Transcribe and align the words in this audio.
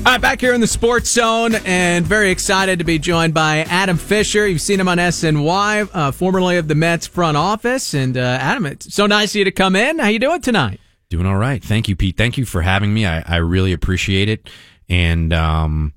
All 0.00 0.14
right, 0.14 0.20
back 0.20 0.40
here 0.40 0.54
in 0.54 0.62
the 0.62 0.66
Sports 0.66 1.10
Zone, 1.10 1.54
and 1.66 2.06
very 2.06 2.30
excited 2.30 2.78
to 2.78 2.86
be 2.86 2.98
joined 2.98 3.34
by 3.34 3.58
Adam 3.58 3.98
Fisher. 3.98 4.46
You've 4.46 4.62
seen 4.62 4.80
him 4.80 4.88
on 4.88 4.96
SNY, 4.96 5.90
uh, 5.92 6.10
formerly 6.10 6.56
of 6.56 6.68
the 6.68 6.74
Mets 6.74 7.06
front 7.06 7.36
office. 7.36 7.92
And 7.92 8.16
uh, 8.16 8.38
Adam, 8.40 8.64
it's 8.64 8.94
so 8.94 9.06
nice 9.06 9.32
of 9.32 9.36
you 9.40 9.44
to 9.44 9.50
come 9.50 9.76
in. 9.76 9.98
How 9.98 10.08
you 10.08 10.18
doing 10.18 10.40
tonight? 10.40 10.80
Doing 11.10 11.26
all 11.26 11.36
right. 11.36 11.62
Thank 11.62 11.86
you, 11.86 11.96
Pete. 11.96 12.16
Thank 12.16 12.38
you 12.38 12.46
for 12.46 12.62
having 12.62 12.94
me. 12.94 13.04
I, 13.04 13.22
I 13.26 13.36
really 13.36 13.74
appreciate 13.74 14.30
it. 14.30 14.48
And 14.88 15.34
um, 15.34 15.92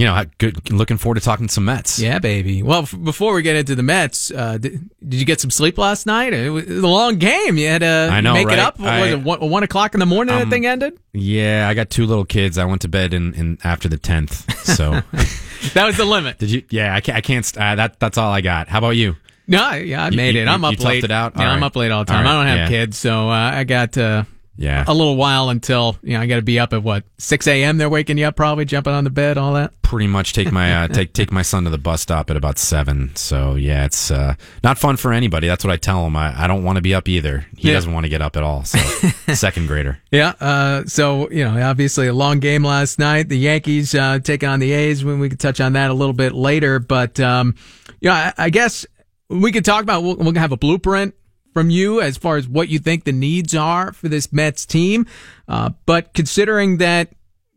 you 0.00 0.06
know, 0.06 0.24
good. 0.38 0.72
Looking 0.72 0.96
forward 0.96 1.16
to 1.16 1.20
talking 1.20 1.46
to 1.46 1.52
some 1.52 1.66
Mets. 1.66 1.98
Yeah, 1.98 2.20
baby. 2.20 2.62
Well, 2.62 2.84
f- 2.84 2.96
before 3.04 3.34
we 3.34 3.42
get 3.42 3.56
into 3.56 3.74
the 3.74 3.82
Mets, 3.82 4.30
uh, 4.30 4.56
did, 4.56 4.88
did, 5.06 5.20
you 5.20 5.26
get 5.26 5.42
some 5.42 5.50
sleep 5.50 5.76
last 5.76 6.06
night? 6.06 6.32
It 6.32 6.48
was 6.48 6.66
a 6.66 6.86
long 6.86 7.18
game. 7.18 7.58
You 7.58 7.68
had 7.68 7.82
to 7.82 8.08
I 8.10 8.22
know, 8.22 8.32
make 8.32 8.46
right? 8.46 8.54
it 8.54 8.60
up. 8.60 8.80
I, 8.80 9.00
was 9.02 9.10
it 9.10 9.20
one, 9.20 9.50
one, 9.50 9.62
o'clock 9.62 9.92
in 9.92 10.00
the 10.00 10.06
morning? 10.06 10.34
Um, 10.34 10.40
that 10.40 10.48
thing 10.48 10.64
ended. 10.64 10.98
Yeah, 11.12 11.68
I 11.68 11.74
got 11.74 11.90
two 11.90 12.06
little 12.06 12.24
kids. 12.24 12.56
I 12.56 12.64
went 12.64 12.80
to 12.80 12.88
bed 12.88 13.12
in, 13.12 13.34
in 13.34 13.58
after 13.62 13.90
the 13.90 13.98
tenth. 13.98 14.50
So 14.64 15.02
that 15.74 15.84
was 15.84 15.98
the 15.98 16.06
limit. 16.06 16.38
Did 16.38 16.50
you? 16.50 16.62
Yeah, 16.70 16.94
I 16.94 17.02
can't. 17.02 17.18
I 17.18 17.20
can't 17.20 17.58
uh, 17.58 17.74
that 17.74 18.00
that's 18.00 18.16
all 18.16 18.32
I 18.32 18.40
got. 18.40 18.68
How 18.68 18.78
about 18.78 18.96
you? 18.96 19.16
No, 19.46 19.72
yeah, 19.72 20.04
I 20.04 20.08
made 20.08 20.34
you, 20.34 20.40
it. 20.40 20.48
I'm 20.48 20.62
you, 20.62 20.68
up 20.68 20.78
you 20.78 20.84
late. 20.86 21.04
It 21.04 21.10
out? 21.10 21.34
Yeah, 21.36 21.50
all 21.50 21.56
I'm 21.56 21.62
up 21.62 21.76
late 21.76 21.90
all 21.90 22.06
the 22.06 22.12
time. 22.12 22.26
All 22.26 22.32
I 22.32 22.36
don't 22.36 22.46
have 22.46 22.70
yeah. 22.70 22.78
kids, 22.78 22.96
so 22.96 23.28
uh, 23.28 23.50
I 23.52 23.64
got. 23.64 23.98
Uh, 23.98 24.24
yeah. 24.60 24.84
A 24.86 24.92
little 24.92 25.16
while 25.16 25.48
until, 25.48 25.96
you 26.02 26.12
know, 26.12 26.20
I 26.20 26.26
got 26.26 26.36
to 26.36 26.42
be 26.42 26.58
up 26.58 26.74
at 26.74 26.82
what, 26.82 27.04
6 27.16 27.46
a.m. 27.46 27.78
They're 27.78 27.88
waking 27.88 28.18
you 28.18 28.26
up, 28.26 28.36
probably 28.36 28.66
jumping 28.66 28.92
on 28.92 29.04
the 29.04 29.10
bed, 29.10 29.38
all 29.38 29.54
that. 29.54 29.72
Pretty 29.80 30.06
much 30.06 30.34
take 30.34 30.52
my, 30.52 30.84
uh, 30.84 30.88
take, 30.88 31.14
take 31.14 31.32
my 31.32 31.40
son 31.40 31.64
to 31.64 31.70
the 31.70 31.78
bus 31.78 32.02
stop 32.02 32.28
at 32.30 32.36
about 32.36 32.58
seven. 32.58 33.10
So 33.16 33.54
yeah, 33.54 33.86
it's, 33.86 34.10
uh, 34.10 34.34
not 34.62 34.76
fun 34.76 34.98
for 34.98 35.14
anybody. 35.14 35.48
That's 35.48 35.64
what 35.64 35.72
I 35.72 35.78
tell 35.78 36.04
him. 36.06 36.14
I, 36.14 36.44
I 36.44 36.46
don't 36.46 36.62
want 36.62 36.76
to 36.76 36.82
be 36.82 36.94
up 36.94 37.08
either. 37.08 37.46
He 37.56 37.68
Yeah. 37.68 37.74
doesn't 37.74 37.92
want 37.92 38.04
to 38.04 38.10
get 38.10 38.20
up 38.20 38.36
at 38.36 38.42
all. 38.42 38.64
So 38.64 38.78
second 39.34 39.66
grader. 39.66 39.98
Yeah. 40.12 40.34
Uh, 40.38 40.84
so, 40.84 41.30
you 41.30 41.42
know, 41.42 41.58
obviously 41.66 42.06
a 42.08 42.12
long 42.12 42.38
game 42.38 42.62
last 42.62 42.98
night. 42.98 43.30
The 43.30 43.38
Yankees, 43.38 43.94
uh, 43.94 44.18
taking 44.18 44.48
on 44.50 44.60
the 44.60 44.72
A's 44.72 45.02
when 45.02 45.20
we 45.20 45.30
could 45.30 45.40
touch 45.40 45.60
on 45.62 45.72
that 45.72 45.90
a 45.90 45.94
little 45.94 46.12
bit 46.12 46.34
later. 46.34 46.78
But, 46.78 47.18
um, 47.18 47.54
you 48.00 48.10
know, 48.10 48.14
I, 48.14 48.32
I 48.36 48.50
guess 48.50 48.84
we 49.30 49.52
could 49.52 49.64
talk 49.64 49.82
about, 49.82 50.02
we'll, 50.02 50.16
we'll 50.16 50.34
have 50.34 50.52
a 50.52 50.56
blueprint 50.58 51.14
from 51.52 51.70
you 51.70 52.00
as 52.00 52.16
far 52.16 52.36
as 52.36 52.48
what 52.48 52.68
you 52.68 52.78
think 52.78 53.04
the 53.04 53.12
needs 53.12 53.54
are 53.54 53.92
for 53.92 54.08
this 54.08 54.32
Mets 54.32 54.66
team. 54.66 55.06
Uh, 55.48 55.70
but 55.86 56.14
considering 56.14 56.78
that 56.78 57.12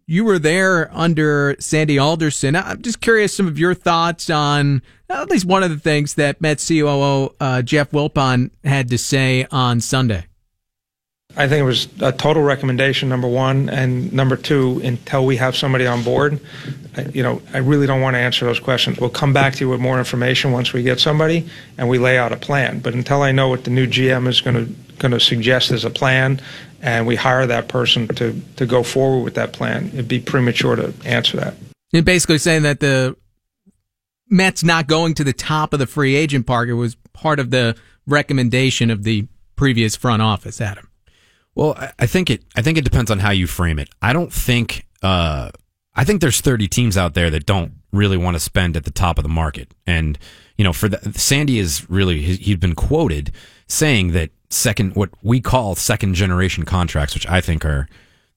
you 0.06 0.26
were 0.26 0.40
there 0.40 0.90
under 0.94 1.56
Sandy 1.60 1.98
Alderson, 1.98 2.56
I'm 2.56 2.82
just 2.82 3.02
curious 3.02 3.36
some 3.36 3.48
of 3.48 3.58
your 3.58 3.74
thoughts 3.74 4.30
on 4.30 4.82
at 5.10 5.30
least 5.30 5.46
one 5.46 5.64
of 5.64 5.70
the 5.70 5.80
things 5.80 6.16
that 6.16 6.42
Mets 6.42 6.68
COO 6.68 7.34
uh, 7.40 7.62
Jeff 7.62 7.92
Wilpon 7.92 8.50
had 8.64 8.90
to 8.90 8.98
say 8.98 9.46
on 9.52 9.80
Sunday. 9.80 10.26
I 11.36 11.48
think 11.48 11.62
it 11.62 11.66
was 11.66 11.88
a 12.00 12.12
total 12.12 12.44
recommendation, 12.44 13.10
number 13.10 13.28
one, 13.28 13.70
and 13.70 14.14
number 14.14 14.36
two, 14.36 14.80
until 14.84 15.26
we 15.26 15.38
have 15.38 15.56
somebody 15.56 15.88
on 15.88 16.04
board, 16.04 16.40
I, 16.96 17.06
you 17.06 17.24
know, 17.24 17.42
I 17.54 17.58
really 17.58 17.88
don't 17.88 18.02
want 18.02 18.14
to 18.14 18.20
answer 18.20 18.46
those 18.46 18.60
questions. 18.60 19.00
We'll 19.00 19.10
come 19.10 19.34
back 19.34 19.54
to 19.56 19.60
you 19.62 19.70
with 19.70 19.80
more 19.80 19.98
information 19.98 20.52
once 20.52 20.74
we 20.74 20.84
get 20.84 21.00
somebody 21.00 21.48
and 21.78 21.90
we 21.90 21.98
lay 21.98 22.20
out 22.20 22.32
a 22.32 22.38
plan. 22.38 22.80
But 22.80 22.94
until 22.94 23.24
I 23.24 23.32
know 23.32 23.50
what 23.50 23.64
the 23.64 23.72
new 23.72 23.88
GM 23.88 24.28
is 24.28 24.42
going 24.42 24.56
to 24.56 24.74
going 25.00 25.12
to 25.12 25.20
suggest 25.20 25.72
as 25.72 25.84
a 25.84 25.90
plan, 25.90 26.40
and 26.82 27.08
we 27.08 27.16
hire 27.16 27.48
that 27.48 27.68
person 27.68 28.08
to 28.10 28.40
to 28.58 28.66
go 28.66 28.84
forward 28.84 29.24
with 29.24 29.34
that 29.34 29.54
plan, 29.54 29.88
it'd 29.88 30.08
be 30.08 30.20
premature 30.20 30.76
to 30.76 30.94
answer 31.04 31.38
that. 31.38 31.56
You're 31.92 32.04
basically 32.04 32.38
saying 32.38 32.62
that 32.64 32.80
the 32.80 33.16
Mets 34.30 34.64
not 34.64 34.88
going 34.88 35.16
to 35.16 35.24
the 35.24 35.34
top 35.34 35.74
of 35.74 35.80
the 35.80 35.88
free 35.88 36.16
agent 36.16 36.48
market 36.48 36.74
was 36.74 36.96
part 37.14 37.40
of 37.40 37.50
the 37.50 37.76
recommendation 38.06 38.92
of 38.92 39.04
the 39.04 39.28
previous 39.56 39.96
front 39.96 40.22
office, 40.22 40.62
Adam. 40.62 40.88
Well, 41.56 41.78
I 42.00 42.08
think 42.08 42.30
it. 42.30 42.44
I 42.56 42.62
think 42.62 42.78
it 42.78 42.84
depends 42.84 43.12
on 43.12 43.20
how 43.20 43.32
you 43.32 43.48
frame 43.48 43.80
it. 43.80 43.90
I 44.02 44.14
don't 44.14 44.34
think. 44.34 44.88
Uh, 45.02 45.52
I 45.96 46.04
think 46.04 46.22
there's 46.22 46.42
30 46.42 46.68
teams 46.70 46.98
out 46.98 47.14
there 47.14 47.30
that 47.30 47.46
don't 47.46 47.74
really 47.92 48.18
want 48.18 48.36
to 48.36 48.40
spend 48.40 48.76
at 48.76 48.86
the 48.86 48.92
top 48.92 49.20
of 49.20 49.24
the 49.24 49.30
market, 49.30 49.74
and 49.86 50.18
you 50.58 50.64
know, 50.64 50.74
for 50.74 50.90
the, 50.90 51.14
Sandy 51.14 51.60
is 51.60 51.90
really 51.90 52.22
he'd 52.22 52.60
been 52.60 52.76
quoted 52.76 53.32
saying 53.68 54.12
that 54.12 54.32
second, 54.50 54.96
what 54.96 55.10
we 55.22 55.42
call 55.42 55.76
second 55.76 56.16
generation 56.16 56.64
contracts, 56.64 57.14
which 57.14 57.28
I 57.28 57.42
think 57.42 57.66
are 57.66 57.88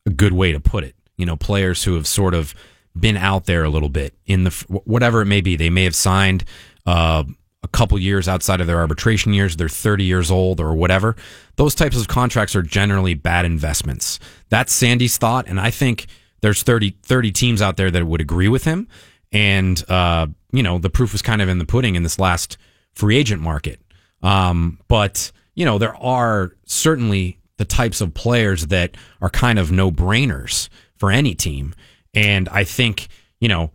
a 0.04 0.10
good 0.10 0.32
way 0.32 0.52
to 0.52 0.60
put 0.60 0.84
it. 0.84 0.94
You 1.16 1.26
know, 1.26 1.36
players 1.36 1.84
who 1.84 1.94
have 1.94 2.06
sort 2.06 2.34
of 2.34 2.54
been 2.98 3.16
out 3.16 3.44
there 3.44 3.64
a 3.64 3.70
little 3.70 3.88
bit 3.88 4.14
in 4.26 4.44
the 4.44 4.50
whatever 4.84 5.22
it 5.22 5.26
may 5.26 5.40
be. 5.40 5.56
They 5.56 5.70
may 5.70 5.84
have 5.84 5.94
signed. 5.94 6.44
Uh, 6.84 7.24
a 7.62 7.68
couple 7.68 7.98
years 7.98 8.28
outside 8.28 8.60
of 8.60 8.66
their 8.66 8.78
arbitration 8.78 9.32
years, 9.32 9.56
they're 9.56 9.68
30 9.68 10.04
years 10.04 10.30
old 10.30 10.60
or 10.60 10.74
whatever. 10.74 11.16
Those 11.56 11.74
types 11.74 11.98
of 11.98 12.08
contracts 12.08 12.54
are 12.54 12.62
generally 12.62 13.14
bad 13.14 13.44
investments. 13.44 14.18
That's 14.48 14.72
Sandy's 14.72 15.18
thought. 15.18 15.46
And 15.48 15.58
I 15.58 15.70
think 15.70 16.06
there's 16.40 16.62
30, 16.62 16.96
30 17.02 17.32
teams 17.32 17.62
out 17.62 17.76
there 17.76 17.90
that 17.90 18.06
would 18.06 18.20
agree 18.20 18.48
with 18.48 18.64
him. 18.64 18.88
And, 19.32 19.82
uh, 19.90 20.28
you 20.52 20.62
know, 20.62 20.78
the 20.78 20.90
proof 20.90 21.12
was 21.12 21.22
kind 21.22 21.42
of 21.42 21.48
in 21.48 21.58
the 21.58 21.64
pudding 21.64 21.96
in 21.96 22.02
this 22.02 22.18
last 22.18 22.56
free 22.92 23.16
agent 23.16 23.42
market. 23.42 23.80
Um, 24.22 24.78
but, 24.88 25.32
you 25.54 25.64
know, 25.64 25.78
there 25.78 25.96
are 25.96 26.52
certainly 26.66 27.38
the 27.58 27.64
types 27.64 28.00
of 28.00 28.14
players 28.14 28.68
that 28.68 28.96
are 29.20 29.30
kind 29.30 29.58
of 29.58 29.72
no 29.72 29.90
brainers 29.90 30.68
for 30.96 31.10
any 31.10 31.34
team. 31.34 31.74
And 32.14 32.48
I 32.50 32.64
think, 32.64 33.08
you 33.40 33.48
know, 33.48 33.72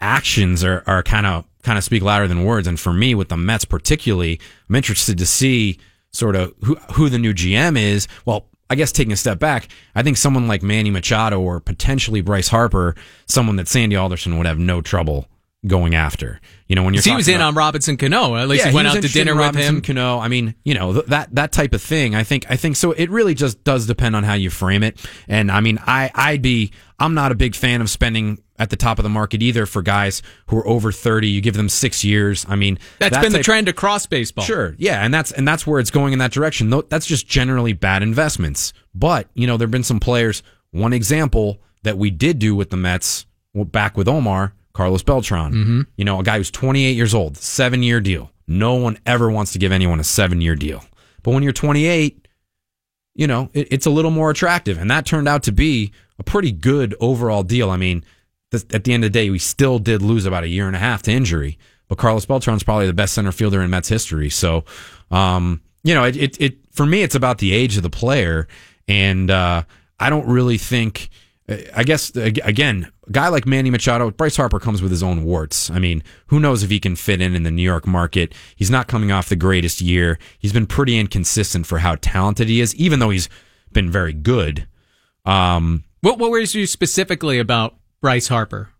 actions 0.00 0.64
are, 0.64 0.82
are 0.86 1.02
kind 1.02 1.26
of 1.26 1.44
kind 1.64 1.76
of 1.78 1.84
speak 1.84 2.02
louder 2.02 2.28
than 2.28 2.44
words. 2.44 2.68
And 2.68 2.78
for 2.78 2.92
me, 2.92 3.14
with 3.14 3.28
the 3.28 3.36
Mets 3.36 3.64
particularly, 3.64 4.38
I'm 4.68 4.76
interested 4.76 5.18
to 5.18 5.26
see 5.26 5.78
sort 6.12 6.36
of 6.36 6.54
who 6.62 6.76
who 6.94 7.08
the 7.08 7.18
new 7.18 7.34
GM 7.34 7.76
is. 7.76 8.06
Well, 8.24 8.46
I 8.70 8.76
guess 8.76 8.92
taking 8.92 9.12
a 9.12 9.16
step 9.16 9.38
back, 9.38 9.68
I 9.94 10.02
think 10.02 10.16
someone 10.16 10.48
like 10.48 10.62
Manny 10.62 10.90
Machado 10.90 11.40
or 11.40 11.60
potentially 11.60 12.20
Bryce 12.20 12.48
Harper, 12.48 12.94
someone 13.26 13.56
that 13.56 13.68
Sandy 13.68 13.96
Alderson 13.96 14.38
would 14.38 14.46
have 14.46 14.58
no 14.58 14.80
trouble 14.80 15.26
going 15.66 15.94
after. 15.94 16.40
You 16.66 16.76
know, 16.76 16.82
when 16.82 16.94
you're 16.94 17.02
he 17.02 17.14
was 17.14 17.28
in 17.28 17.36
about, 17.36 17.48
on 17.48 17.54
Robinson 17.54 17.96
Cano. 17.98 18.36
At 18.36 18.48
least 18.48 18.64
yeah, 18.64 18.70
he 18.70 18.74
went 18.74 18.88
he 18.88 18.96
out 18.96 19.02
to 19.02 19.08
dinner 19.08 19.36
with 19.36 19.54
him. 19.54 19.82
Cano. 19.82 20.18
I 20.18 20.28
mean, 20.28 20.54
you 20.64 20.74
know 20.74 20.94
th- 20.94 21.06
that 21.06 21.34
that 21.34 21.52
type 21.52 21.74
of 21.74 21.82
thing. 21.82 22.14
I 22.14 22.24
think 22.24 22.46
I 22.48 22.56
think 22.56 22.76
so. 22.76 22.92
It 22.92 23.10
really 23.10 23.34
just 23.34 23.62
does 23.64 23.86
depend 23.86 24.16
on 24.16 24.24
how 24.24 24.34
you 24.34 24.48
frame 24.48 24.82
it. 24.82 24.98
And 25.28 25.50
I 25.50 25.60
mean, 25.60 25.78
I 25.86 26.10
I'd 26.14 26.40
be 26.40 26.72
I'm 26.98 27.14
not 27.14 27.32
a 27.32 27.34
big 27.34 27.54
fan 27.54 27.82
of 27.82 27.90
spending 27.90 28.42
at 28.58 28.70
the 28.70 28.76
top 28.76 28.98
of 28.98 29.02
the 29.02 29.08
market 29.08 29.42
either 29.42 29.66
for 29.66 29.82
guys 29.82 30.22
who 30.46 30.56
are 30.56 30.66
over 30.66 30.92
30 30.92 31.28
you 31.28 31.40
give 31.40 31.54
them 31.54 31.68
6 31.68 32.04
years 32.04 32.46
i 32.48 32.54
mean 32.54 32.78
that's 33.00 33.14
that 33.14 33.22
been 33.22 33.32
type, 33.32 33.40
the 33.40 33.44
trend 33.44 33.68
across 33.68 34.06
baseball 34.06 34.44
sure 34.44 34.76
yeah 34.78 35.04
and 35.04 35.12
that's 35.12 35.32
and 35.32 35.46
that's 35.46 35.66
where 35.66 35.80
it's 35.80 35.90
going 35.90 36.12
in 36.12 36.20
that 36.20 36.30
direction 36.30 36.70
that's 36.88 37.06
just 37.06 37.26
generally 37.26 37.72
bad 37.72 38.02
investments 38.02 38.72
but 38.94 39.28
you 39.34 39.46
know 39.46 39.56
there've 39.56 39.70
been 39.70 39.82
some 39.82 39.98
players 39.98 40.42
one 40.70 40.92
example 40.92 41.60
that 41.82 41.98
we 41.98 42.10
did 42.10 42.38
do 42.38 42.54
with 42.54 42.70
the 42.70 42.76
mets 42.76 43.26
back 43.54 43.96
with 43.96 44.06
omar 44.06 44.54
carlos 44.74 45.02
beltran 45.02 45.52
mm-hmm. 45.52 45.80
you 45.96 46.04
know 46.04 46.20
a 46.20 46.22
guy 46.22 46.36
who's 46.36 46.50
28 46.50 46.92
years 46.96 47.14
old 47.14 47.36
7 47.36 47.82
year 47.82 48.00
deal 48.00 48.30
no 48.46 48.74
one 48.74 48.98
ever 49.06 49.30
wants 49.30 49.52
to 49.52 49.58
give 49.58 49.72
anyone 49.72 50.00
a 50.00 50.04
7 50.04 50.40
year 50.40 50.54
deal 50.54 50.84
but 51.22 51.32
when 51.32 51.42
you're 51.42 51.52
28 51.52 52.28
you 53.14 53.26
know 53.26 53.48
it, 53.52 53.68
it's 53.70 53.86
a 53.86 53.90
little 53.90 54.10
more 54.10 54.30
attractive 54.30 54.78
and 54.78 54.90
that 54.90 55.06
turned 55.06 55.28
out 55.28 55.42
to 55.44 55.52
be 55.52 55.92
a 56.18 56.22
pretty 56.22 56.52
good 56.52 56.94
overall 57.00 57.42
deal 57.42 57.70
i 57.70 57.76
mean 57.76 58.04
at 58.54 58.84
the 58.84 58.92
end 58.92 59.04
of 59.04 59.12
the 59.12 59.18
day, 59.18 59.30
we 59.30 59.38
still 59.38 59.78
did 59.78 60.02
lose 60.02 60.26
about 60.26 60.44
a 60.44 60.48
year 60.48 60.66
and 60.66 60.76
a 60.76 60.78
half 60.78 61.02
to 61.02 61.12
injury. 61.12 61.58
But 61.88 61.98
Carlos 61.98 62.26
Beltran's 62.26 62.62
probably 62.62 62.86
the 62.86 62.92
best 62.92 63.14
center 63.14 63.32
fielder 63.32 63.60
in 63.60 63.70
Mets 63.70 63.88
history. 63.88 64.30
So, 64.30 64.64
um, 65.10 65.60
you 65.82 65.94
know, 65.94 66.04
it, 66.04 66.16
it, 66.16 66.40
it, 66.40 66.58
for 66.72 66.86
me, 66.86 67.02
it's 67.02 67.14
about 67.14 67.38
the 67.38 67.52
age 67.52 67.76
of 67.76 67.82
the 67.82 67.90
player. 67.90 68.48
And, 68.88 69.30
uh, 69.30 69.64
I 69.98 70.10
don't 70.10 70.26
really 70.26 70.58
think, 70.58 71.10
I 71.46 71.84
guess, 71.84 72.14
again, 72.16 72.90
a 73.06 73.12
guy 73.12 73.28
like 73.28 73.46
Manny 73.46 73.68
Machado, 73.68 74.10
Bryce 74.10 74.36
Harper 74.36 74.58
comes 74.58 74.80
with 74.80 74.90
his 74.90 75.02
own 75.02 75.24
warts. 75.24 75.68
I 75.70 75.78
mean, 75.78 76.02
who 76.28 76.40
knows 76.40 76.62
if 76.62 76.70
he 76.70 76.80
can 76.80 76.96
fit 76.96 77.20
in 77.20 77.34
in 77.34 77.42
the 77.42 77.50
New 77.50 77.62
York 77.62 77.86
market? 77.86 78.34
He's 78.56 78.70
not 78.70 78.88
coming 78.88 79.12
off 79.12 79.28
the 79.28 79.36
greatest 79.36 79.82
year. 79.82 80.18
He's 80.38 80.54
been 80.54 80.66
pretty 80.66 80.98
inconsistent 80.98 81.66
for 81.66 81.78
how 81.78 81.96
talented 81.96 82.48
he 82.48 82.62
is, 82.62 82.74
even 82.76 82.98
though 82.98 83.10
he's 83.10 83.28
been 83.72 83.90
very 83.90 84.14
good. 84.14 84.66
Um, 85.26 85.84
what, 86.00 86.18
what 86.18 86.30
worries 86.30 86.54
you 86.54 86.66
specifically 86.66 87.38
about 87.38 87.76
Bryce 88.00 88.28
Harper? 88.28 88.70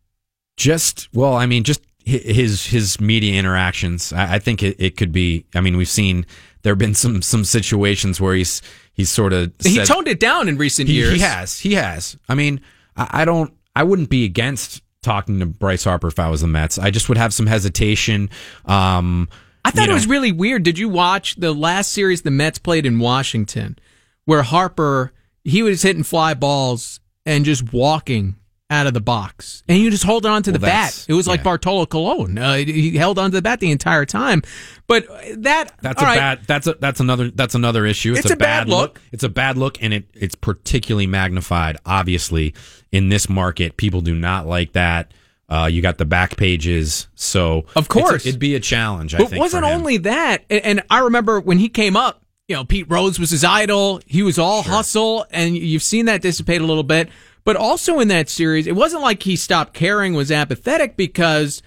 Just 0.56 1.08
well, 1.12 1.34
I 1.34 1.44
mean, 1.44 1.64
just 1.64 1.82
his 2.04 2.66
his 2.66 3.00
media 3.00 3.38
interactions. 3.38 4.12
I, 4.12 4.34
I 4.34 4.38
think 4.38 4.62
it, 4.62 4.76
it, 4.78 4.96
could 4.96 5.12
be. 5.12 5.46
I 5.54 5.60
mean, 5.60 5.76
we've 5.76 5.88
seen 5.88 6.26
there 6.64 6.72
have 6.72 6.78
been 6.78 6.94
some 6.94 7.22
some 7.22 7.44
situations 7.44 8.20
where 8.20 8.34
he's 8.34 8.60
he's 8.94 9.10
sort 9.10 9.32
of 9.32 9.52
he 9.62 9.84
toned 9.84 10.08
it 10.08 10.18
down 10.18 10.48
in 10.48 10.56
recent 10.56 10.88
he, 10.88 10.94
years. 10.94 11.12
He 11.12 11.18
has. 11.20 11.58
He 11.60 11.74
has. 11.74 12.16
I 12.28 12.34
mean, 12.34 12.60
I, 12.96 13.20
I 13.20 13.24
don't. 13.24 13.52
I 13.76 13.84
wouldn't 13.84 14.08
be 14.08 14.24
against 14.24 14.82
talking 15.02 15.38
to 15.40 15.46
Bryce 15.46 15.84
Harper 15.84 16.08
if 16.08 16.18
I 16.18 16.30
was 16.30 16.40
the 16.40 16.46
Mets. 16.46 16.78
I 16.78 16.90
just 16.90 17.08
would 17.08 17.18
have 17.18 17.34
some 17.34 17.46
hesitation. 17.46 18.30
Um, 18.64 19.28
I 19.64 19.70
thought 19.70 19.82
you 19.82 19.86
know. 19.88 19.92
it 19.92 19.94
was 19.94 20.06
really 20.06 20.32
weird. 20.32 20.62
Did 20.62 20.78
you 20.78 20.88
watch 20.88 21.36
the 21.36 21.52
last 21.52 21.92
series 21.92 22.22
the 22.22 22.30
Mets 22.30 22.58
played 22.58 22.86
in 22.86 22.98
Washington, 22.98 23.78
where 24.24 24.42
Harper 24.42 25.12
he 25.44 25.62
was 25.62 25.82
hitting 25.82 26.02
fly 26.02 26.32
balls 26.32 26.98
and 27.26 27.44
just 27.44 27.74
walking 27.74 28.36
out 28.70 28.86
of 28.86 28.94
the 28.94 29.00
box, 29.00 29.62
and 29.68 29.78
you 29.78 29.90
just 29.90 30.04
hold 30.04 30.24
on 30.24 30.42
to 30.42 30.50
the 30.50 30.58
Well, 30.58 30.70
bat. 30.70 31.04
It 31.08 31.12
was 31.12 31.28
like. 31.28 31.42
Bartolo 31.44 31.84
Colon. 31.86 32.38
Uh, 32.38 32.54
he 32.54 32.96
held 32.96 33.18
on 33.18 33.30
to 33.30 33.36
the 33.36 33.42
bat 33.42 33.60
the 33.60 33.70
entire 33.70 34.06
time. 34.06 34.42
But 34.86 35.06
that 35.42 35.72
That's 35.82 36.00
a 36.00 36.04
right, 36.04 36.16
bad. 36.16 36.40
That's 36.46 36.66
a 36.66 36.74
that's 36.80 37.00
another 37.00 37.30
that's 37.30 37.54
another 37.54 37.84
issue. 37.84 38.14
It's 38.16 38.30
a 38.30 38.36
bad 38.36 38.68
look. 38.68 39.00
It's 39.12 39.22
a 39.24 39.28
bad 39.28 39.58
look, 39.58 39.82
and 39.82 39.92
it 39.92 40.06
it's 40.14 40.34
particularly 40.34 41.06
magnified. 41.06 41.76
Obviously, 41.84 42.54
in 42.90 43.10
this 43.10 43.28
market, 43.28 43.76
people 43.76 44.00
do 44.00 44.14
not 44.14 44.46
like 44.46 44.72
that. 44.72 45.12
Uh, 45.46 45.66
you 45.70 45.82
got 45.82 45.98
the 45.98 46.06
back 46.06 46.36
pages, 46.38 47.06
so 47.14 47.66
Of 47.76 47.84
it's 47.84 47.88
course. 47.88 48.24
it'd 48.26 48.40
be 48.40 48.54
a 48.54 48.60
challenge. 48.60 49.14
I 49.14 49.18
But 49.18 49.28
think 49.28 49.40
wasn't 49.40 49.64
only 49.64 49.98
that, 49.98 50.42
and, 50.48 50.64
and 50.64 50.82
I 50.88 51.00
remember 51.00 51.38
when 51.38 51.58
he 51.58 51.68
came 51.68 51.98
up, 51.98 52.22
you 52.48 52.56
know, 52.56 52.64
Pete 52.64 52.86
Rose 52.88 53.18
was 53.20 53.28
his 53.30 53.44
idol. 53.44 54.00
He 54.06 54.22
was 54.22 54.38
all 54.38 54.62
hustle, 54.62 55.26
and 55.30 55.54
you've 55.54 55.82
seen 55.82 56.06
that 56.06 56.22
dissipate 56.22 56.62
a 56.62 56.64
little 56.64 56.82
bit. 56.82 57.10
But 57.44 57.56
also 57.56 58.00
in 58.00 58.08
that 58.08 58.28
series, 58.28 58.66
it 58.66 58.74
wasn't 58.74 59.02
like 59.02 59.22
he 59.22 59.36
stopped 59.36 59.74
caring, 59.74 60.14
was 60.14 60.32
apathetic, 60.32 60.96
because 60.96 61.62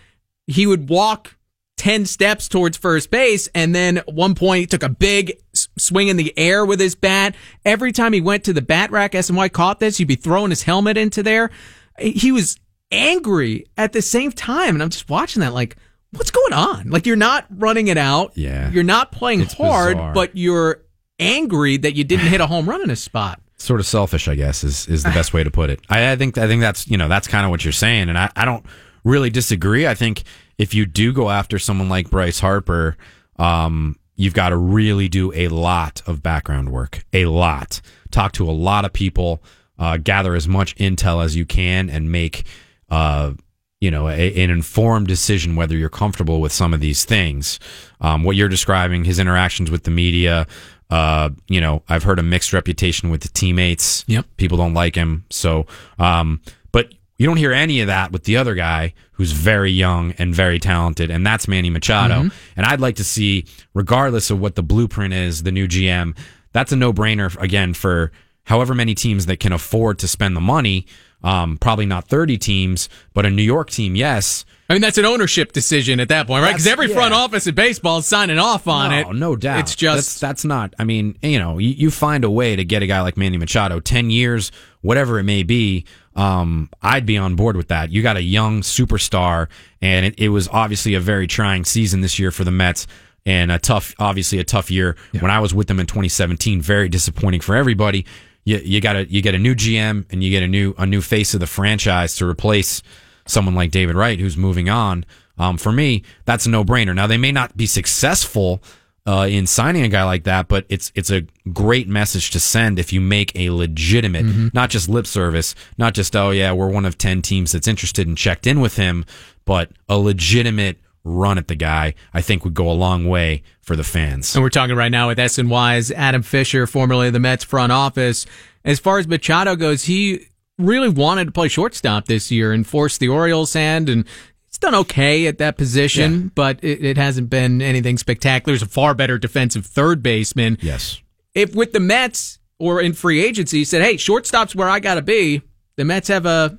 he 0.48 0.66
would 0.66 0.90
walk 0.90 1.36
10 1.78 2.06
steps 2.08 2.48
towards 2.48 2.76
first 2.78 3.12
base, 3.12 3.48
and 3.54 3.76
then 3.76 4.00
at 4.00 4.12
one 4.12 4.34
point 4.34 4.62
he 4.62 4.66
took 4.66 4.82
a 4.82 4.90
big 4.90 5.34
swing 5.78 6.08
in 6.08 6.18
the 6.18 6.34
air 6.38 6.66
with 6.66 6.80
his 6.80 6.96
bat. 6.96 7.36
Every 7.64 7.92
time 7.92 8.14
he 8.14 8.22
went 8.22 8.44
to 8.46 8.54
the 8.54 8.62
bat 8.64 8.90
rack, 8.92 9.12
SNY 9.12 9.52
caught 9.52 9.80
this, 9.80 9.98
he'd 9.98 10.06
be 10.08 10.16
throwing 10.16 10.50
his 10.50 10.64
helmet 10.64 10.98
into 10.98 11.22
there. 11.22 11.52
He 12.00 12.32
was 12.32 12.58
angry 12.92 13.66
at 13.78 13.94
the 13.94 14.02
same 14.02 14.32
time, 14.32 14.76
and 14.76 14.82
I'm 14.82 14.90
just 14.90 15.10
watching 15.10 15.42
that 15.42 15.54
like, 15.54 15.76
what's 16.12 16.32
going 16.32 16.54
on? 16.54 16.90
Like 16.90 17.06
you're 17.06 17.16
not 17.16 17.46
running 17.52 17.88
it 17.90 17.98
out. 17.98 18.32
Yeah. 18.36 18.72
You're 18.72 18.84
not 18.84 19.12
playing 19.12 19.42
It's 19.42 19.54
hard, 19.54 19.98
bizarre. 19.98 20.14
but 20.14 20.36
you're 20.36 20.82
angry 21.20 21.78
that 21.78 21.96
you 21.96 22.04
didn't 22.04 22.28
hit 22.28 22.42
a 22.42 22.48
home 22.48 22.68
run 22.68 22.82
in 22.82 22.90
a 22.90 22.96
spot. 22.96 23.42
Sort 23.57 23.80
of 23.80 23.86
selfish, 23.86 24.27
I 24.27 24.36
guess, 24.36 24.63
is, 24.63 24.88
is 24.88 25.04
the 25.04 25.09
best 25.13 25.33
way 25.33 25.44
to 25.44 25.51
put 25.51 25.69
it. 25.69 25.81
I, 25.89 26.12
I 26.12 26.15
think 26.15 26.38
I 26.38 26.48
think 26.48 26.62
that's 26.62 26.88
you 26.88 26.98
know 26.98 27.07
that's 27.07 27.27
kind 27.27 27.45
of 27.45 27.51
what 27.51 27.63
you're 27.65 27.71
saying, 27.71 28.09
and 28.09 28.18
I, 28.18 28.31
I 28.36 28.45
don't 28.45 28.65
really 29.04 29.30
disagree. 29.30 29.88
I 29.88 29.95
think 29.95 30.24
if 30.57 30.74
you 30.74 30.86
do 30.86 31.13
go 31.13 31.30
after 31.30 31.59
someone 31.59 31.89
like 31.89 32.09
Bryce 32.09 32.39
Harper, 32.39 32.98
um, 33.38 33.98
you've 34.15 34.33
got 34.33 34.50
to 34.50 34.57
really 34.57 35.07
do 35.07 35.31
a 35.33 35.48
lot 35.48 36.01
of 36.06 36.24
background 36.24 36.71
work, 36.71 37.06
a 37.13 37.25
lot. 37.25 37.81
Talk 38.12 38.33
to 38.33 38.50
a 38.50 38.51
lot 38.51 38.86
of 38.86 38.94
people, 38.94 39.42
uh, 39.77 39.98
gather 39.98 40.36
as 40.36 40.48
much 40.48 40.75
intel 40.75 41.24
as 41.24 41.36
you 41.36 41.45
can, 41.45 41.89
and 41.89 42.12
make 42.12 42.44
uh, 42.89 43.33
you 43.80 43.92
know 43.92 44.07
a, 44.09 44.44
an 44.44 44.50
informed 44.50 45.07
decision 45.07 45.56
whether 45.56 45.77
you're 45.77 45.89
comfortable 45.89 46.42
with 46.42 46.51
some 46.51 46.74
of 46.74 46.80
these 46.80 47.06
things. 47.06 47.59
Um, 48.01 48.24
what 48.24 48.36
you're 48.36 48.50
describing, 48.50 49.06
his 49.06 49.19
interactions 49.19 49.71
with 49.71 49.83
the 49.83 49.92
media. 49.92 50.48
Uh, 50.89 51.30
you 51.48 51.60
know, 51.60 51.84
I've 51.89 52.04
heard 52.04 52.19
a 52.19 52.24
mixed 52.24 52.54
reputation 52.54 53.10
with 53.10 53.22
the 53.22 53.30
teammates. 53.30 54.06
Yep. 54.07 54.25
People 54.38 54.57
don't 54.57 54.74
like 54.74 54.95
him. 54.95 55.25
So, 55.30 55.66
um, 56.00 56.42
but 56.72 56.94
you 57.18 57.25
don't 57.25 57.38
hear 57.38 57.51
any 57.51 57.81
of 57.81 57.88
that 57.88 58.12
with 58.12 58.24
the 58.24 58.38
other 58.38 58.56
guy 58.56 58.94
who's 59.13 59.31
very 59.31 59.72
young 59.72 60.12
and 60.13 60.34
very 60.34 60.60
talented, 60.60 61.10
and 61.10 61.25
that's 61.25 61.48
Manny 61.48 61.69
Machado. 61.69 62.30
And 62.56 62.66
I'd 62.66 62.80
like 62.80 62.98
to 62.98 63.04
see, 63.04 63.45
regardless 63.74 64.30
of 64.30 64.39
what 64.39 64.56
the 64.56 64.63
blueprint 64.63 65.13
is, 65.13 65.44
the 65.44 65.51
new 65.51 65.68
GM, 65.68 66.16
that's 66.54 66.72
a 66.72 66.75
no 66.75 66.94
brainer 66.94 67.36
again 67.42 67.74
for 67.74 68.12
however 68.44 68.74
many 68.74 68.94
teams 68.95 69.25
that 69.25 69.40
can 69.40 69.51
afford 69.51 70.00
to 70.00 70.07
spend 70.07 70.36
the 70.36 70.42
money. 70.42 70.86
Um, 71.24 71.58
probably 71.58 71.86
not 71.86 72.08
30 72.08 72.38
teams, 72.38 72.90
but 73.14 73.25
a 73.25 73.30
New 73.30 73.44
York 73.44 73.69
team, 73.69 73.96
yes. 73.96 74.46
I 74.69 74.74
mean, 74.74 74.81
that's 74.81 74.98
an 74.98 75.06
ownership 75.06 75.54
decision 75.54 76.00
at 76.00 76.10
that 76.10 76.28
point, 76.28 76.44
right? 76.44 76.52
Because 76.52 76.68
every 76.68 76.90
front 76.90 77.14
office 77.14 77.48
in 77.48 77.56
baseball 77.56 78.00
is 78.00 78.06
signing 78.06 78.38
off 78.38 78.68
on 78.68 78.92
no, 78.92 79.00
it. 79.00 79.14
No 79.16 79.36
doubt. 79.36 79.62
It's 79.62 79.75
just 79.75 79.96
that's, 79.96 80.19
that's 80.19 80.46
not. 80.46 80.74
I 80.78 80.84
mean, 80.84 81.18
you 81.22 81.40
know, 81.40 81.58
you, 81.58 81.69
you 81.69 81.90
find 81.90 82.25
a 82.25 82.30
way 82.30 82.56
to 82.56 82.66
get 82.66 82.84
a 82.84 82.88
guy 82.88 83.02
like 83.02 83.16
Manny 83.16 83.38
Machado, 83.38 83.80
ten 83.80 84.10
years, 84.10 84.52
whatever 84.81 85.19
it 85.19 85.24
may 85.24 85.44
be. 85.44 85.86
Um, 86.16 86.69
I'd 86.81 87.06
be 87.06 87.18
on 87.18 87.36
board 87.36 87.56
with 87.56 87.69
that. 87.69 87.92
You 87.92 88.02
got 88.02 88.18
a 88.18 88.22
young 88.22 88.62
superstar, 88.62 89.48
and 89.81 90.06
it, 90.06 90.16
it 90.18 90.30
was 90.30 90.50
obviously 90.50 90.96
a 90.96 91.00
very 91.00 91.28
trying 91.28 91.64
season 91.64 92.02
this 92.02 92.19
year 92.19 92.31
for 92.31 92.44
the 92.44 92.52
Mets, 92.52 92.88
and 93.25 93.52
a 93.52 93.60
tough, 93.60 93.96
obviously 94.00 94.40
a 94.40 94.44
tough 94.44 94.69
year 94.69 94.98
when 95.19 95.31
I 95.31 95.40
was 95.40 95.54
with 95.54 95.68
them 95.68 95.80
in 95.80 95.86
2017. 95.86 96.62
Very 96.62 96.90
disappointing 96.90 97.40
for 97.40 97.56
everybody. 97.56 98.06
You, 98.48 98.62
you 98.64 98.80
got 98.80 98.96
a 98.96 99.06
you 99.12 99.22
get 99.22 99.36
a 99.36 99.40
new 99.40 99.56
GM 99.56 100.06
and 100.10 100.24
you 100.24 100.30
get 100.30 100.42
a 100.42 100.48
new 100.48 100.74
a 100.78 100.86
new 100.86 101.02
face 101.02 101.34
of 101.34 101.42
the 101.42 101.48
franchise 101.48 102.16
to 102.16 102.26
replace 102.26 102.82
someone 103.26 103.56
like 103.56 103.72
David 103.72 103.98
Wright 103.98 104.18
who's 104.18 104.38
moving 104.38 104.70
on. 104.70 105.04
Um, 105.38 105.58
for 105.58 105.74
me, 105.74 106.04
that's 106.24 106.46
a 106.46 106.50
no 106.50 106.64
brainer. 106.64 106.96
Now 106.96 107.08
they 107.08 107.18
may 107.18 107.34
not 107.34 107.58
be 107.58 107.66
successful 107.66 108.64
uh, 109.06 109.28
in 109.30 109.48
signing 109.48 109.84
a 109.84 109.90
guy 109.90 110.06
like 110.06 110.24
that, 110.24 110.48
but 110.48 110.66
it's 110.70 110.94
it's 110.96 111.12
a 111.12 111.24
great 111.52 111.90
message 111.90 112.32
to 112.32 112.40
send 112.40 112.80
if 112.80 112.94
you 112.94 113.02
make 113.02 113.36
a 113.36 113.50
legitimate, 113.50 114.54
not 114.54 114.70
just 114.70 114.88
lip 114.88 115.08
service, 115.08 115.54
not 115.78 115.94
just 115.94 116.16
oh 116.16 116.32
yeah 116.32 116.54
we're 116.54 116.70
one 116.70 116.86
of 116.86 116.98
ten 116.98 117.22
teams 117.22 117.52
that's 117.52 117.68
interested 117.68 118.08
and 118.08 118.18
checked 118.18 118.48
in 118.48 118.62
with 118.62 118.78
him, 118.78 119.04
but 119.44 119.72
a 119.90 119.98
legitimate 119.98 120.78
run 121.07 121.38
at 121.38 121.48
the 121.48 121.56
guy. 121.56 121.94
I 122.13 122.21
think 122.21 122.44
would 122.44 122.54
go 122.54 122.69
a 122.69 122.74
long 122.74 123.06
way 123.07 123.44
for 123.62 123.75
the 123.75 123.83
fans. 123.83 124.36
And 124.36 124.44
we're 124.44 124.50
talking 124.50 124.75
right 124.75 124.92
now 124.92 125.07
with 125.07 125.18
SNY's 125.18 125.92
Adam 125.92 126.21
Fisher, 126.21 126.68
formerly 126.68 127.07
of 127.07 127.13
the 127.13 127.19
Mets 127.19 127.44
front 127.44 127.71
office. 127.71 128.25
As 128.63 128.80
far 128.80 129.00
as 129.00 129.07
Machado 129.07 129.56
goes, 129.56 129.86
he 129.86 130.27
really 130.57 130.89
wanted 130.89 131.25
to 131.25 131.31
play 131.31 131.48
shortstop 131.48 132.06
this 132.06 132.31
year 132.31 132.51
and 132.51 132.65
force 132.65 132.98
the 132.98 133.07
Orioles' 133.07 133.54
hand, 133.54 133.89
and 133.89 134.06
he's 134.48 134.57
done 134.57 134.75
okay 134.75 135.27
at 135.27 135.38
that 135.38 135.57
position, 135.57 136.31
but 136.36 136.63
it, 136.63 136.83
it 136.83 136.98
hasn't 136.98 137.30
been 137.30 137.62
anything 137.62 137.98
spectacular. 137.98 138.54
He's 138.54 138.62
a 138.62 138.68
far 138.68 138.94
better 138.94 139.18
defensive 139.18 139.65
third 139.65 140.04
baseman. 140.04 140.57
Yes. 140.62 141.01
If 141.33 141.56
with 141.56 141.74
the 141.74 141.80
Mets 141.80 142.39
or 142.59 142.81
in 142.81 142.94
free 142.94 143.24
agency, 143.24 143.59
he 143.59 143.65
said, 143.65 143.83
"Hey, 143.83 143.98
shortstop's 143.98 144.56
where 144.56 144.69
I 144.69 144.80
got 144.80 144.95
to 144.95 145.01
be," 145.01 145.44
the 145.75 145.86
Mets 145.86 146.07
have 146.07 146.25
a 146.25 146.57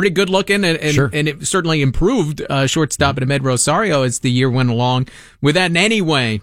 pretty 0.00 0.14
good 0.14 0.30
looking 0.30 0.64
and 0.64 0.78
and, 0.78 0.94
Sure. 0.94 1.10
and 1.12 1.28
it 1.28 1.46
certainly 1.46 1.82
improved 1.82 2.40
uh, 2.48 2.66
shortstop 2.66 3.18
at 3.18 3.22
Amed 3.22 3.44
Rosario 3.44 4.02
as 4.02 4.20
the 4.20 4.30
year 4.30 4.48
went 4.50 4.70
along. 4.70 5.08
Would 5.42 5.56
that 5.56 5.70
in 5.70 5.76
any 5.76 6.00
way 6.00 6.40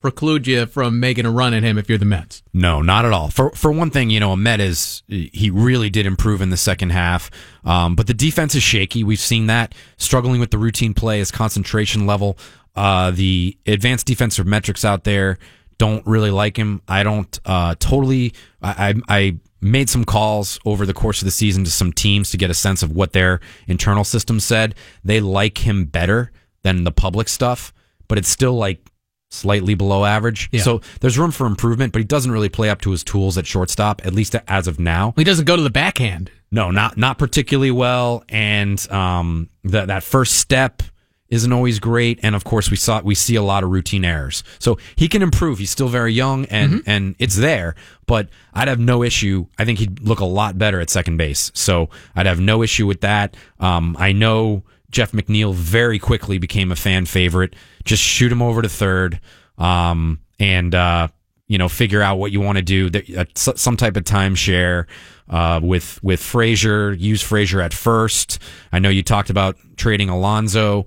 preclude 0.00 0.46
you 0.46 0.64
from 0.64 0.98
making 1.00 1.26
a 1.26 1.30
run 1.30 1.52
at 1.52 1.62
him 1.62 1.76
if 1.76 1.88
you're 1.88 1.98
the 1.98 2.04
Mets? 2.04 2.42
No, 2.54 2.80
not 2.82 3.04
at 3.04 3.12
all. 3.12 3.28
For 3.30 3.50
for 3.50 3.72
one 3.72 3.90
thing, 3.90 4.10
you 4.10 4.20
know, 4.20 4.30
Amed 4.34 4.60
is 4.60 5.02
he 5.08 5.50
really 5.50 5.90
did 5.90 6.06
improve 6.06 6.40
in 6.40 6.50
the 6.50 6.56
second 6.56 6.90
half, 6.90 7.30
um, 7.64 7.96
but 7.96 8.06
the 8.06 8.14
defense 8.14 8.54
is 8.54 8.62
shaky. 8.62 9.02
We've 9.02 9.18
seen 9.18 9.46
that 9.48 9.74
struggling 9.96 10.38
with 10.40 10.52
the 10.52 10.58
routine 10.58 10.94
play, 10.94 11.18
his 11.18 11.30
concentration 11.32 12.06
level, 12.06 12.38
uh, 12.76 13.10
the 13.10 13.58
advanced 13.66 14.06
defensive 14.06 14.46
metrics 14.46 14.84
out 14.84 15.02
there 15.02 15.36
don't 15.78 16.06
really 16.06 16.30
like 16.30 16.56
him. 16.56 16.80
I 16.86 17.02
don't 17.02 17.40
uh, 17.44 17.74
totally. 17.78 18.34
I, 18.62 18.94
I 19.08 19.18
I 19.18 19.38
made 19.60 19.90
some 19.90 20.04
calls 20.04 20.58
over 20.64 20.86
the 20.86 20.94
course 20.94 21.20
of 21.20 21.26
the 21.26 21.30
season 21.30 21.64
to 21.64 21.70
some 21.70 21.92
teams 21.92 22.30
to 22.30 22.36
get 22.36 22.50
a 22.50 22.54
sense 22.54 22.82
of 22.82 22.92
what 22.92 23.12
their 23.12 23.40
internal 23.66 24.04
system 24.04 24.40
said. 24.40 24.74
They 25.04 25.20
like 25.20 25.58
him 25.58 25.84
better 25.84 26.32
than 26.62 26.84
the 26.84 26.92
public 26.92 27.28
stuff, 27.28 27.72
but 28.08 28.18
it's 28.18 28.28
still 28.28 28.54
like 28.54 28.90
slightly 29.30 29.74
below 29.74 30.04
average. 30.04 30.48
Yeah. 30.52 30.62
So 30.62 30.80
there's 31.00 31.18
room 31.18 31.30
for 31.30 31.46
improvement, 31.46 31.92
but 31.92 32.00
he 32.00 32.04
doesn't 32.04 32.30
really 32.30 32.48
play 32.48 32.68
up 32.68 32.80
to 32.82 32.90
his 32.90 33.04
tools 33.04 33.38
at 33.38 33.46
shortstop, 33.46 34.04
at 34.04 34.12
least 34.12 34.34
as 34.48 34.66
of 34.66 34.78
now. 34.80 35.14
He 35.16 35.24
doesn't 35.24 35.44
go 35.44 35.56
to 35.56 35.62
the 35.62 35.70
backhand. 35.70 36.30
No, 36.50 36.70
not 36.70 36.96
not 36.96 37.16
particularly 37.16 37.70
well, 37.70 38.24
and 38.28 38.90
um, 38.90 39.48
that 39.64 39.86
that 39.86 40.02
first 40.02 40.34
step 40.38 40.82
isn't 41.30 41.52
always 41.52 41.78
great. 41.78 42.18
And 42.22 42.34
of 42.34 42.44
course, 42.44 42.70
we 42.70 42.76
saw 42.76 43.00
we 43.00 43.14
see 43.14 43.36
a 43.36 43.42
lot 43.42 43.62
of 43.64 43.70
routine 43.70 44.04
errors. 44.04 44.42
So 44.58 44.78
he 44.96 45.08
can 45.08 45.22
improve. 45.22 45.58
He's 45.58 45.70
still 45.70 45.88
very 45.88 46.12
young, 46.12 46.44
and 46.46 46.82
and 46.86 47.14
it's 47.18 47.36
there. 47.36 47.74
But 48.06 48.28
I'd 48.52 48.68
have 48.68 48.80
no 48.80 49.02
issue. 49.02 49.46
I 49.58 49.64
think 49.64 49.78
he'd 49.78 50.00
look 50.00 50.20
a 50.20 50.24
lot 50.24 50.58
better 50.58 50.80
at 50.80 50.90
second 50.90 51.16
base. 51.16 51.50
So 51.54 51.88
I'd 52.16 52.26
have 52.26 52.40
no 52.40 52.62
issue 52.62 52.86
with 52.86 53.00
that. 53.02 53.36
Um, 53.60 53.96
I 53.98 54.12
know 54.12 54.64
Jeff 54.90 55.12
McNeil 55.12 55.54
very 55.54 55.98
quickly 56.00 56.38
became 56.38 56.72
a 56.72 56.76
fan 56.76 57.06
favorite. 57.06 57.54
Just 57.84 58.02
shoot 58.02 58.32
him 58.32 58.42
over 58.42 58.60
to 58.62 58.68
third, 58.68 59.20
um, 59.56 60.18
and 60.40 60.74
uh, 60.74 61.08
you 61.46 61.58
know 61.58 61.68
figure 61.68 62.02
out 62.02 62.18
what 62.18 62.32
you 62.32 62.40
want 62.40 62.56
to 62.58 62.62
do. 62.62 62.90
That- 62.90 63.10
uh, 63.10 63.24
Some 63.36 63.76
type 63.76 63.96
of 63.96 64.02
timeshare 64.04 64.86
uh, 65.28 65.60
with 65.62 66.02
with 66.02 66.20
Frazier. 66.20 66.92
Use 66.92 67.22
Frazier 67.22 67.60
at 67.60 67.72
first. 67.72 68.40
I 68.72 68.80
know 68.80 68.88
you 68.88 69.02
talked 69.04 69.30
about 69.30 69.56
trading 69.76 70.08
Alonso. 70.08 70.86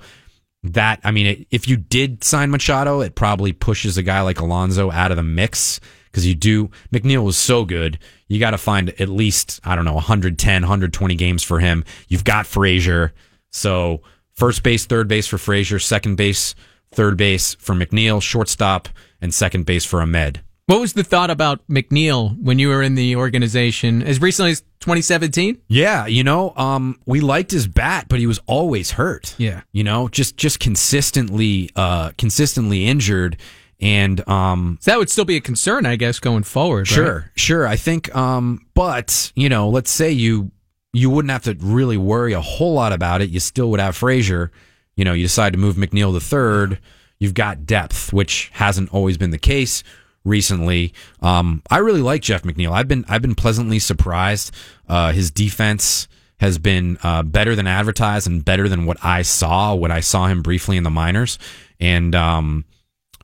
That 0.64 1.02
I 1.04 1.12
mean, 1.12 1.26
it, 1.26 1.48
if 1.52 1.68
you 1.68 1.78
did 1.78 2.24
sign 2.24 2.52
Machado, 2.52 3.02
it 3.02 3.16
probably 3.16 3.52
pushes 3.52 3.98
a 3.98 4.04
guy 4.04 4.22
like 4.22 4.40
Alonso 4.40 4.92
out 4.92 5.12
of 5.12 5.18
the 5.18 5.24
mix 5.24 5.80
because 6.06 6.26
you 6.26 6.36
do. 6.36 6.70
McNeil 6.94 7.24
was 7.24 7.38
so 7.38 7.66
good. 7.66 8.00
You 8.28 8.40
got 8.40 8.52
to 8.52 8.58
find 8.58 8.90
at 9.02 9.10
least 9.10 9.60
I 9.64 9.76
don't 9.76 9.86
know 9.86 9.94
110, 9.94 10.62
120 10.62 11.16
games 11.16 11.44
for 11.44 11.60
him. 11.60 11.84
You've 12.08 12.24
got 12.24 12.48
Frazier, 12.48 13.14
so 13.52 14.02
first 14.36 14.64
base, 14.64 14.86
third 14.86 15.08
base 15.08 15.28
for 15.28 15.38
Frazier, 15.38 15.80
second 15.80 16.16
base, 16.16 16.56
third 16.92 17.18
base 17.18 17.56
for 17.56 17.76
McNeil, 17.76 18.22
shortstop, 18.22 18.88
and 19.22 19.34
second 19.34 19.66
base 19.66 19.84
for 19.84 20.00
Amed. 20.00 20.42
What 20.66 20.80
was 20.80 20.94
the 20.94 21.04
thought 21.04 21.30
about 21.30 21.68
McNeil 21.68 22.42
when 22.42 22.58
you 22.58 22.70
were 22.70 22.82
in 22.82 22.96
the 22.96 23.18
organization 23.18 24.02
as 24.02 24.22
recently 24.22 24.52
as 24.52 24.62
2017? 24.80 25.60
Yeah, 25.68 26.06
you 26.06 26.24
know, 26.24 26.54
um, 26.56 27.00
we 27.06 27.20
liked 27.20 27.52
his 27.52 27.68
bat, 27.68 28.06
but 28.08 28.20
he 28.20 28.28
was 28.28 28.40
always 28.46 28.92
hurt. 28.92 29.36
Yeah. 29.38 29.62
you 29.74 29.84
know, 29.84 30.08
just 30.08 30.38
just 30.38 30.60
consistently, 30.62 31.70
uh, 31.76 32.12
consistently 32.18 32.86
injured, 32.86 33.36
and 33.82 34.26
um, 34.30 34.78
So 34.80 34.92
that 34.92 34.98
would 35.00 35.10
still 35.10 35.26
be 35.26 35.36
a 35.36 35.42
concern, 35.42 35.86
I 35.86 35.98
guess, 35.98 36.20
going 36.20 36.44
forward. 36.44 36.90
right? 36.90 36.96
Sure, 36.96 37.32
sure. 37.36 37.68
I 37.68 37.76
think, 37.76 38.16
um, 38.16 38.66
but 38.74 39.34
you 39.36 39.50
know, 39.50 39.68
let's 39.68 39.92
say 39.92 40.12
you 40.12 40.52
you 40.94 41.10
wouldn't 41.10 41.32
have 41.32 41.44
to 41.44 41.58
really 41.60 41.98
worry 41.98 42.32
a 42.32 42.42
whole 42.42 42.74
lot 42.74 42.94
about 42.94 43.22
it. 43.22 43.30
You 43.30 43.42
still 43.42 43.70
would 43.72 43.82
have 43.82 43.98
Frazier. 43.98 44.50
You 44.96 45.04
know, 45.04 45.12
you 45.14 45.24
decide 45.24 45.52
to 45.54 45.60
move 45.60 45.76
McNeil 45.76 46.14
the 46.14 46.22
third. 46.22 46.80
You've 47.20 47.34
got 47.34 47.66
depth, 47.66 48.14
which 48.14 48.50
hasn't 48.54 48.94
always 48.94 49.18
been 49.18 49.32
the 49.32 49.38
case 49.40 49.84
recently. 50.24 50.94
Um, 51.22 51.62
I 51.70 51.78
really 51.80 52.02
like 52.02 52.22
Jeff 52.22 52.44
McNeil. 52.44 52.72
I've 52.72 52.88
been 52.88 53.06
I've 53.08 53.22
been 53.22 53.36
pleasantly 53.36 53.80
surprised. 53.80 54.52
Uh, 54.88 55.12
his 55.12 55.32
defense 55.32 56.08
has 56.40 56.58
been 56.58 56.98
uh, 57.04 57.24
better 57.24 57.56
than 57.56 57.68
advertised 57.68 58.28
and 58.28 58.44
better 58.44 58.68
than 58.68 58.86
what 58.86 58.98
I 59.04 59.22
saw 59.22 59.76
when 59.76 59.92
I 59.92 60.02
saw 60.02 60.28
him 60.28 60.42
briefly 60.42 60.76
in 60.78 60.84
the 60.84 60.90
minors. 60.90 61.40
And 61.80 62.14
um, 62.16 62.66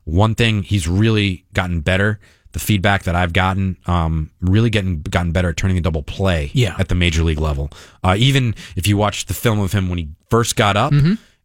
one 0.04 0.34
thing 0.34 0.62
he's 0.62 0.88
really 0.88 1.44
gotten 1.52 1.80
better. 1.80 2.18
The 2.52 2.58
feedback 2.58 3.04
that 3.04 3.14
I've 3.14 3.32
gotten, 3.32 3.76
um, 3.86 4.30
really 4.40 4.70
getting 4.70 5.02
gotten 5.02 5.30
better 5.30 5.50
at 5.50 5.56
turning 5.56 5.78
a 5.78 5.80
double 5.80 6.02
play 6.02 6.50
Yeah. 6.52 6.74
at 6.80 6.88
the 6.88 6.96
major 6.96 7.22
league 7.22 7.38
level. 7.38 7.70
Uh, 8.02 8.16
even 8.18 8.54
if 8.74 8.88
you 8.88 8.96
watch 8.96 9.26
the 9.26 9.34
film 9.34 9.60
of 9.60 9.70
him 9.72 9.88
when 9.88 9.98
he 9.98 10.08
first 10.30 10.56
got 10.56 10.76
up 10.76 10.92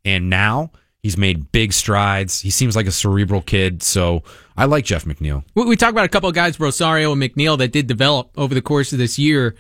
and 0.04 0.30
now 0.32 0.72
he's 1.06 1.20
made 1.20 1.52
big 1.52 1.72
strides. 1.72 2.42
He 2.42 2.50
seems 2.50 2.76
like 2.76 2.88
a 2.88 2.92
cerebral 2.92 3.44
kid. 3.44 3.84
So 3.84 4.24
I 4.58 4.66
like 4.66 4.86
Jeff 4.86 5.06
McNeil. 5.06 5.44
We, 5.54 5.64
we 5.66 5.76
talked 5.76 5.92
about 5.92 6.06
a 6.06 6.10
couple 6.10 6.30
of 6.30 6.34
guys, 6.34 6.60
Rosario 6.60 7.12
and 7.12 7.22
McNeil, 7.22 7.60
that 7.60 7.72
did 7.72 7.86
develop 7.86 8.32
over 8.36 8.56
the 8.56 8.62
course 8.64 8.92
of 8.92 8.98
this 8.98 9.20
year. 9.20 9.56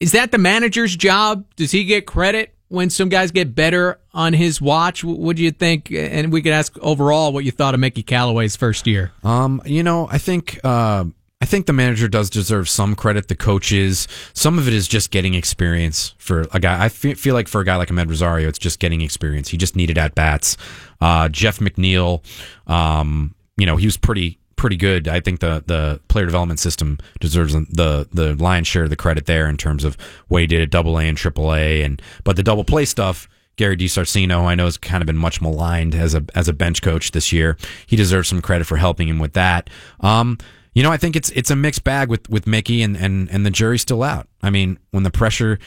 Is 0.00 0.12
that 0.12 0.32
the 0.32 0.38
manager's 0.38 0.96
job? 0.96 1.44
Does 1.56 1.72
he 1.72 1.84
get 1.84 2.06
credit 2.06 2.54
when 2.68 2.88
some 2.88 3.10
guys 3.10 3.32
get 3.32 3.54
better 3.54 4.00
on 4.14 4.32
his 4.32 4.58
watch? 4.58 5.04
What 5.04 5.36
do 5.36 5.42
you 5.42 5.50
think? 5.50 5.92
And 5.92 6.32
we 6.32 6.40
could 6.40 6.52
ask 6.52 6.74
overall 6.78 7.34
what 7.34 7.44
you 7.44 7.50
thought 7.50 7.74
of 7.74 7.80
Mickey 7.80 8.02
Callaway's 8.02 8.56
first 8.56 8.86
year. 8.86 9.12
Um, 9.22 9.60
you 9.66 9.82
know, 9.82 10.08
I 10.10 10.16
think 10.16 10.58
uh, 10.64 11.04
I 11.40 11.44
think 11.44 11.66
the 11.66 11.74
manager 11.74 12.08
does 12.08 12.30
deserve 12.30 12.68
some 12.68 12.94
credit. 12.94 13.28
The 13.28 13.36
coaches, 13.36 14.08
some 14.32 14.58
of 14.58 14.66
it 14.66 14.72
is 14.72 14.88
just 14.88 15.10
getting 15.10 15.34
experience 15.34 16.14
for 16.16 16.46
a 16.52 16.58
guy. 16.58 16.82
I 16.82 16.88
feel 16.88 17.34
like 17.34 17.46
for 17.46 17.60
a 17.60 17.64
guy 17.64 17.76
like 17.76 17.88
Amed 17.88 18.08
Rosario, 18.08 18.48
it's 18.48 18.58
just 18.58 18.78
getting 18.78 19.02
experience. 19.02 19.48
He 19.50 19.58
just 19.58 19.76
needed 19.76 19.98
at 19.98 20.14
bats. 20.14 20.56
Uh, 21.00 21.28
Jeff 21.28 21.58
McNeil, 21.58 22.22
um, 22.70 23.34
you 23.58 23.66
know, 23.66 23.76
he 23.76 23.86
was 23.86 23.98
pretty 23.98 24.38
pretty 24.56 24.76
good. 24.78 25.08
I 25.08 25.20
think 25.20 25.40
the 25.40 25.62
the 25.66 26.00
player 26.08 26.24
development 26.24 26.58
system 26.58 26.98
deserves 27.20 27.52
the 27.52 28.08
the 28.10 28.34
lion's 28.36 28.66
share 28.66 28.84
of 28.84 28.90
the 28.90 28.96
credit 28.96 29.26
there 29.26 29.46
in 29.46 29.58
terms 29.58 29.84
of 29.84 29.98
what 30.28 30.40
he 30.40 30.46
did 30.46 30.62
at 30.62 30.70
Double 30.70 30.98
A 30.98 31.04
and 31.04 31.18
Triple 31.18 31.54
A, 31.54 31.82
and 31.82 32.00
but 32.24 32.36
the 32.36 32.42
double 32.42 32.64
play 32.64 32.86
stuff. 32.86 33.28
Gary 33.56 33.74
DiSarcina, 33.74 34.44
I 34.44 34.54
know, 34.54 34.66
has 34.66 34.76
kind 34.76 35.02
of 35.02 35.06
been 35.06 35.16
much 35.16 35.40
maligned 35.40 35.94
as 35.94 36.14
a 36.14 36.24
as 36.34 36.48
a 36.48 36.52
bench 36.52 36.82
coach 36.82 37.12
this 37.12 37.32
year. 37.32 37.56
He 37.86 37.96
deserves 37.96 38.28
some 38.28 38.42
credit 38.42 38.66
for 38.66 38.76
helping 38.76 39.08
him 39.08 39.18
with 39.18 39.32
that. 39.32 39.70
Um, 40.00 40.36
you 40.76 40.82
know, 40.82 40.92
I 40.92 40.98
think 40.98 41.16
it's 41.16 41.30
it's 41.30 41.50
a 41.50 41.56
mixed 41.56 41.84
bag 41.84 42.10
with 42.10 42.28
with 42.28 42.46
Mickey, 42.46 42.82
and 42.82 42.98
and 42.98 43.30
and 43.30 43.46
the 43.46 43.50
jury's 43.50 43.80
still 43.80 44.02
out. 44.02 44.28
I 44.42 44.50
mean, 44.50 44.78
when 44.90 45.04
the 45.04 45.10
pressure, 45.10 45.58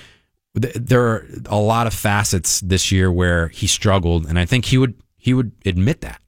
th- 0.61 0.75
there 0.75 1.01
are 1.01 1.25
a 1.47 1.57
lot 1.57 1.87
of 1.87 1.95
facets 1.95 2.59
this 2.59 2.91
year 2.91 3.11
where 3.11 3.47
he 3.47 3.65
struggled, 3.65 4.27
and 4.27 4.37
I 4.37 4.45
think 4.45 4.65
he 4.65 4.77
would 4.77 4.93
he 5.17 5.33
would 5.33 5.51
admit 5.65 6.01
that. 6.01 6.21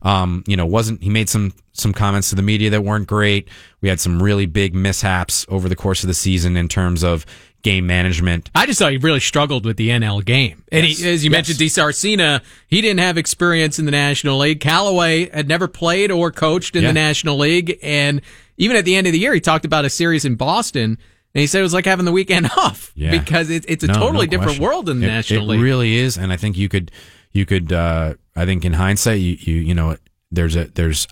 Um, 0.00 0.44
you 0.46 0.56
know, 0.56 0.64
wasn't 0.64 1.02
he 1.02 1.10
made 1.10 1.28
some 1.28 1.52
some 1.72 1.92
comments 1.92 2.30
to 2.30 2.34
the 2.34 2.42
media 2.42 2.70
that 2.70 2.82
weren't 2.82 3.06
great. 3.06 3.50
We 3.82 3.90
had 3.90 4.00
some 4.00 4.22
really 4.22 4.46
big 4.46 4.74
mishaps 4.74 5.44
over 5.50 5.68
the 5.68 5.76
course 5.76 6.02
of 6.02 6.08
the 6.08 6.14
season 6.14 6.56
in 6.56 6.68
terms 6.68 7.04
of 7.04 7.26
game 7.62 7.86
management. 7.86 8.50
I 8.54 8.66
just 8.66 8.78
thought 8.78 8.92
he 8.92 8.98
really 8.98 9.20
struggled 9.20 9.64
with 9.64 9.76
the 9.76 9.88
NL 9.90 10.24
game. 10.24 10.64
And 10.72 10.86
Yes. 10.86 10.98
he, 10.98 11.08
as 11.08 11.24
you 11.24 11.30
Yes. 11.30 11.36
mentioned, 11.48 11.58
DiSarcina, 11.58 12.40
he 12.68 12.80
didn't 12.80 13.00
have 13.00 13.16
experience 13.18 13.78
in 13.78 13.84
the 13.84 13.90
National 13.92 14.38
League. 14.38 14.60
Callaway 14.60 15.30
had 15.30 15.48
never 15.48 15.68
played 15.68 16.10
or 16.10 16.30
coached 16.32 16.74
in 16.76 16.82
Yeah. 16.82 16.88
the 16.88 16.94
National 16.94 17.36
League. 17.38 17.78
And 17.82 18.20
even 18.58 18.76
at 18.76 18.84
the 18.84 18.96
end 18.96 19.06
of 19.06 19.12
the 19.12 19.18
year, 19.18 19.32
he 19.34 19.40
talked 19.40 19.64
about 19.64 19.84
a 19.84 19.90
series 19.90 20.24
in 20.24 20.34
Boston. 20.34 20.98
And 21.34 21.40
he 21.40 21.46
said 21.46 21.60
it 21.60 21.62
was 21.62 21.72
like 21.74 21.86
having 21.86 22.04
the 22.04 22.12
weekend 22.12 22.50
off 22.56 22.92
Yeah. 22.94 23.10
because 23.12 23.48
it, 23.48 23.64
it's 23.68 23.84
a 23.84 23.86
No, 23.86 23.94
totally 23.94 24.26
no 24.26 24.30
different 24.30 24.58
world 24.58 24.88
in 24.88 25.00
the 25.00 25.06
It- 25.06 25.10
National 25.10 25.44
it 25.44 25.46
League. 25.54 25.60
It 25.60 25.64
really 25.64 25.96
is, 25.96 26.16
and 26.18 26.32
I 26.32 26.36
think 26.36 26.56
you 26.58 26.68
could, 26.68 26.90
you 27.32 27.46
could, 27.46 27.72
uh, 27.72 28.14
I 28.36 28.44
think 28.44 28.64
in 28.64 28.74
hindsight, 28.74 29.20
you, 29.20 29.36
you, 29.40 29.54
you 29.54 29.74
know, 29.74 29.96
there's 30.30 30.56
a, 30.56 30.64
there's, 30.74 31.06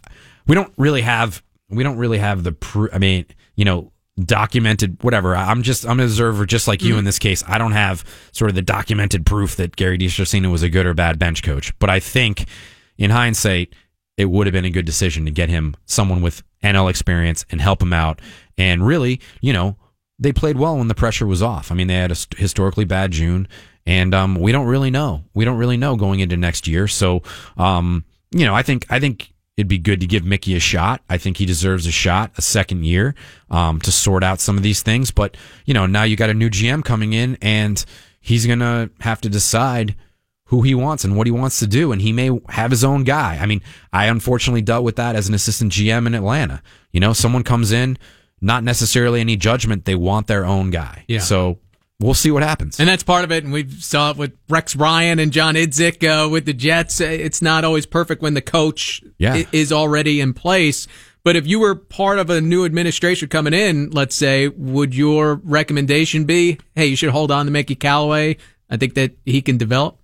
we 0.47 0.55
don't 0.55 0.73
really 0.77 1.03
have, 1.03 1.43
we 1.71 1.83
don't 1.85 1.97
really 1.97 2.19
have 2.19 2.43
the, 2.43 2.53
pr- 2.53 2.89
I 2.93 2.99
mean, 2.99 3.25
you 3.57 3.65
know, 3.65 3.93
documented 4.27 5.03
whatever. 5.03 5.35
I'm 5.37 5.63
just, 5.63 5.85
I'm 5.87 6.01
an 6.01 6.07
observer, 6.07 6.47
just 6.47 6.67
like 6.69 6.81
Mm-hmm. 6.81 6.89
you 6.89 6.99
in 6.99 7.05
this 7.05 7.19
case. 7.19 7.43
I 7.47 7.59
don't 7.59 7.73
have 7.73 8.05
sort 8.33 8.51
of 8.51 8.55
the 8.55 8.63
documented 8.63 9.27
proof 9.27 9.57
that 9.57 9.77
Gary 9.77 9.99
DiSarcina 9.99 10.51
was 10.51 10.63
a 10.63 10.69
good 10.69 10.87
or 10.87 10.95
bad 10.95 11.19
bench 11.19 11.43
coach, 11.43 11.77
but 11.79 11.91
I 11.91 12.01
think 12.01 12.47
in 12.99 13.11
hindsight, 13.11 13.75
it 14.17 14.27
would 14.27 14.47
have 14.47 14.53
been 14.53 14.65
a 14.67 14.71
good 14.71 14.85
decision 14.85 15.25
to 15.25 15.31
get 15.31 15.49
him 15.49 15.75
someone 15.87 16.21
with 16.21 16.43
NL 16.63 16.91
experience 16.91 17.47
and 17.51 17.61
help 17.61 17.83
him 17.83 17.93
out. 17.93 18.21
And 18.59 18.87
really, 18.87 19.21
you 19.41 19.53
know, 19.53 19.77
they 20.19 20.33
played 20.33 20.59
well 20.59 20.77
when 20.77 20.89
the 20.89 20.95
pressure 20.95 21.27
was 21.27 21.43
off. 21.43 21.73
I 21.73 21.75
mean, 21.75 21.87
they 21.87 21.95
had 21.95 22.13
a 22.13 22.17
historically 22.37 22.85
bad 22.85 23.13
June, 23.13 23.49
and 23.87 24.15
um, 24.15 24.35
we 24.35 24.53
don't 24.53 24.67
really 24.67 24.91
know. 24.91 25.25
We 25.33 25.47
don't 25.47 25.57
really 25.57 25.79
know 25.79 25.97
going 25.97 26.21
into 26.21 26.37
next 26.37 26.69
year. 26.69 26.87
So, 26.87 27.23
um, 27.57 28.05
you 28.31 28.45
know, 28.45 28.55
I 28.55 28.63
think 28.63 28.85
I 28.91 29.01
think 29.01 29.33
it'd 29.61 29.69
be 29.69 29.79
good 29.79 30.01
to 30.01 30.07
give 30.07 30.25
Mickey 30.25 30.57
a 30.57 30.61
shot. 30.61 31.03
I 31.09 31.19
think 31.19 31.37
he 31.37 31.47
deserves 31.47 31.87
a 31.87 31.91
shot, 31.91 32.33
a 32.37 32.43
second 32.43 32.85
year, 32.85 33.15
um, 33.51 33.79
to 33.81 33.93
sort 33.93 34.25
out 34.25 34.41
some 34.41 34.57
of 34.57 34.63
these 34.63 34.83
things. 34.83 35.11
But 35.11 35.37
you 35.67 35.75
know, 35.75 35.87
now 35.87 36.03
you 36.03 36.17
got 36.17 36.31
a 36.31 36.35
new 36.35 36.49
GM 36.49 36.85
coming 36.85 37.13
in, 37.13 37.37
and 37.43 37.85
he's 38.21 38.47
gonna 38.47 38.91
have 39.01 39.21
to 39.21 39.29
decide 39.29 39.95
who 40.47 40.63
he 40.63 40.75
wants 40.75 41.05
and 41.05 41.17
what 41.17 41.27
he 41.27 41.31
wants 41.31 41.61
to 41.61 41.67
do. 41.67 41.93
And 41.93 42.03
he 42.03 42.13
may 42.13 42.31
have 42.49 42.71
his 42.71 42.83
own 42.83 43.05
guy. 43.05 43.39
I 43.41 43.47
mean, 43.47 43.63
I 43.93 44.07
unfortunately 44.07 44.63
dealt 44.63 44.83
with 44.83 44.97
that 44.97 45.15
as 45.15 45.29
an 45.29 45.35
assistant 45.35 45.73
GM 45.73 46.07
in 46.07 46.15
Atlanta. 46.15 46.63
You 46.91 46.99
know, 46.99 47.13
someone 47.13 47.45
comes 47.45 47.71
in, 47.71 47.99
not 48.41 48.65
necessarily 48.65 49.21
any 49.21 49.37
judgment. 49.37 49.85
They 49.85 49.95
want 49.95 50.27
their 50.27 50.45
own 50.45 50.71
guy. 50.71 51.05
Yeah. 51.07 51.21
So 51.21 51.59
we'll 52.01 52.15
see 52.15 52.31
what 52.31 52.43
happens. 52.43 52.81
And 52.81 52.89
that's 52.89 53.03
part 53.03 53.25
of 53.25 53.31
it. 53.31 53.45
And 53.45 53.53
we 53.53 53.69
saw 53.69 54.11
it 54.11 54.17
with 54.17 54.33
Rex 54.49 54.75
Ryan 54.75 55.19
and 55.19 55.33
John 55.33 55.55
Idzik 55.55 56.03
uh, 56.05 56.29
with 56.29 56.47
the 56.47 56.53
Jets. 56.55 57.01
Uh, 57.01 57.05
It's 57.05 57.41
not 57.43 57.65
always 57.65 57.87
perfect 57.87 58.23
when 58.23 58.35
the 58.35 58.43
coach 58.43 59.03
Yeah. 59.19 59.45
is 59.53 59.73
already 59.73 60.21
in 60.21 60.33
place. 60.35 60.87
But 61.23 61.37
if 61.37 61.47
you 61.47 61.61
were 61.61 61.75
part 61.75 62.19
of 62.19 62.31
a 62.31 62.41
new 62.41 62.65
administration 62.65 63.29
coming 63.29 63.53
in, 63.53 63.91
let's 63.91 64.17
say, 64.17 64.49
would 64.49 64.95
your 64.95 65.35
recommendation 65.45 66.25
be, 66.25 66.59
hey, 66.75 66.87
you 66.87 66.97
should 66.97 67.11
hold 67.11 67.31
on 67.31 67.45
to 67.45 67.53
Mickey 67.53 67.75
Callaway? 67.75 68.39
I 68.71 68.77
think 68.79 68.95
that 68.95 69.13
he 69.27 69.43
can 69.43 69.59
develop. 69.59 69.99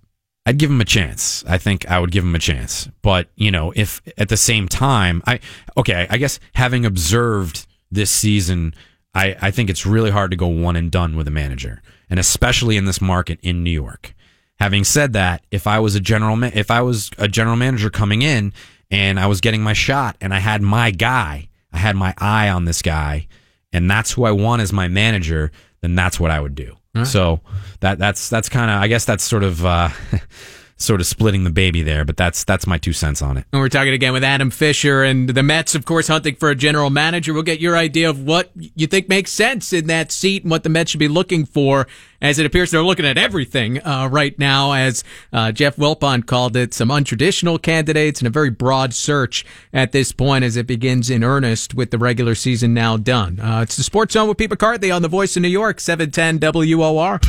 I'd 0.45 0.59
give 0.59 0.69
him 0.69 0.79
a 0.79 0.85
chance. 0.85 1.43
I 1.47 1.57
think 1.57 1.89
I 1.89 1.99
would 1.99 2.11
give 2.11 2.23
him 2.23 2.35
a 2.35 2.39
chance. 2.39 2.87
But, 3.01 3.29
you 3.35 3.49
know, 3.51 3.73
if 3.75 4.01
at 4.17 4.29
the 4.29 4.37
same 4.37 4.67
time, 4.67 5.21
I, 5.25 5.39
okay, 5.75 6.05
I 6.09 6.17
guess 6.17 6.39
having 6.53 6.85
observed 6.85 7.65
this 7.91 8.11
season, 8.11 8.73
I, 9.17 9.35
I 9.41 9.51
think 9.51 9.69
it's 9.69 9.85
really 9.85 10.11
hard 10.11 10.29
to 10.31 10.37
go 10.37 10.47
one 10.47 10.75
and 10.75 10.91
done 10.91 11.15
with 11.15 11.27
a 11.27 11.31
manager, 11.31 11.81
and 12.09 12.19
especially 12.19 12.77
in 12.77 12.85
this 12.85 13.01
market 13.01 13.39
in 13.41 13.63
New 13.63 13.71
York. 13.71 14.13
Having 14.59 14.83
said 14.83 15.13
that, 15.13 15.43
if 15.51 15.65
I 15.65 15.79
was 15.79 15.95
a 15.95 15.99
general, 15.99 16.35
ma- 16.35 16.51
if 16.53 16.69
I 16.69 16.81
was 16.81 17.09
a 17.17 17.27
general 17.27 17.55
manager 17.55 17.89
coming 17.89 18.21
in 18.21 18.53
and 18.91 19.19
I 19.19 19.25
was 19.27 19.41
getting 19.41 19.61
my 19.63 19.73
shot 19.73 20.17
and 20.21 20.33
I 20.33 20.39
had 20.39 20.61
my 20.61 20.91
guy, 20.91 21.49
I 21.73 21.77
had 21.77 21.95
my 21.95 22.13
eye 22.17 22.49
on 22.49 22.65
this 22.65 22.81
guy, 22.81 23.27
and 23.73 23.89
that's 23.89 24.11
who 24.11 24.23
I 24.23 24.31
want 24.31 24.61
as 24.61 24.71
my 24.71 24.87
manager, 24.87 25.51
then 25.81 25.95
that's 25.95 26.19
what 26.19 26.31
I 26.31 26.39
would 26.39 26.55
do. 26.55 26.75
So 27.03 27.41
that 27.81 27.99
that's 27.99 28.29
that's 28.29 28.49
kind 28.49 28.71
of 28.71 28.81
I 28.81 28.87
guess 28.87 29.05
that's 29.05 29.23
sort 29.23 29.43
of 29.43 29.63
uh, 29.65 29.89
sort 30.77 31.01
of 31.01 31.07
splitting 31.07 31.43
the 31.43 31.49
baby 31.49 31.81
there, 31.81 32.05
but 32.05 32.15
that's 32.15 32.43
that's 32.43 32.67
my 32.67 32.77
two 32.77 32.93
cents 32.93 33.21
on 33.21 33.37
it. 33.37 33.45
And 33.51 33.59
we're 33.61 33.69
talking 33.69 33.93
again 33.93 34.13
with 34.13 34.23
Adam 34.23 34.51
Fisher 34.51 35.03
and 35.03 35.29
the 35.29 35.43
Mets, 35.43 35.75
of 35.75 35.85
course, 35.85 36.07
hunting 36.07 36.35
for 36.35 36.49
a 36.49 36.55
general 36.55 36.89
manager. 36.89 37.33
We'll 37.33 37.43
get 37.43 37.59
your 37.59 37.75
idea 37.75 38.09
of 38.09 38.23
what 38.23 38.51
you 38.55 38.87
think 38.87 39.09
makes 39.09 39.31
sense 39.31 39.73
in 39.73 39.87
that 39.87 40.11
seat 40.11 40.43
and 40.43 40.51
what 40.51 40.63
the 40.63 40.69
Mets 40.69 40.91
should 40.91 40.99
be 40.99 41.07
looking 41.07 41.45
for, 41.45 41.87
as 42.21 42.37
it 42.37 42.45
appears 42.45 42.71
they're 42.71 42.83
looking 42.83 43.05
at 43.05 43.17
everything 43.17 43.83
uh, 43.85 44.07
right 44.11 44.37
now, 44.37 44.73
as 44.73 45.03
uh, 45.33 45.51
Jeff 45.51 45.75
Wilpon 45.77 46.25
called 46.25 46.55
it, 46.55 46.73
some 46.73 46.89
untraditional 46.89 47.61
candidates 47.61 48.19
and 48.19 48.27
a 48.27 48.31
very 48.31 48.51
broad 48.51 48.93
search 48.93 49.45
at 49.73 49.91
this 49.91 50.11
point 50.11 50.43
as 50.43 50.55
it 50.57 50.67
begins 50.67 51.09
in 51.09 51.23
earnest 51.23 51.73
with 51.73 51.91
the 51.91 51.97
regular 51.97 52.35
season 52.35 52.73
now 52.73 52.97
done. 52.97 53.39
Uh, 53.39 53.61
it's 53.61 53.77
the 53.77 53.83
Sports 53.83 54.13
Zone 54.13 54.27
with 54.27 54.37
Pete 54.37 54.49
McCarthy 54.49 54.91
on 54.91 55.01
the 55.01 55.07
Voice 55.07 55.35
of 55.35 55.41
New 55.41 55.47
York, 55.47 55.79
710 55.79 56.39
WOR. 56.39 57.19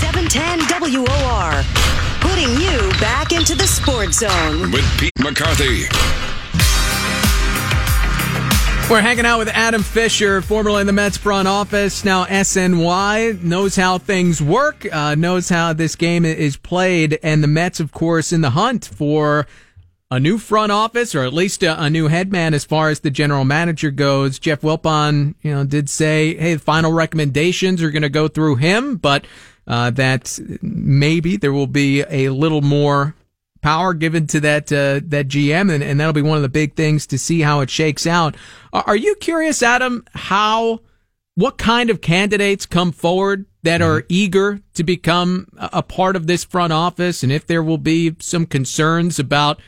710 0.00 1.04
WOR. 1.06 2.11
Putting 2.22 2.50
you 2.60 2.90
back 3.00 3.32
into 3.32 3.54
the 3.54 3.66
sports 3.66 4.18
zone. 4.18 4.70
with 4.70 4.84
Pete 4.98 5.12
McCarthy. 5.18 5.82
We're 8.90 9.00
hanging 9.00 9.24
out 9.24 9.38
with 9.38 9.48
Adam 9.48 9.82
Fisher, 9.82 10.42
formerly 10.42 10.82
in 10.82 10.86
the 10.86 10.92
Mets 10.92 11.16
front 11.16 11.48
office, 11.48 12.04
now 12.04 12.24
SNY, 12.24 13.42
knows 13.42 13.74
how 13.74 13.96
things 13.98 14.42
work, 14.42 14.86
uh, 14.92 15.14
knows 15.14 15.48
how 15.48 15.72
this 15.72 15.96
game 15.96 16.24
is 16.24 16.56
played, 16.56 17.18
and 17.22 17.42
the 17.42 17.48
Mets, 17.48 17.80
of 17.80 17.92
course, 17.92 18.32
in 18.32 18.42
the 18.42 18.50
hunt 18.50 18.84
for 18.84 19.46
a 20.10 20.20
new 20.20 20.36
front 20.36 20.70
office 20.70 21.14
or 21.14 21.22
at 21.22 21.32
least 21.32 21.62
a, 21.62 21.82
a 21.82 21.88
new 21.88 22.08
head 22.08 22.30
man 22.30 22.52
as 22.52 22.66
far 22.66 22.90
as 22.90 23.00
the 23.00 23.10
general 23.10 23.46
manager 23.46 23.90
goes. 23.90 24.38
Jeff 24.38 24.60
Wilpon, 24.60 25.34
you 25.40 25.52
know, 25.52 25.64
did 25.64 25.88
say, 25.88 26.36
hey, 26.36 26.54
the 26.54 26.60
final 26.60 26.92
recommendations 26.92 27.82
are 27.82 27.90
going 27.90 28.02
to 28.02 28.10
go 28.10 28.28
through 28.28 28.56
him, 28.56 28.96
but 28.96 29.24
uh, 29.66 29.90
that 29.90 30.38
maybe 30.60 31.36
there 31.36 31.52
will 31.52 31.66
be 31.66 32.02
a 32.08 32.28
little 32.30 32.62
more 32.62 33.14
power 33.60 33.94
given 33.94 34.26
to 34.26 34.40
that 34.40 34.72
uh, 34.72 35.00
that 35.04 35.28
GM, 35.28 35.72
and, 35.72 35.82
and 35.84 36.00
that'll 36.00 36.12
be 36.12 36.22
one 36.22 36.36
of 36.36 36.42
the 36.42 36.48
big 36.48 36.74
things 36.74 37.06
to 37.08 37.18
see 37.18 37.40
how 37.40 37.60
it 37.60 37.70
shakes 37.70 38.06
out. 38.06 38.36
Are, 38.72 38.82
are 38.88 38.96
you 38.96 39.14
curious, 39.16 39.62
Adam, 39.62 40.04
how 40.14 40.80
what 41.34 41.58
kind 41.58 41.88
of 41.88 42.00
candidates 42.00 42.66
come 42.66 42.92
forward 42.92 43.46
that 43.62 43.80
Mm-hmm. 43.80 43.90
are 43.90 44.04
eager 44.08 44.60
to 44.74 44.82
become 44.82 45.46
a 45.56 45.82
part 45.84 46.16
of 46.16 46.26
this 46.26 46.42
front 46.44 46.72
office, 46.72 47.22
and 47.22 47.30
if 47.30 47.46
there 47.46 47.62
will 47.62 47.78
be 47.78 48.16
some 48.18 48.44
concerns 48.44 49.18
about 49.20 49.60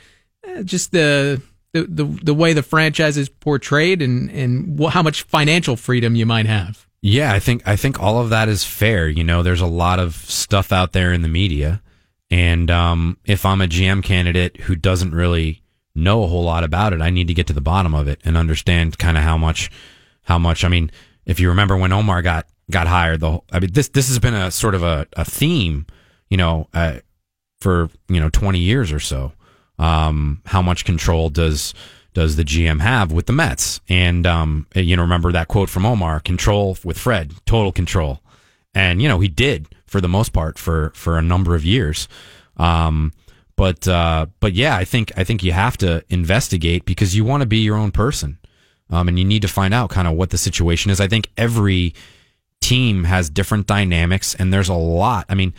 uh, 0.49 0.63
just 0.65 0.91
the 0.91 1.41
the, 1.73 1.83
the 1.85 2.05
the 2.05 2.35
way 2.35 2.53
the 2.53 2.63
franchise 2.65 3.17
is 3.17 3.29
portrayed 3.29 4.03
and 4.03 4.29
and 4.31 4.81
wh- 4.81 4.91
how 4.91 5.03
much 5.03 5.23
financial 5.23 5.77
freedom 5.77 6.17
you 6.17 6.27
might 6.27 6.47
have. 6.47 6.87
Yeah, 7.07 7.35
I 7.35 7.39
think 7.39 7.69
I 7.69 7.77
think 7.77 8.01
all 8.01 8.19
of 8.19 8.31
that 8.31 8.49
is 8.49 8.65
fair. 8.65 9.11
You 9.11 9.25
know, 9.25 9.43
there's 9.43 9.61
a 9.61 9.67
lot 9.67 9.99
of 9.99 10.15
stuff 10.15 10.73
out 10.73 10.93
there 10.93 11.13
in 11.13 11.21
the 11.21 11.29
media, 11.29 11.83
and 12.31 12.71
um, 12.71 13.19
if 13.27 13.45
I'm 13.45 13.61
a 13.61 13.67
GM 13.67 14.03
candidate 14.03 14.63
who 14.63 14.75
doesn't 14.75 15.15
really 15.15 15.63
know 15.95 16.23
a 16.23 16.27
whole 16.27 16.45
lot 16.45 16.65
about 16.65 16.95
it, 16.95 17.03
I 17.03 17.11
need 17.11 17.29
to 17.29 17.35
get 17.35 17.47
to 17.49 17.53
the 17.53 17.61
bottom 17.61 17.95
of 17.95 18.09
it 18.09 18.23
and 18.25 18.39
understand 18.39 18.97
kind 18.97 19.19
of 19.19 19.23
how 19.23 19.37
much, 19.37 19.71
how 20.23 20.39
much. 20.39 20.65
I 20.65 20.69
mean, 20.69 20.91
if 21.27 21.39
you 21.39 21.51
remember 21.51 21.77
when 21.77 21.93
Omar 21.93 22.23
got 22.23 22.47
got 22.71 22.87
hired, 22.87 23.21
the 23.21 23.39
I 23.53 23.61
mean 23.61 23.73
this 23.75 23.89
this 23.89 24.09
has 24.09 24.19
been 24.19 24.33
a 24.33 24.51
sort 24.51 24.75
of 24.75 24.83
a, 24.83 25.07
a 25.15 25.27
theme, 25.27 25.85
you 26.31 26.39
know, 26.39 26.69
uh, 26.73 27.01
for 27.61 27.91
you 28.09 28.19
know 28.19 28.31
20 28.31 28.59
years 28.59 28.91
or 28.91 29.01
so. 29.01 29.33
Um, 29.79 30.41
how 30.47 30.63
much 30.63 30.87
control 30.87 31.29
does 31.29 31.75
does 32.15 32.37
the 32.37 32.45
GM 32.45 32.81
have 32.81 33.13
with 33.13 33.27
the 33.27 33.33
Mets? 33.33 33.81
And 33.89 34.27
um, 34.27 34.67
you 34.75 34.97
know, 34.97 35.03
remember 35.03 35.33
that 35.33 35.49
quote 35.49 35.69
from 35.69 35.85
Omar: 35.85 36.21
"Control 36.21 36.77
with 36.85 36.99
Fred, 36.99 37.35
total 37.45 37.73
control." 37.73 38.21
And 38.75 39.03
you 39.03 39.09
know, 39.09 39.21
he 39.21 39.29
did 39.29 39.69
for 39.87 40.01
the 40.01 40.09
most 40.09 40.33
part 40.33 40.59
for 40.59 40.93
for 40.95 41.19
a 41.19 41.23
number 41.23 41.55
of 41.55 41.65
years. 41.65 42.09
Um, 42.57 43.13
but 43.57 43.87
uh, 43.87 44.27
but 44.41 44.55
yeah, 44.55 44.77
I 44.77 44.85
think 44.85 45.13
I 45.17 45.25
think 45.25 45.43
you 45.43 45.53
have 45.53 45.77
to 45.79 46.05
investigate 46.09 46.85
because 46.85 47.15
you 47.15 47.25
want 47.25 47.43
to 47.43 47.47
be 47.47 47.59
your 47.59 47.77
own 47.77 47.93
person, 47.93 48.39
um, 48.91 49.09
and 49.09 49.19
you 49.19 49.25
need 49.25 49.43
to 49.43 49.49
find 49.49 49.75
out 49.75 49.91
kind 49.91 50.09
of 50.09 50.15
what 50.15 50.31
the 50.31 50.39
situation 50.39 50.91
is. 50.91 51.01
I 51.01 51.09
think 51.09 51.31
every 51.37 51.95
team 52.65 53.05
has 53.05 53.29
different 53.29 53.67
dynamics 53.67 54.35
and 54.35 54.51
there's 54.51 54.71
a 54.71 54.75
lot. 54.75 55.27
I 55.29 55.35
mean, 55.35 55.53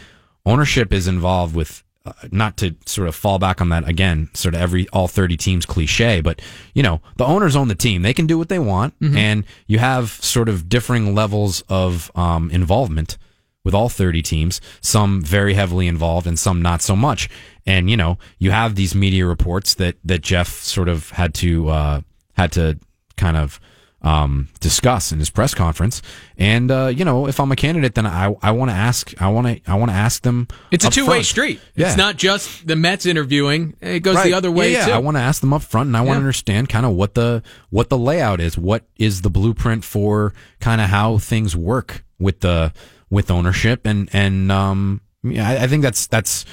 ownership 0.43 0.91
is 0.91 1.07
involved 1.07 1.55
with 1.55 1.83
uh, 2.05 2.13
not 2.31 2.57
to 2.57 2.75
sort 2.85 3.07
of 3.07 3.15
fall 3.15 3.39
back 3.39 3.61
on 3.61 3.69
that 3.69 3.87
again, 3.87 4.29
sort 4.33 4.53
of 4.55 4.61
every 4.61 4.87
all 4.89 5.07
30 5.07 5.37
teams 5.37 5.65
cliche, 5.65 6.21
but 6.21 6.41
you 6.73 6.83
know, 6.83 7.01
the 7.17 7.25
owners 7.25 7.55
own 7.55 7.67
the 7.67 7.75
team. 7.75 8.01
They 8.01 8.13
can 8.13 8.27
do 8.27 8.37
what 8.37 8.49
they 8.49 8.59
want 8.59 8.93
and 9.17 9.43
you 9.67 9.79
have 9.79 10.11
sort 10.11 10.49
of 10.49 10.69
differing 10.69 11.15
levels 11.15 11.61
of 11.69 12.11
um, 12.15 12.51
involvement 12.51 13.17
with 13.63 13.73
all 13.73 13.89
30 13.89 14.21
teams, 14.21 14.61
some 14.79 15.21
very 15.21 15.55
heavily 15.55 15.87
involved 15.87 16.27
and 16.27 16.37
some 16.37 16.61
not 16.61 16.81
so 16.81 16.95
much. 16.95 17.27
And 17.65 17.89
you 17.89 17.97
know, 17.97 18.17
you 18.37 18.51
have 18.51 18.75
these 18.75 18.93
media 18.95 19.25
reports 19.25 19.73
that 19.75 19.95
that 20.03 20.21
Jeff 20.21 20.49
sort 20.61 20.87
of 20.87 21.09
had 21.09 21.33
to 21.35 21.69
uh 21.69 22.01
had 22.33 22.51
to 22.53 22.79
kind 23.17 23.37
of 23.37 23.59
um, 24.05 24.47
discuss 24.59 25.11
in 25.11 25.17
his 25.19 25.29
press 25.31 25.53
conference. 25.55 26.01
And 26.37 26.69
uh, 26.69 26.87
you 26.95 27.03
know, 27.03 27.27
if 27.27 27.39
I'm 27.39 27.51
a 27.51 27.55
candidate, 27.55 27.95
then 27.95 28.05
I 28.05 28.35
I 28.41 28.51
want 28.51 28.69
to 28.69 28.75
ask 28.75 29.19
I 29.21 29.27
want 29.29 29.47
to 29.47 29.71
I 29.71 29.75
want 29.75 29.89
to 29.91 29.95
ask 29.97 30.21
them. 30.21 30.47
It's 30.71 30.85
a 30.85 30.89
two 30.91 31.07
way 31.07 31.23
street. 31.23 31.59
Yeah. 31.75 31.87
It's 31.87 31.97
not 31.97 32.15
just 32.15 32.67
the 32.67 32.75
Mets 32.75 33.05
interviewing; 33.05 33.75
it 33.81 34.01
goes 34.01 34.15
Right. 34.15 34.25
the 34.25 34.33
other 34.33 34.51
way 34.51 34.71
Yeah, 34.71 34.79
yeah. 34.79 34.85
too. 34.85 34.91
I 34.93 34.97
want 34.99 35.17
to 35.17 35.21
ask 35.21 35.41
them 35.41 35.53
up 35.53 35.63
front, 35.63 35.87
and 35.87 35.97
I 35.97 36.01
want 36.01 36.17
to 36.17 36.19
understand 36.19 36.69
kind 36.69 36.85
of 36.85 36.91
what 36.93 37.15
the 37.15 37.41
what 37.71 37.89
the 37.89 37.97
layout 37.97 38.39
is. 38.39 38.57
What 38.57 38.83
is 38.97 39.21
the 39.23 39.29
blueprint 39.31 39.83
for 39.83 40.33
kind 40.59 40.79
of 40.79 40.89
how 40.89 41.17
things 41.17 41.55
work 41.55 42.03
with 42.19 42.41
the 42.41 42.71
with 43.09 43.31
ownership 43.31 43.85
and 43.85 44.09
and 44.13 44.51
um 44.51 45.01
yeah, 45.23 45.49
I, 45.49 45.63
I 45.63 45.67
think 45.67 45.81
that's 45.81 46.05
that's 46.07 46.45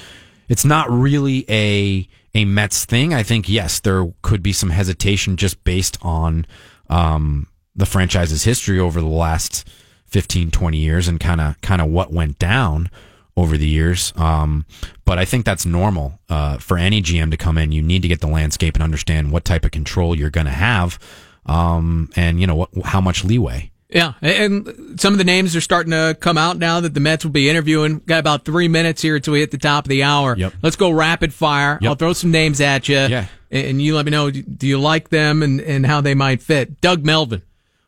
it's 0.49 0.65
not 0.65 0.89
really 0.89 1.45
a 1.49 2.07
a 2.33 2.45
Mets 2.45 2.85
thing. 2.85 3.13
I 3.13 3.21
think 3.21 3.47
yes, 3.47 3.79
there 3.79 4.11
could 4.23 4.41
be 4.41 4.53
some 4.53 4.71
hesitation 4.71 5.37
just 5.37 5.63
based 5.63 5.97
on 6.01 6.47
um 6.89 7.47
the 7.75 7.85
franchise's 7.85 8.43
history 8.43 8.79
over 8.79 9.01
the 9.01 9.07
last 9.07 9.67
15 10.07 10.51
20 10.51 10.77
years 10.77 11.07
and 11.07 11.19
kind 11.19 11.41
of 11.41 11.59
kind 11.61 11.81
of 11.81 11.89
what 11.89 12.11
went 12.11 12.37
down 12.37 12.89
over 13.35 13.57
the 13.57 13.67
years. 13.67 14.13
Um, 14.15 14.65
but 15.05 15.17
I 15.17 15.25
think 15.25 15.45
that's 15.45 15.65
normal 15.65 16.19
uh, 16.29 16.57
for 16.57 16.77
any 16.77 17.01
GM 17.01 17.31
to 17.31 17.37
come 17.37 17.57
in. 17.57 17.71
You 17.71 17.81
need 17.81 18.03
to 18.03 18.07
get 18.07 18.21
the 18.21 18.27
landscape 18.27 18.75
and 18.75 18.83
understand 18.83 19.31
what 19.31 19.43
type 19.43 19.65
of 19.65 19.71
control 19.71 20.15
you're 20.15 20.29
going 20.29 20.45
to 20.45 20.51
have, 20.51 20.99
um, 21.45 22.09
and 22.15 22.39
you 22.39 22.47
know 22.47 22.55
what, 22.55 22.69
how 22.85 23.01
much 23.01 23.23
leeway. 23.23 23.71
Yeah, 23.93 24.13
and 24.21 24.99
some 24.99 25.13
of 25.13 25.17
the 25.19 25.23
names 25.23 25.55
are 25.55 25.61
starting 25.61 25.91
to 25.91 26.17
come 26.19 26.37
out 26.37 26.57
now 26.57 26.79
that 26.79 26.93
the 26.93 26.99
Mets 26.99 27.23
will 27.23 27.31
be 27.31 27.49
interviewing. 27.49 27.99
Got 27.99 28.19
about 28.19 28.43
three 28.43 28.67
minutes 28.67 29.01
here 29.01 29.15
until 29.15 29.33
we 29.33 29.39
hit 29.41 29.51
the 29.51 29.57
top 29.57 29.85
of 29.85 29.89
the 29.89 30.03
hour. 30.03 30.35
Yep. 30.35 30.53
Let's 30.63 30.75
go 30.75 30.89
rapid 30.91 31.33
fire. 31.33 31.77
Yep. 31.81 31.89
I'll 31.89 31.95
throw 31.95 32.13
some 32.13 32.31
names 32.31 32.59
at 32.59 32.89
you. 32.89 32.95
Yeah. 32.97 33.27
And 33.51 33.79
you 33.81 33.95
let 33.95 34.05
me 34.05 34.11
know, 34.11 34.31
do 34.31 34.65
you 34.67 34.79
like 34.79 35.09
them 35.09 35.43
and, 35.43 35.61
and 35.61 35.85
how 35.85 36.01
they 36.01 36.15
might 36.15 36.41
fit? 36.41 36.81
Doug 36.81 37.05
Melvin. 37.05 37.43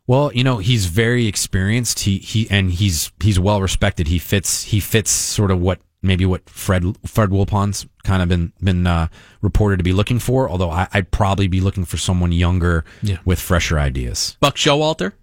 Well, 0.07 0.31
you 0.31 0.43
know 0.43 0.59
he's 0.59 0.85
very 0.85 1.25
experienced. 1.25 2.01
He 2.01 2.19
he 2.19 2.47
and 2.51 2.69
he's 2.71 3.11
he's 3.19 3.39
well 3.39 3.59
respected. 3.59 4.07
He 4.07 4.19
fits 4.19 4.65
he 4.65 4.79
fits 4.79 5.09
sort 5.09 5.49
of 5.49 5.59
what 5.59 5.79
maybe 6.03 6.23
what 6.27 6.47
Fred 6.47 6.83
Fred 7.07 7.31
Wilpon's 7.31 7.87
kind 8.03 8.21
of 8.21 8.29
been 8.29 8.53
been 8.61 8.85
uh, 8.85 9.07
reported 9.41 9.77
to 9.77 9.83
be 9.83 9.93
looking 9.93 10.19
for. 10.19 10.47
Although 10.47 10.69
I, 10.69 10.87
I'd 10.93 11.09
probably 11.09 11.47
be 11.47 11.59
looking 11.59 11.85
for 11.85 11.97
someone 11.97 12.31
younger 12.31 12.85
Yeah. 13.01 13.17
with 13.25 13.39
fresher 13.39 13.79
ideas. 13.79 14.37
Buck 14.39 14.57
Showalter. 14.57 15.13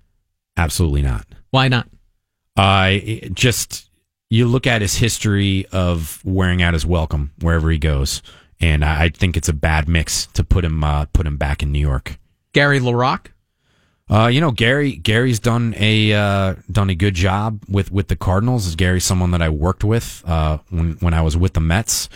Absolutely 0.56 1.02
not. 1.02 1.26
Why 1.50 1.68
not? 1.68 1.88
I 2.56 3.30
just 3.32 3.90
you 4.30 4.46
look 4.46 4.66
at 4.66 4.82
his 4.82 4.96
history 4.96 5.66
of 5.72 6.20
wearing 6.24 6.62
out 6.62 6.74
his 6.74 6.86
welcome 6.86 7.32
wherever 7.40 7.70
he 7.70 7.78
goes, 7.78 8.22
and 8.60 8.84
I 8.84 9.04
I 9.04 9.08
think 9.08 9.36
it's 9.36 9.48
a 9.48 9.54
bad 9.54 9.88
mix 9.88 10.26
to 10.28 10.44
put 10.44 10.64
him 10.64 10.84
uh, 10.84 11.06
put 11.12 11.26
him 11.26 11.36
back 11.36 11.62
in 11.62 11.72
New 11.72 11.78
York. 11.78 12.18
Gary 12.52 12.80
LaRocque. 12.80 13.28
Uh, 14.10 14.26
you 14.26 14.40
know, 14.40 14.50
Gary 14.50 14.92
Gary's 14.92 15.38
done 15.40 15.74
a 15.78 16.12
uh, 16.12 16.54
done 16.70 16.90
a 16.90 16.94
good 16.94 17.14
job 17.14 17.62
with 17.68 17.90
with 17.90 18.08
the 18.08 18.16
Cardinals. 18.16 18.66
Is 18.66 18.76
Gary 18.76 19.00
someone 19.00 19.30
that 19.30 19.40
I 19.40 19.48
worked 19.48 19.84
with 19.84 20.22
uh, 20.26 20.58
when 20.68 20.92
when 21.00 21.14
I 21.14 21.22
was 21.22 21.36
with 21.36 21.54
the 21.54 21.60
Mets? 21.60 22.08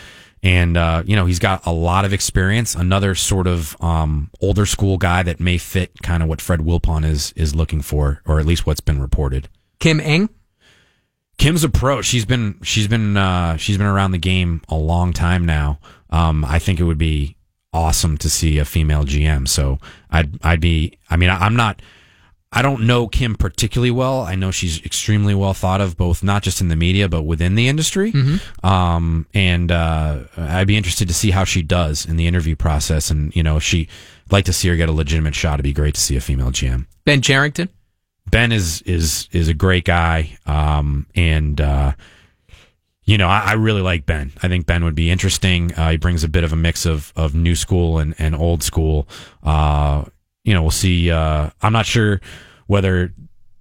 And 0.42 0.76
uh, 0.76 1.02
you 1.06 1.16
know, 1.16 1.26
he's 1.26 1.38
got 1.38 1.66
a 1.66 1.72
lot 1.72 2.04
of 2.04 2.12
experience. 2.12 2.74
Another 2.74 3.14
sort 3.14 3.46
of 3.46 3.80
um, 3.82 4.30
older 4.40 4.66
school 4.66 4.98
guy 4.98 5.22
that 5.22 5.40
may 5.40 5.58
fit 5.58 6.02
kind 6.02 6.22
of 6.22 6.28
what 6.28 6.40
Fred 6.40 6.60
Wilpon 6.60 7.04
is 7.04 7.32
is 7.36 7.54
looking 7.54 7.82
for, 7.82 8.22
or 8.26 8.38
at 8.38 8.46
least 8.46 8.66
what's 8.66 8.80
been 8.80 9.00
reported. 9.00 9.48
Kim 9.78 10.00
Ng. 10.00 10.28
Kim's 11.38 11.64
approach. 11.64 12.06
She's 12.06 12.24
been 12.24 12.58
she's 12.62 12.88
been 12.88 13.16
uh, 13.16 13.56
she's 13.56 13.76
been 13.76 13.86
around 13.86 14.12
the 14.12 14.18
game 14.18 14.62
a 14.68 14.76
long 14.76 15.12
time 15.12 15.44
now. 15.44 15.78
Um, 16.10 16.44
I 16.44 16.58
think 16.58 16.80
it 16.80 16.84
would 16.84 16.98
be 16.98 17.36
awesome 17.72 18.16
to 18.18 18.30
see 18.30 18.58
a 18.58 18.64
female 18.64 19.04
GM. 19.04 19.46
So 19.46 19.78
I'd 20.10 20.42
I'd 20.44 20.60
be. 20.60 20.98
I 21.10 21.16
mean, 21.16 21.30
I'm 21.30 21.56
not. 21.56 21.82
I 22.52 22.62
don't 22.62 22.86
know 22.86 23.08
Kim 23.08 23.34
particularly 23.34 23.90
well. 23.90 24.20
I 24.20 24.34
know 24.34 24.50
she's 24.50 24.82
extremely 24.84 25.34
well 25.34 25.52
thought 25.52 25.80
of, 25.80 25.96
both 25.96 26.22
not 26.22 26.42
just 26.42 26.60
in 26.60 26.68
the 26.68 26.76
media 26.76 27.08
but 27.08 27.22
within 27.24 27.54
the 27.54 27.68
industry. 27.68 28.12
Um, 28.62 29.26
and 29.34 29.70
uh, 29.70 30.20
I'd 30.36 30.66
be 30.66 30.76
interested 30.76 31.08
to 31.08 31.14
see 31.14 31.32
how 31.32 31.44
she 31.44 31.62
does 31.62 32.06
in 32.06 32.16
the 32.16 32.26
interview 32.26 32.56
process. 32.56 33.10
And 33.10 33.34
you 33.34 33.42
know, 33.42 33.56
if 33.56 33.62
she 33.62 33.88
like 34.30 34.44
to 34.46 34.52
see 34.52 34.68
her 34.68 34.76
get 34.76 34.88
a 34.88 34.92
legitimate 34.92 35.34
shot. 35.34 35.54
It'd 35.54 35.64
be 35.64 35.72
great 35.72 35.94
to 35.94 36.00
see 36.00 36.16
a 36.16 36.20
female 36.20 36.50
GM. 36.50 36.86
Ben 37.04 37.22
Cherington. 37.22 37.68
Ben 38.30 38.50
is 38.50 38.82
is 38.82 39.28
is 39.30 39.48
a 39.48 39.54
great 39.54 39.84
guy, 39.84 40.36
um, 40.46 41.06
and 41.14 41.60
uh, 41.60 41.92
you 43.04 43.18
know 43.18 43.28
I, 43.28 43.50
I 43.50 43.52
really 43.52 43.82
like 43.82 44.04
Ben. 44.04 44.32
I 44.42 44.48
think 44.48 44.66
Ben 44.66 44.82
would 44.82 44.96
be 44.96 45.10
interesting. 45.10 45.72
Uh, 45.74 45.90
he 45.90 45.96
brings 45.96 46.24
a 46.24 46.28
bit 46.28 46.42
of 46.42 46.52
a 46.52 46.56
mix 46.56 46.86
of 46.86 47.12
of 47.14 47.36
new 47.36 47.54
school 47.54 47.98
and 47.98 48.16
and 48.18 48.34
old 48.34 48.64
school. 48.64 49.06
Uh, 49.44 50.06
you 50.46 50.54
know, 50.54 50.62
we'll 50.62 50.70
see. 50.70 51.10
Uh, 51.10 51.50
I'm 51.60 51.72
not 51.74 51.84
sure 51.84 52.20
whether 52.66 53.12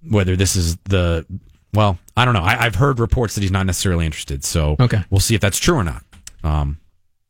whether 0.08 0.36
this 0.36 0.56
is 0.56 0.76
the 0.84 1.26
well. 1.74 1.98
I 2.16 2.24
don't 2.24 2.32
know. 2.32 2.40
I, 2.42 2.64
I've 2.64 2.76
heard 2.76 2.98
reports 3.00 3.34
that 3.34 3.42
he's 3.42 3.50
not 3.50 3.66
necessarily 3.66 4.06
interested, 4.06 4.42
so 4.44 4.76
Okay. 4.80 5.02
we'll 5.10 5.20
see 5.20 5.34
if 5.34 5.40
that's 5.42 5.58
true 5.58 5.74
or 5.74 5.84
not. 5.84 6.02
Um, 6.44 6.78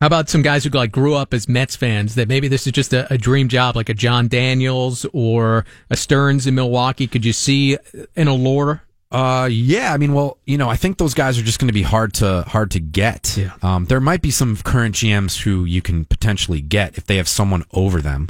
How 0.01 0.07
about 0.07 0.29
some 0.29 0.43
guys 0.43 0.63
who 0.63 0.71
like 0.71 0.93
grew 0.93 1.15
up 1.15 1.33
as 1.35 1.49
Mets 1.49 1.75
fans 1.75 2.15
that 2.17 2.29
maybe 2.29 2.47
this 2.49 2.67
is 2.67 2.73
just 2.73 2.93
a, 2.93 3.13
a 3.13 3.19
dream 3.19 3.49
job, 3.49 3.75
like 3.77 3.89
a 3.89 3.95
Jon 3.95 4.29
Daniels 4.29 5.07
or 5.13 5.65
a 5.91 5.97
Stearns 5.97 6.47
in 6.47 6.55
Milwaukee? 6.55 7.07
Could 7.07 7.25
you 7.25 7.33
see 7.33 7.79
an 8.15 8.29
allure? 8.29 8.83
Uh, 9.11 9.49
yeah. 9.51 9.93
I 9.93 9.97
mean, 9.97 10.13
well, 10.13 10.37
you 10.45 10.59
know, 10.59 10.69
I 10.69 10.77
think 10.77 10.99
those 10.99 11.15
guys 11.15 11.39
are 11.39 11.43
just 11.43 11.59
going 11.59 11.69
to 11.69 11.73
be 11.73 11.83
hard 11.83 12.13
to 12.15 12.43
hard 12.43 12.71
to 12.73 12.81
get. 12.81 13.37
Yeah. 13.39 13.53
Um, 13.63 13.87
there 13.87 14.01
might 14.01 14.21
be 14.21 14.31
some 14.31 14.57
current 14.59 14.95
GMs 14.97 15.43
who 15.43 15.65
you 15.65 15.81
can 15.81 16.05
potentially 16.05 16.61
get 16.61 16.99
if 16.99 17.07
they 17.07 17.17
have 17.17 17.29
someone 17.29 17.65
over 17.73 18.03
them. 18.03 18.29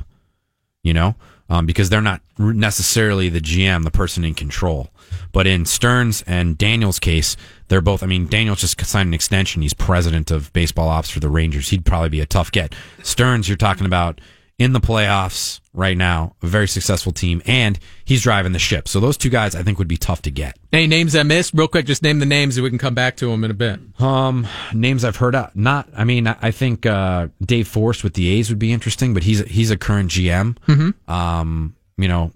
You 0.87 0.95
know, 0.95 1.17
um, 1.49 1.67
because 1.67 1.91
they're 1.91 2.01
not 2.01 2.21
necessarily 2.39 3.29
the 3.29 3.41
GM, 3.41 3.83
the 3.83 3.91
person 3.91 4.25
in 4.25 4.35
control. 4.35 4.91
But 5.33 5.47
in 5.47 5.67
Stearns 5.67 6.23
and 6.23 6.57
Daniels' 6.57 7.01
case, 7.01 7.37
they're 7.69 7.81
both. 7.81 8.03
I 8.03 8.07
mean, 8.07 8.29
Daniels 8.29 8.61
just 8.61 8.81
signed 8.87 9.09
an 9.09 9.15
extension. 9.15 9.63
He's 9.63 9.75
president 9.75 10.31
of 10.31 10.53
baseball 10.53 10.89
ops 10.89 11.11
for 11.11 11.21
the 11.21 11.29
Rangers. 11.29 11.71
He'd 11.71 11.85
probably 11.85 12.09
be 12.09 12.21
a 12.21 12.27
tough 12.27 12.53
get. 12.53 12.75
Stearns, 13.03 13.49
you're 13.49 13.57
talking 13.57 13.87
about 13.87 14.21
in 14.59 14.73
the 14.73 14.81
playoffs 14.81 15.61
right 15.75 15.97
now, 15.97 16.35
a 16.43 16.47
very 16.47 16.67
successful 16.67 17.13
team, 17.13 17.43
and 17.47 17.79
he's 18.05 18.23
driving 18.23 18.53
the 18.53 18.59
ship. 18.59 18.89
So 18.89 19.01
those 19.01 19.17
two 19.17 19.29
guys, 19.29 19.55
I 19.55 19.63
think, 19.63 19.79
would 19.79 19.89
be 19.89 19.99
tough 19.99 20.23
to 20.23 20.31
get. 20.31 20.59
Any 20.73 20.87
names 20.87 21.15
I 21.15 21.23
missed? 21.23 21.53
Real 21.55 21.69
quick, 21.69 21.85
just 21.87 22.03
name 22.03 22.19
the 22.19 22.27
names 22.27 22.57
and 22.57 22.65
we 22.65 22.71
can 22.71 22.79
come 22.79 22.95
back 22.95 23.17
to 23.17 23.31
them 23.31 23.45
in 23.45 23.51
a 23.51 23.55
bit. 23.55 23.79
Um, 24.01 24.47
names 24.73 25.05
I've 25.05 25.17
heard 25.17 25.35
out. 25.35 25.55
Not, 25.55 25.89
I 25.95 26.05
mean, 26.05 26.27
I 26.27 26.51
think 26.51 26.87
uh, 26.87 27.29
Dave 27.43 27.69
Forst 27.69 28.03
with 28.03 28.15
the 28.15 28.29
A's 28.29 28.49
would 28.49 28.59
be 28.59 28.73
interesting, 28.73 29.13
but 29.13 29.23
he's 29.23 29.41
he's 29.41 29.71
a 29.71 29.77
current 29.77 30.11
GM. 30.11 30.57
Mm-hmm. 30.67 31.11
Um, 31.11 31.77
you 31.99 32.09
know, 32.09 32.33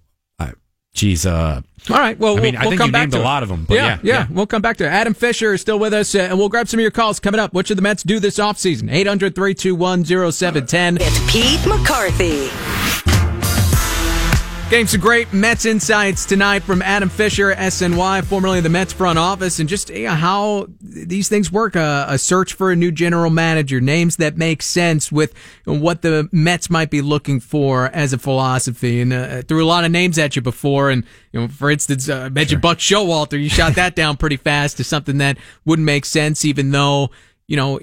geez, 0.94 1.24
uh, 1.26 1.61
All 1.88 1.96
right. 1.96 2.18
Well, 2.18 2.37
I 2.38 2.40
mean, 2.40 2.55
we'll, 2.55 2.62
I 2.62 2.66
we'll 2.68 2.79
come 2.79 2.88
you 2.88 2.92
back 2.92 3.00
named 3.03 3.12
to 3.12 3.18
a 3.18 3.20
it. 3.22 3.24
lot 3.24 3.42
of 3.42 3.50
'em, 3.50 3.64
but 3.64 3.74
yeah, 3.74 3.87
yeah, 3.87 3.98
yeah, 4.03 4.14
yeah. 4.14 4.26
We'll 4.31 4.46
come 4.46 4.61
back 4.62 4.76
to 4.79 4.85
it. 4.85 4.88
Adam 4.88 5.14
Fisher 5.14 5.55
is 5.55 5.61
still 5.61 5.79
with 5.79 5.92
us, 5.94 6.14
uh, 6.14 6.18
and 6.20 6.38
we'll 6.38 6.48
grab 6.48 6.68
some 6.68 6.79
of 6.79 6.83
your 6.83 6.90
calls 6.90 7.18
coming 7.20 7.40
up. 7.40 7.53
What 7.55 7.66
should 7.66 7.79
the 7.79 7.83
Mets 7.83 8.03
do 8.03 8.20
this 8.20 8.38
offseason? 8.38 8.90
800 8.92 9.35
321 9.35 10.05
0710. 10.05 10.98
It's 11.00 11.33
Pete 11.33 11.66
McCarthy. 11.66 12.50
Getting 14.70 14.87
some 14.87 15.00
great 15.00 15.33
Mets 15.33 15.64
insights 15.64 16.24
tonight 16.24 16.62
from 16.62 16.80
Adam 16.80 17.09
Fisher, 17.09 17.52
SNY, 17.52 18.24
formerly 18.24 18.61
the 18.61 18.68
Mets 18.68 18.92
front 18.92 19.18
office, 19.18 19.59
and 19.59 19.68
just 19.68 19.90
you 19.90 20.04
know, 20.04 20.14
how 20.14 20.68
these 20.80 21.28
things 21.28 21.50
work. 21.50 21.74
Uh, 21.74 22.06
a 22.09 22.16
search 22.16 22.52
for 22.52 22.70
a 22.70 22.76
new 22.76 22.92
general 22.92 23.30
manager, 23.30 23.80
names 23.80 24.14
that 24.18 24.37
make 24.37 24.62
sense 24.62 25.11
with 25.11 25.35
what 25.64 26.02
the 26.02 26.28
Mets 26.30 26.70
might 26.70 26.88
be 26.88 27.02
looking 27.02 27.40
for 27.40 27.87
as 27.87 28.12
a 28.12 28.18
philosophy. 28.18 29.00
And 29.00 29.12
uh, 29.12 29.42
threw 29.42 29.64
a 29.64 29.66
lot 29.66 29.85
of 29.85 29.90
names 29.90 30.20
at 30.20 30.37
you 30.37 30.42
before, 30.42 30.88
and 30.88 31.02
you 31.33 31.40
know, 31.40 31.48
for 31.48 31.68
instance, 31.68 32.09
uh, 32.09 32.18
I 32.18 32.28
mentioned 32.28 32.62
Buck 32.62 32.78
Showalter. 32.78 33.42
You 33.42 33.48
shot 33.48 33.74
that 33.74 33.94
down 33.96 34.18
pretty 34.18 34.37
fast 34.37 34.76
to 34.76 34.85
something 34.85 35.18
that 35.18 35.37
wouldn't 35.64 35.85
make 35.85 36.04
sense, 36.04 36.44
even 36.44 36.70
though 36.70 37.11
you 37.48 37.56
know 37.56 37.80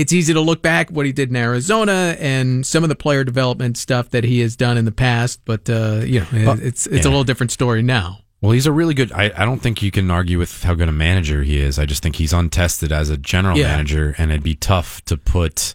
it's 0.00 0.12
easy 0.12 0.32
to 0.32 0.40
look 0.40 0.62
back 0.62 0.88
what 0.90 1.04
he 1.06 1.12
did 1.12 1.28
in 1.28 1.36
Arizona 1.36 2.16
and 2.18 2.64
some 2.64 2.82
of 2.82 2.88
the 2.88 2.96
player 2.96 3.22
development 3.24 3.76
stuff 3.76 4.08
that 4.10 4.24
he 4.24 4.40
has 4.40 4.56
done 4.56 4.78
in 4.78 4.84
the 4.86 4.92
past, 4.92 5.40
but 5.44 5.68
uh, 5.68 6.00
you 6.04 6.20
know, 6.20 6.26
Well, 6.32 6.58
it's 6.60 6.86
it's 6.86 7.04
a 7.04 7.08
little 7.10 7.24
different 7.24 7.52
story 7.52 7.82
now. 7.82 8.20
Well, 8.40 8.52
he's 8.52 8.66
a 8.66 8.72
really 8.72 8.94
good. 8.94 9.12
I, 9.12 9.30
I 9.36 9.44
don't 9.44 9.60
think 9.60 9.82
you 9.82 9.90
can 9.90 10.10
argue 10.10 10.38
with 10.38 10.62
how 10.62 10.72
good 10.72 10.88
a 10.88 10.92
manager 10.92 11.42
he 11.42 11.58
is. 11.58 11.78
I 11.78 11.84
just 11.84 12.02
think 12.02 12.16
he's 12.16 12.32
untested 12.32 12.90
as 12.90 13.10
a 13.10 13.18
general 13.18 13.58
Yeah. 13.58 13.68
manager, 13.68 14.14
and 14.16 14.30
it'd 14.30 14.42
be 14.42 14.54
tough 14.54 15.04
to 15.04 15.18
put 15.18 15.74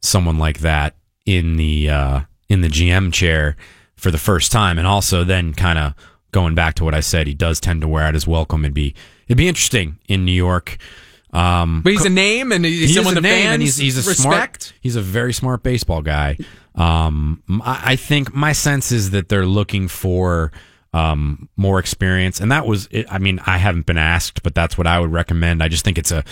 someone 0.00 0.38
like 0.38 0.60
that 0.60 0.94
in 1.26 1.56
the 1.56 1.90
uh, 1.90 2.20
in 2.48 2.60
the 2.60 2.68
GM 2.68 3.12
chair 3.12 3.56
for 3.96 4.12
the 4.12 4.18
first 4.18 4.52
time. 4.52 4.78
And 4.78 4.86
also, 4.86 5.24
then 5.24 5.54
kind 5.54 5.78
of 5.78 5.94
going 6.30 6.54
back 6.54 6.74
to 6.74 6.84
what 6.84 6.94
I 6.94 7.00
said, 7.00 7.26
he 7.26 7.34
does 7.34 7.58
tend 7.58 7.80
to 7.80 7.88
wear 7.88 8.04
out 8.04 8.14
his 8.14 8.26
welcome. 8.28 8.64
It'd 8.64 8.74
be 8.74 8.94
it'd 9.26 9.36
be 9.38 9.48
interesting 9.48 9.98
in 10.06 10.24
New 10.24 10.32
York. 10.32 10.76
Um, 11.34 11.82
But 11.82 11.92
he's 11.92 12.04
a 12.04 12.10
name 12.10 12.52
and 12.52 12.64
he's 12.64 12.88
he 12.90 12.94
someone 12.94 13.14
a 13.14 13.16
the 13.16 13.20
name, 13.22 13.42
fans 13.44 13.54
and 13.54 13.62
he's 13.62 13.76
he's 13.76 13.96
a 14.06 14.08
respect. 14.08 14.62
smart 14.62 14.72
he's 14.80 14.96
a 14.96 15.02
very 15.02 15.32
smart 15.32 15.62
baseball 15.64 16.00
guy. 16.00 16.38
Um, 16.76 17.42
I, 17.62 17.92
I 17.92 17.96
think 17.96 18.32
my 18.34 18.52
sense 18.52 18.92
is 18.92 19.10
that 19.10 19.28
they're 19.28 19.44
looking 19.46 19.88
for 19.88 20.52
um 20.92 21.48
more 21.56 21.80
experience, 21.80 22.40
and 22.40 22.52
that 22.52 22.66
was 22.66 22.86
it. 22.92 23.06
I 23.10 23.18
mean, 23.18 23.40
I 23.44 23.58
haven't 23.58 23.84
been 23.86 23.98
asked, 23.98 24.44
but 24.44 24.54
that's 24.54 24.78
what 24.78 24.86
I 24.86 25.00
would 25.00 25.10
recommend. 25.12 25.60
I 25.62 25.68
just 25.68 25.84
think 25.84 25.98
it's 25.98 26.12
a 26.12 26.22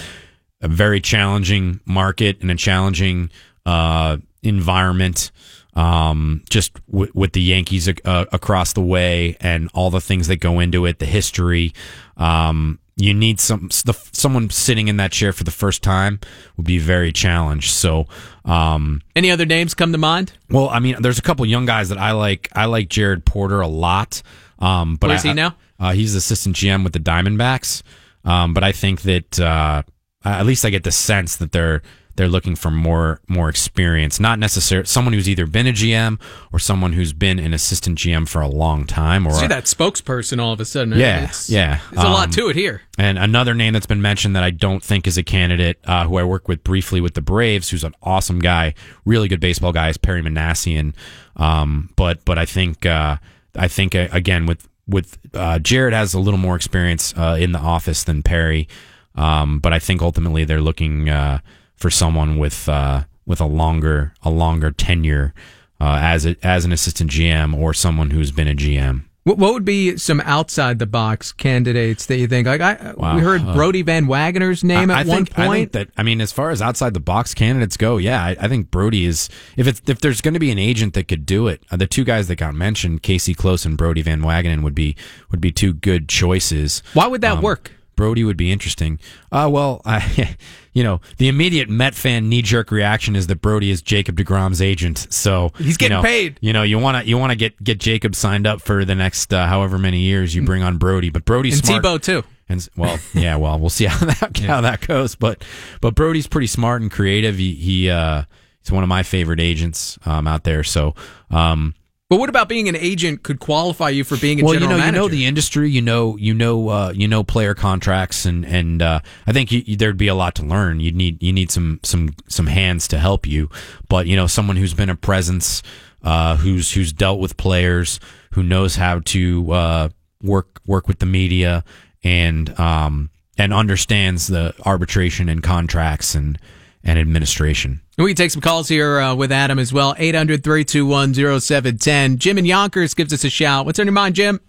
a 0.61 0.69
very 0.69 1.01
challenging 1.01 1.81
market 1.85 2.41
and 2.41 2.51
a 2.51 2.55
challenging 2.55 3.31
uh 3.67 4.19
environment. 4.43 5.33
Um, 5.75 6.43
just 6.51 6.75
w- 6.87 7.11
with 7.15 7.33
the 7.33 7.41
Yankees 7.41 7.89
uh, 7.89 8.27
across 8.31 8.75
the 8.75 8.83
way 8.83 9.39
and 9.41 9.71
all 9.73 9.89
the 9.91 10.03
things 10.03 10.29
that 10.29 10.37
go 10.37 10.61
into 10.61 10.85
it, 10.85 10.99
the 10.99 11.07
history. 11.07 11.73
Um, 12.19 12.79
you 12.97 13.15
need 13.15 13.41
some 13.41 13.69
the, 13.85 13.95
someone 14.13 14.51
sitting 14.51 14.89
in 14.89 14.99
that 14.99 15.13
chair 15.13 15.33
for 15.33 15.45
the 15.45 15.51
first 15.51 15.83
time 15.83 16.21
would 16.57 16.67
be 16.67 16.79
very 16.79 17.13
challenged. 17.13 17.71
So, 17.71 18.07
um, 18.45 19.01
Any 19.17 19.31
other 19.31 19.47
names 19.47 19.75
come 19.75 19.93
to 19.93 19.99
mind? 19.99 20.33
well, 20.51 20.69
I 20.69 20.79
mean, 20.79 20.97
there's 21.01 21.19
a 21.19 21.23
couple 21.23 21.47
young 21.47 21.65
guys 21.67 21.89
that 21.89 21.99
I 21.99 22.13
like. 22.13 22.49
I 22.55 22.67
like 22.67 22.89
Jared 22.89 23.25
Porter 23.25 23.61
a 23.61 23.69
lot. 23.69 24.23
Um, 24.59 24.97
but 24.97 25.09
Where's 25.09 25.23
he 25.23 25.33
now? 25.33 25.57
Uh, 25.81 25.93
he's 25.93 26.15
assistant 26.15 26.55
GM 26.55 26.85
with 26.85 26.93
the 26.93 27.01
Diamondbacks. 27.01 27.83
Um, 28.25 28.55
but 28.55 28.63
I 28.63 28.71
think 28.73 29.03
that 29.03 29.41
uh, 29.41 29.83
at 30.25 30.47
least 30.47 30.65
I 30.65 30.71
get 30.71 30.85
the 30.85 30.93
sense 30.93 31.37
that 31.37 31.51
they're 31.51 31.83
they're 32.17 32.29
looking 32.29 32.55
for 32.57 32.71
more 32.71 33.21
more 33.29 33.49
experience, 33.49 34.21
not 34.21 34.39
necessarily 34.39 34.87
someone 34.87 35.13
who's 35.15 35.29
either 35.29 35.47
been 35.47 35.67
a 35.67 35.73
GM 35.73 36.21
or 36.53 36.59
someone 36.59 36.93
who's 36.93 37.13
been 37.13 37.39
an 37.39 37.55
assistant 37.55 37.99
GM 37.99 38.29
for 38.29 38.41
a 38.43 38.49
long 38.49 38.87
time. 38.87 39.27
Or 39.27 39.33
See 39.33 39.47
that 39.47 39.65
spokesperson 39.65 40.41
all 40.41 40.53
of 40.53 40.61
a 40.61 40.65
sudden. 40.65 40.99
Yeah, 40.99 41.25
it's, 41.25 41.49
yeah. 41.51 41.81
There's 41.91 42.05
a 42.05 42.09
lot 42.11 42.27
Um, 42.29 42.31
to 42.33 42.49
it 42.49 42.57
here. 42.57 42.83
and 42.99 43.19
another 43.19 43.55
name 43.55 43.73
that's 43.73 43.87
been 43.87 44.03
mentioned 44.03 44.37
that 44.37 44.43
I 44.43 44.51
don't 44.51 44.83
think 44.83 45.07
is 45.07 45.17
a 45.17 45.23
candidate, 45.23 45.79
uh, 45.85 46.05
who 46.07 46.19
I 46.19 46.25
work 46.25 46.49
with 46.49 46.63
briefly 46.65 47.01
with 47.01 47.15
the 47.15 47.23
Braves, 47.23 47.71
who's 47.71 47.85
an 47.85 47.95
awesome 48.03 48.39
guy, 48.41 48.75
really 49.05 49.29
good 49.29 49.41
baseball 49.41 49.73
guy, 49.73 49.89
is 49.89 49.97
Perry 49.97 50.23
Minasian. 50.23 50.95
Um, 51.37 51.91
but 51.97 52.25
but 52.25 52.39
I 52.39 52.45
think 52.45 52.85
uh, 52.85 53.17
I 53.57 53.69
think 53.69 53.95
uh, 53.95 54.09
again 54.13 54.47
with 54.47 54.69
with 54.87 55.17
uh, 55.33 55.59
Jared 55.61 55.95
has 55.95 56.13
a 56.13 56.19
little 56.21 56.39
more 56.39 56.57
experience 56.57 57.15
uh, 57.17 57.37
in 57.41 57.53
the 57.53 57.59
office 57.59 58.05
than 58.05 58.23
Perry. 58.23 58.69
Um, 59.15 59.59
but 59.61 59.73
I 59.73 59.79
think 59.79 60.03
ultimately 60.03 60.45
they're 60.45 60.61
looking 60.61 61.09
uh, 61.09 61.39
for 61.83 61.91
someone 61.91 62.39
with 62.39 62.69
uh, 62.69 63.03
with 63.27 63.41
a 63.41 63.47
longer 63.47 64.15
a 64.23 64.31
longer 64.31 64.71
tenure 64.71 65.35
uh, 65.81 65.99
as 66.01 66.25
a, 66.25 66.37
as 66.43 66.65
an 66.65 66.73
assistant 66.73 67.11
GM 67.11 67.55
or 67.59 67.75
someone 67.75 68.11
who's 68.11 68.31
been 68.33 68.49
a 68.49 68.55
GM. 68.55 69.05
What, 69.25 69.39
what 69.39 69.53
would 69.55 69.65
be 69.65 69.97
some 69.99 70.21
outside 70.23 70.81
the 70.81 70.87
box 70.87 71.31
candidates 71.31 72.07
that 72.07 72.17
you 72.19 72.27
think? 72.27 72.49
Like 72.49 72.61
I, 72.61 72.93
Wow. 72.97 73.15
we 73.15 73.21
heard 73.23 73.41
Uh, 73.43 73.55
Brodie 73.55 73.83
Van 73.83 74.07
Wagenen's 74.07 74.65
name 74.65 74.91
I, 74.91 75.01
at 75.01 75.07
I 75.07 75.09
one 75.09 75.25
think, 75.27 75.39
I 75.39 75.47
point. 75.47 75.73
think 75.73 75.73
that 75.73 75.89
I 75.97 76.03
mean, 76.03 76.21
as 76.21 76.33
far 76.33 76.51
as 76.51 76.61
outside 76.61 76.93
the 76.95 76.99
box 77.01 77.33
candidates 77.33 77.77
go, 77.77 77.99
yeah, 77.99 78.21
I, 78.25 78.31
I 78.41 78.49
think 78.49 78.71
Brodie 78.73 79.05
is. 79.07 79.29
If 79.57 79.67
it's 79.69 79.81
if 79.87 80.01
there's 80.01 80.21
going 80.23 80.35
to 80.35 80.41
be 80.41 80.51
an 80.51 80.59
agent 80.59 80.95
that 80.95 81.07
could 81.07 81.25
do 81.27 81.47
it, 81.47 81.63
uh, 81.71 81.77
the 81.77 81.87
two 81.87 82.03
guys 82.05 82.27
that 82.29 82.37
got 82.37 82.55
mentioned, 82.55 83.03
Casey 83.05 83.33
Close 83.35 83.65
and 83.65 83.77
Brodie 83.79 84.03
Van 84.03 84.23
Wagenen, 84.23 84.63
would 84.65 84.75
be 84.75 84.97
would 85.31 85.41
be 85.41 85.53
two 85.53 85.73
good 85.73 86.09
choices. 86.09 86.83
Why 86.95 87.07
would 87.07 87.21
that 87.21 87.37
Um, 87.39 87.43
work? 87.43 87.71
Brodie 88.03 88.25
would 88.25 88.37
be 88.37 88.51
interesting. 88.51 88.99
Uh, 89.31 89.49
well, 89.49 89.81
I, 89.85 90.37
you 90.73 90.83
know, 90.83 91.01
the 91.19 91.29
immediate 91.29 91.69
Met 91.71 91.95
fan 91.95 92.29
knee 92.29 92.43
jerk 92.43 92.73
reaction 92.73 93.15
is 93.15 93.29
that 93.29 93.41
Brodie 93.41 93.71
is 93.71 93.81
Jacob 93.81 94.17
deGrom's 94.17 94.61
agent. 94.61 95.07
So 95.11 95.53
He's 95.57 95.77
getting 95.77 95.99
you 95.99 96.03
know, 96.03 96.05
paid. 96.05 96.37
You 96.41 96.53
know, 96.53 96.65
you 96.65 96.81
want 96.81 97.01
to 97.01 97.09
you 97.09 97.17
want 97.17 97.31
to 97.31 97.37
get 97.37 97.63
get 97.63 97.79
Jacob 97.79 98.17
signed 98.17 98.45
up 98.45 98.61
for 98.61 98.85
the 98.85 98.97
next 98.97 99.33
uh, 99.33 99.47
however 99.47 99.79
many 99.79 100.01
years 100.01 100.35
you 100.35 100.43
bring 100.43 100.65
on 100.65 100.79
Brodie. 100.79 101.11
But 101.11 101.25
Brodie's 101.25 101.61
And 101.61 101.65
smart. 101.65 101.85
Tebow 101.85 102.03
too. 102.03 102.25
And 102.49 102.69
well, 102.77 102.99
yeah, 103.15 103.37
well, 103.37 103.57
we'll 103.61 103.71
see 103.71 103.85
how 103.85 104.05
that 104.05 104.37
how 104.39 104.63
that 104.63 104.85
goes. 104.85 105.15
But 105.15 105.45
but 105.81 105.95
Brodie's 105.95 106.27
pretty 106.27 106.49
smart 106.49 106.83
and 106.83 106.91
creative. 106.91 107.37
He 107.37 107.55
he 107.55 107.89
uh, 107.89 108.25
he's 108.61 108.73
one 108.73 108.83
of 108.83 108.89
my 108.89 109.05
favorite 109.05 109.39
agents 109.39 109.97
um, 110.05 110.27
out 110.27 110.43
there. 110.43 110.65
So 110.65 110.97
um, 111.31 111.77
But 112.13 112.19
what 112.19 112.29
about 112.29 112.47
being 112.47 112.69
an 112.69 112.77
agent 112.77 113.23
could 113.23 113.41
qualify 113.41 113.89
you 113.89 114.05
for 114.05 114.19
being 114.19 114.39
a 114.43 114.45
well, 114.45 114.53
you 114.53 114.61
know, 114.61 114.77
manager? 114.77 114.85
you 114.85 114.93
know 114.93 115.09
the 115.09 115.25
industry. 115.25 115.71
You 115.71 115.81
know, 115.81 116.19
you 116.19 116.35
know, 116.35 116.69
uh, 116.69 116.93
you 116.95 117.09
know 117.09 117.25
player 117.25 117.55
contracts, 117.55 118.27
and 118.27 118.45
and 118.45 118.83
uh, 118.83 119.01
I 119.27 119.33
think 119.33 119.51
you, 119.51 119.63
you- 119.65 119.77
there'd 119.77 119.97
be 119.97 120.09
a 120.09 120.15
lot 120.15 120.35
to 120.35 120.43
learn. 120.43 120.79
You 120.81 120.93
need 120.93 121.23
you 121.23 121.33
need 121.33 121.51
some 121.51 121.81
some 121.83 122.11
some 122.29 122.49
hands 122.49 122.87
to 122.89 122.99
help 122.99 123.27
you. 123.27 123.49
But 123.89 124.09
you 124.09 124.15
know, 124.15 124.27
someone 124.27 124.57
who's 124.57 124.75
been 124.75 124.91
a 124.91 124.95
presence, 124.95 125.63
uh, 126.03 126.37
who's 126.37 126.73
who's 126.73 126.93
dealt 126.93 127.19
with 127.19 127.39
players, 127.39 127.99
who 128.33 128.43
knows 128.43 128.77
how 128.77 128.99
to 129.07 129.51
uh, 129.51 129.89
work 130.23 130.61
work 130.67 130.89
with 130.89 130.99
the 130.99 131.07
media, 131.07 131.65
and 132.05 132.61
um, 132.61 133.09
and 133.39 133.55
understands 133.55 134.27
the 134.27 134.55
arbitration 134.67 135.31
and 135.31 135.43
contracts 135.43 136.15
and 136.15 136.39
and 136.85 136.99
administration. 136.99 137.81
We 137.99 138.07
can 138.09 138.17
take 138.17 138.31
some 138.31 138.43
calls 138.43 138.69
here 138.69 139.01
uh, 139.01 139.15
with 139.15 139.31
Adam 139.31 139.59
as 139.59 139.73
well. 139.73 139.95
800 139.99 140.43
321 140.43 141.15
0710. 141.41 142.19
Jim 142.19 142.39
in 142.39 142.45
Yonkers 142.45 142.95
gives 142.95 143.13
us 143.13 143.25
a 143.25 143.31
shout. 143.31 143.67
What's 143.67 143.79
on 143.79 143.87
your 143.87 143.93
mind, 143.93 144.15
Jim? 144.15 144.41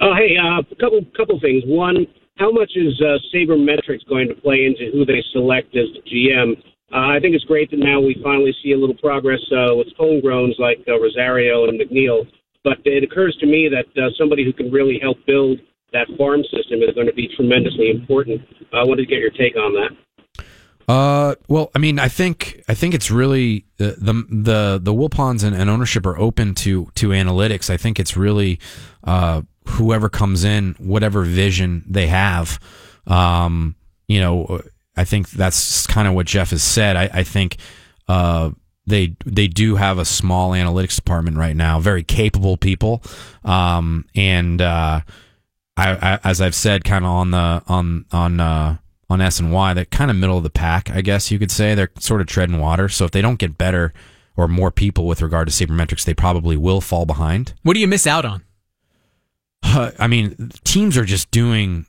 Oh, 0.00 0.14
hey, 0.14 0.36
a 0.36 0.60
uh, 0.60 0.62
couple 0.78 1.00
couple 1.16 1.40
things. 1.40 1.62
One, 1.66 2.06
how 2.36 2.52
much 2.52 2.72
is 2.76 3.00
uh, 3.00 3.16
Sabermetrics 3.34 4.06
going 4.08 4.28
to 4.28 4.34
play 4.34 4.66
into 4.66 4.92
who 4.92 5.06
they 5.06 5.24
select 5.32 5.74
as 5.74 5.86
the 5.94 6.02
GM? 6.04 6.52
Uh, 6.92 7.16
I 7.16 7.18
think 7.18 7.34
it's 7.34 7.44
great 7.44 7.70
that 7.70 7.78
now 7.78 8.00
we 8.00 8.20
finally 8.22 8.54
see 8.62 8.72
a 8.72 8.76
little 8.76 8.96
progress 8.96 9.40
uh, 9.50 9.74
with 9.74 9.88
homegrowns 9.98 10.58
like 10.58 10.78
uh, 10.86 11.00
Rosario 11.00 11.64
and 11.64 11.80
McNeil. 11.80 12.26
But 12.62 12.78
it 12.84 13.02
occurs 13.02 13.36
to 13.40 13.46
me 13.46 13.70
that 13.70 13.86
uh, 14.00 14.10
somebody 14.18 14.44
who 14.44 14.52
can 14.52 14.70
really 14.70 14.98
help 15.00 15.18
build 15.26 15.58
that 15.92 16.08
farm 16.18 16.42
system 16.44 16.82
is 16.82 16.94
going 16.94 17.06
to 17.06 17.14
be 17.14 17.28
tremendously 17.34 17.90
important. 17.90 18.42
I 18.72 18.84
wanted 18.84 19.08
to 19.08 19.08
get 19.08 19.18
your 19.18 19.30
take 19.30 19.56
on 19.56 19.72
that. 19.74 19.96
Uh, 20.88 21.34
well, 21.48 21.70
I 21.74 21.78
mean, 21.78 21.98
I 21.98 22.08
think 22.08 22.62
I 22.68 22.74
think 22.74 22.94
it's 22.94 23.10
really 23.10 23.66
the 23.78 23.96
the 23.98 24.12
the, 24.30 24.80
the 24.82 24.94
Wilpons 24.94 25.42
and, 25.42 25.54
and 25.54 25.68
ownership 25.68 26.06
are 26.06 26.16
open 26.18 26.54
to 26.56 26.86
to 26.94 27.08
analytics. 27.08 27.70
I 27.70 27.76
think 27.76 27.98
it's 27.98 28.16
really 28.16 28.60
uh, 29.02 29.42
whoever 29.66 30.08
comes 30.08 30.44
in, 30.44 30.76
whatever 30.78 31.22
vision 31.22 31.84
they 31.88 32.06
have. 32.06 32.60
Um, 33.06 33.74
you 34.06 34.20
know, 34.20 34.60
I 34.96 35.04
think 35.04 35.30
that's 35.30 35.86
kind 35.88 36.06
of 36.06 36.14
what 36.14 36.26
Jeff 36.26 36.50
has 36.50 36.62
said. 36.62 36.96
I, 36.96 37.10
I 37.12 37.22
think 37.24 37.56
uh, 38.06 38.50
they 38.86 39.16
they 39.24 39.48
do 39.48 39.74
have 39.74 39.98
a 39.98 40.04
small 40.04 40.52
analytics 40.52 40.94
department 40.94 41.36
right 41.36 41.56
now, 41.56 41.80
very 41.80 42.04
capable 42.04 42.56
people, 42.56 43.02
um, 43.44 44.04
and 44.14 44.62
uh, 44.62 45.00
I, 45.76 45.90
I 45.90 46.20
as 46.22 46.40
I've 46.40 46.54
said, 46.54 46.84
kind 46.84 47.04
of 47.04 47.10
on 47.10 47.30
the 47.32 47.62
on 47.66 48.04
on 48.12 48.38
uh, 48.38 48.76
on 49.08 49.20
SNY, 49.20 49.74
they're 49.74 49.84
kind 49.84 50.10
of 50.10 50.16
middle 50.16 50.36
of 50.36 50.42
the 50.42 50.50
pack, 50.50 50.90
I 50.90 51.00
guess 51.00 51.30
you 51.30 51.38
could 51.38 51.50
say. 51.50 51.74
They're 51.74 51.90
sort 51.98 52.20
of 52.20 52.26
treading 52.26 52.58
water. 52.58 52.88
So 52.88 53.04
if 53.04 53.10
they 53.12 53.22
don't 53.22 53.38
get 53.38 53.56
better 53.56 53.92
or 54.36 54.48
more 54.48 54.70
people 54.70 55.06
with 55.06 55.22
regard 55.22 55.48
to 55.48 55.52
sabermetrics, 55.66 56.04
they 56.04 56.14
probably 56.14 56.56
will 56.56 56.80
fall 56.80 57.06
behind. 57.06 57.54
What 57.62 57.74
do 57.74 57.80
you 57.80 57.86
miss 57.88 58.06
out 58.06 58.24
on? 58.24 58.42
Uh, 59.62 59.90
I 59.98 60.06
mean, 60.06 60.50
teams 60.64 60.96
are 60.96 61.04
just 61.04 61.30
doing 61.30 61.86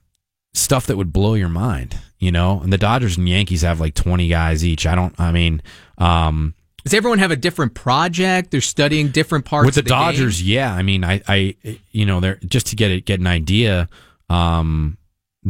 stuff 0.53 0.85
that 0.87 0.97
would 0.97 1.13
blow 1.13 1.33
your 1.35 1.49
mind, 1.49 1.97
you 2.19 2.31
know. 2.31 2.59
And 2.61 2.71
the 2.73 2.77
Dodgers 2.77 3.17
and 3.17 3.27
Yankees 3.27 3.61
have 3.61 3.79
like 3.79 3.93
twenty 3.93 4.27
guys 4.27 4.65
each. 4.65 4.85
I 4.87 4.95
don't. 4.95 5.19
I 5.19 5.31
mean, 5.31 5.61
um, 5.97 6.55
Does 6.83 6.93
everyone 6.93 7.19
have 7.19 7.31
a 7.31 7.35
different 7.35 7.73
project? 7.75 8.51
They're 8.51 8.61
studying 8.61 9.09
different 9.09 9.45
parts 9.45 9.65
with 9.65 9.75
the, 9.75 9.81
the 9.83 9.89
Dodgers, 9.89 10.41
game? 10.41 10.51
yeah. 10.53 10.73
I 10.73 10.81
mean, 10.81 11.03
I, 11.03 11.21
I, 11.27 11.55
you 11.91 12.05
know, 12.05 12.19
they're 12.19 12.39
just 12.45 12.67
to 12.67 12.75
get 12.75 12.89
it, 12.89 13.05
get 13.05 13.19
an 13.19 13.27
idea. 13.27 13.89
Um, 14.29 14.96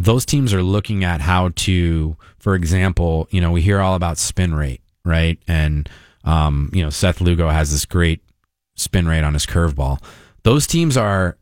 those 0.03 0.27
teams 0.27 0.53
are 0.53 0.61
looking 0.61 1.03
at 1.03 1.21
how 1.21 1.49
to, 1.55 2.15
for 2.37 2.53
example, 2.53 3.27
you 3.31 3.41
know, 3.41 3.51
we 3.51 3.61
hear 3.61 3.79
all 3.79 3.95
about 3.95 4.19
spin 4.19 4.53
rate, 4.53 4.81
right? 5.03 5.39
And 5.47 5.89
um, 6.23 6.69
you 6.71 6.83
know, 6.83 6.91
Seth 6.91 7.19
Lugo 7.19 7.49
has 7.49 7.71
this 7.71 7.85
great 7.85 8.21
spin 8.75 9.07
rate 9.07 9.23
on 9.23 9.33
his 9.33 9.47
curveball. 9.47 10.03
Those 10.43 10.67
teams 10.67 10.97
are 10.97 11.37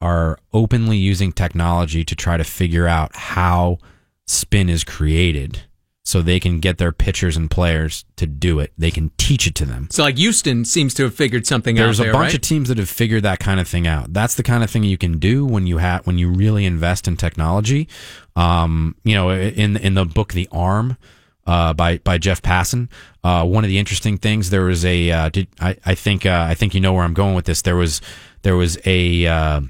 are 0.00 0.38
openly 0.52 0.96
using 0.96 1.32
technology 1.32 2.04
to 2.04 2.14
try 2.14 2.36
to 2.36 2.44
figure 2.44 2.86
out 2.86 3.16
how 3.16 3.78
spin 4.26 4.68
is 4.68 4.84
created 4.84 5.62
so 6.06 6.22
they 6.22 6.38
can 6.38 6.60
get 6.60 6.78
their 6.78 6.92
pitchers 6.92 7.36
and 7.36 7.50
players 7.50 8.04
to 8.14 8.28
do 8.28 8.60
it. 8.60 8.72
They 8.78 8.92
can 8.92 9.10
teach 9.18 9.48
it 9.48 9.56
to 9.56 9.66
them. 9.66 9.88
So 9.90 10.04
like 10.04 10.16
Houston 10.18 10.64
seems 10.64 10.94
to 10.94 11.02
have 11.02 11.14
figured 11.14 11.48
something 11.48 11.74
There's 11.74 11.98
out. 11.98 12.04
There's 12.04 12.14
a 12.14 12.16
bunch 12.16 12.28
right? 12.28 12.34
of 12.36 12.40
teams 12.42 12.68
that 12.68 12.78
have 12.78 12.88
figured 12.88 13.24
that 13.24 13.40
kind 13.40 13.58
of 13.58 13.66
thing 13.66 13.88
out. 13.88 14.12
That's 14.12 14.36
the 14.36 14.44
kind 14.44 14.62
of 14.62 14.70
thing 14.70 14.84
you 14.84 14.96
can 14.96 15.18
do 15.18 15.44
when 15.44 15.66
you 15.66 15.78
have 15.78 16.06
when 16.06 16.16
you 16.16 16.30
really 16.30 16.64
invest 16.64 17.08
in 17.08 17.16
technology. 17.16 17.88
Um, 18.36 18.94
you 19.02 19.16
know, 19.16 19.30
in 19.30 19.76
in 19.76 19.94
the 19.94 20.04
book 20.04 20.32
The 20.32 20.48
Arm 20.52 20.96
uh, 21.44 21.74
by 21.74 21.98
by 21.98 22.18
Jeff 22.18 22.40
Passan, 22.40 22.88
uh, 23.24 23.44
one 23.44 23.64
of 23.64 23.68
the 23.68 23.78
interesting 23.78 24.16
things 24.16 24.50
there 24.50 24.62
was 24.62 24.84
a 24.84 25.10
uh, 25.10 25.28
did, 25.30 25.48
I 25.60 25.76
I 25.84 25.96
think 25.96 26.24
uh, 26.24 26.46
I 26.48 26.54
think 26.54 26.72
you 26.72 26.80
know 26.80 26.92
where 26.92 27.02
I'm 27.02 27.14
going 27.14 27.34
with 27.34 27.46
this. 27.46 27.62
There 27.62 27.76
was 27.76 28.00
there 28.42 28.54
was 28.54 28.78
a 28.84 29.26
uh, 29.26 29.60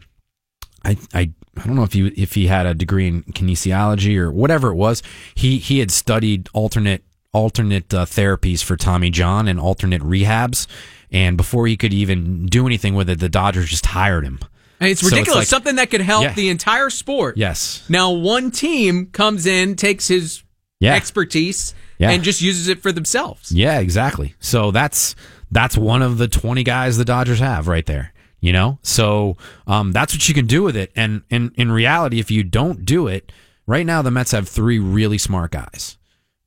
I 0.84 0.98
I 1.14 1.30
I 1.56 1.62
don't 1.66 1.74
know 1.76 1.82
if 1.84 1.92
he 1.94 2.06
if 2.08 2.34
he 2.34 2.46
had 2.46 2.66
a 2.66 2.74
degree 2.74 3.06
in 3.08 3.22
kinesiology 3.24 4.16
or 4.18 4.30
whatever 4.30 4.68
it 4.70 4.74
was. 4.74 5.02
He 5.34 5.58
he 5.58 5.78
had 5.78 5.90
studied 5.90 6.48
alternate 6.52 7.02
alternate 7.32 7.92
uh, 7.92 8.04
therapies 8.06 8.62
for 8.62 8.76
Tommy 8.76 9.10
John 9.10 9.48
and 9.48 9.58
alternate 9.60 10.02
rehabs, 10.02 10.66
and 11.10 11.36
before 11.36 11.66
he 11.66 11.76
could 11.76 11.92
even 11.92 12.46
do 12.46 12.66
anything 12.66 12.94
with 12.94 13.08
it, 13.10 13.18
the 13.20 13.28
Dodgers 13.28 13.68
just 13.68 13.86
hired 13.86 14.24
him. 14.24 14.38
And 14.80 14.90
it's 14.90 15.00
So 15.00 15.06
it's 15.06 15.12
ridiculous. 15.14 15.38
like- 15.38 15.46
Something 15.48 15.76
that 15.76 15.90
could 15.90 16.02
help 16.02 16.24
Yeah. 16.24 16.32
the 16.34 16.48
entire 16.50 16.90
sport. 16.90 17.36
Yes. 17.38 17.82
Now 17.88 18.10
one 18.10 18.50
team 18.50 19.06
comes 19.06 19.46
in, 19.46 19.74
takes 19.76 20.08
his 20.08 20.42
Yeah. 20.80 20.94
expertise, 20.94 21.74
Yeah. 21.98 22.10
and 22.10 22.22
just 22.22 22.42
uses 22.42 22.68
it 22.68 22.82
for 22.82 22.92
themselves. 22.92 23.50
Yeah, 23.52 23.78
exactly. 23.80 24.34
So 24.40 24.70
that's 24.70 25.14
that's 25.50 25.76
one 25.78 26.02
of 26.02 26.18
the 26.18 26.28
twenty 26.28 26.62
guys 26.62 26.96
the 26.98 27.04
Dodgers 27.04 27.38
have 27.38 27.68
right 27.68 27.86
there. 27.86 28.12
You 28.40 28.52
know, 28.52 28.78
so 28.82 29.36
um, 29.66 29.92
that's 29.92 30.12
what 30.12 30.28
you 30.28 30.34
can 30.34 30.46
do 30.46 30.62
with 30.62 30.76
it. 30.76 30.92
And 30.94 31.22
in 31.30 31.52
in 31.56 31.72
reality, 31.72 32.20
if 32.20 32.30
you 32.30 32.44
don't 32.44 32.84
do 32.84 33.08
it 33.08 33.32
right 33.66 33.86
now, 33.86 34.02
the 34.02 34.10
Mets 34.10 34.32
have 34.32 34.48
three 34.48 34.78
really 34.78 35.18
smart 35.18 35.50
guys. 35.52 35.98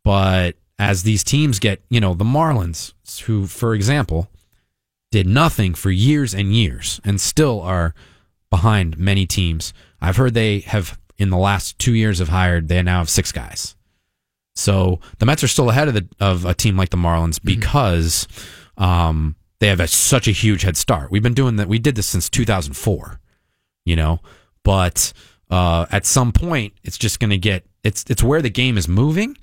But 0.04 0.56
as 0.78 1.04
these 1.04 1.24
teams 1.24 1.60
get, 1.60 1.82
you 1.90 2.00
know, 2.00 2.14
the 2.14 2.24
Marlins, 2.24 2.94
who, 3.26 3.48
for 3.48 3.74
example, 3.74 4.30
did 5.12 5.28
nothing 5.28 5.74
for 5.74 5.92
years 5.92 6.34
and 6.34 6.56
years 6.56 7.02
and 7.04 7.20
still 7.20 7.62
are 7.62 7.94
behind 8.50 8.98
many 8.98 9.26
teams. 9.26 9.74
I've 10.02 10.18
heard 10.18 10.34
they 10.34 10.60
have 10.62 10.98
in 11.18 11.30
the 11.30 11.38
last 11.38 11.78
two 11.80 11.94
years 11.94 12.20
have 12.20 12.30
hired. 12.30 12.68
They 12.68 12.82
now 12.82 13.00
have 13.00 13.10
six 13.10 13.32
guys. 13.32 13.76
So 14.56 15.00
the 15.20 15.26
Mets 15.26 15.44
are 15.44 15.48
still 15.48 15.70
ahead 15.70 15.88
of 15.88 15.94
the 15.94 16.08
of 16.20 16.46
a 16.46 16.54
team 16.54 16.78
like 16.78 16.90
the 16.90 16.98
Marlins 16.98 17.40
because 17.44 18.28
um, 18.78 19.36
they 19.60 19.68
have 19.68 19.80
a, 19.80 19.88
such 19.88 20.28
a 20.28 20.32
huge 20.32 20.62
head 20.64 20.78
start. 20.78 21.12
We've 21.12 21.24
been 21.24 21.34
doing 21.34 21.58
that. 21.58 21.68
We 21.68 21.80
did 21.80 21.96
this 21.96 22.08
since 22.08 22.30
2004, 22.30 23.20
you 23.86 23.96
know. 23.96 24.20
But 24.64 25.14
uh, 25.50 25.86
at 25.92 26.06
some 26.06 26.32
point, 26.32 26.74
it's 26.84 26.98
just 26.98 27.20
going 27.20 27.32
to 27.32 27.38
get 27.38 27.66
it's 27.84 28.04
it's 28.10 28.22
where 28.24 28.42
the 28.42 28.50
game 28.50 28.78
is 28.78 28.88
moving, 28.88 29.38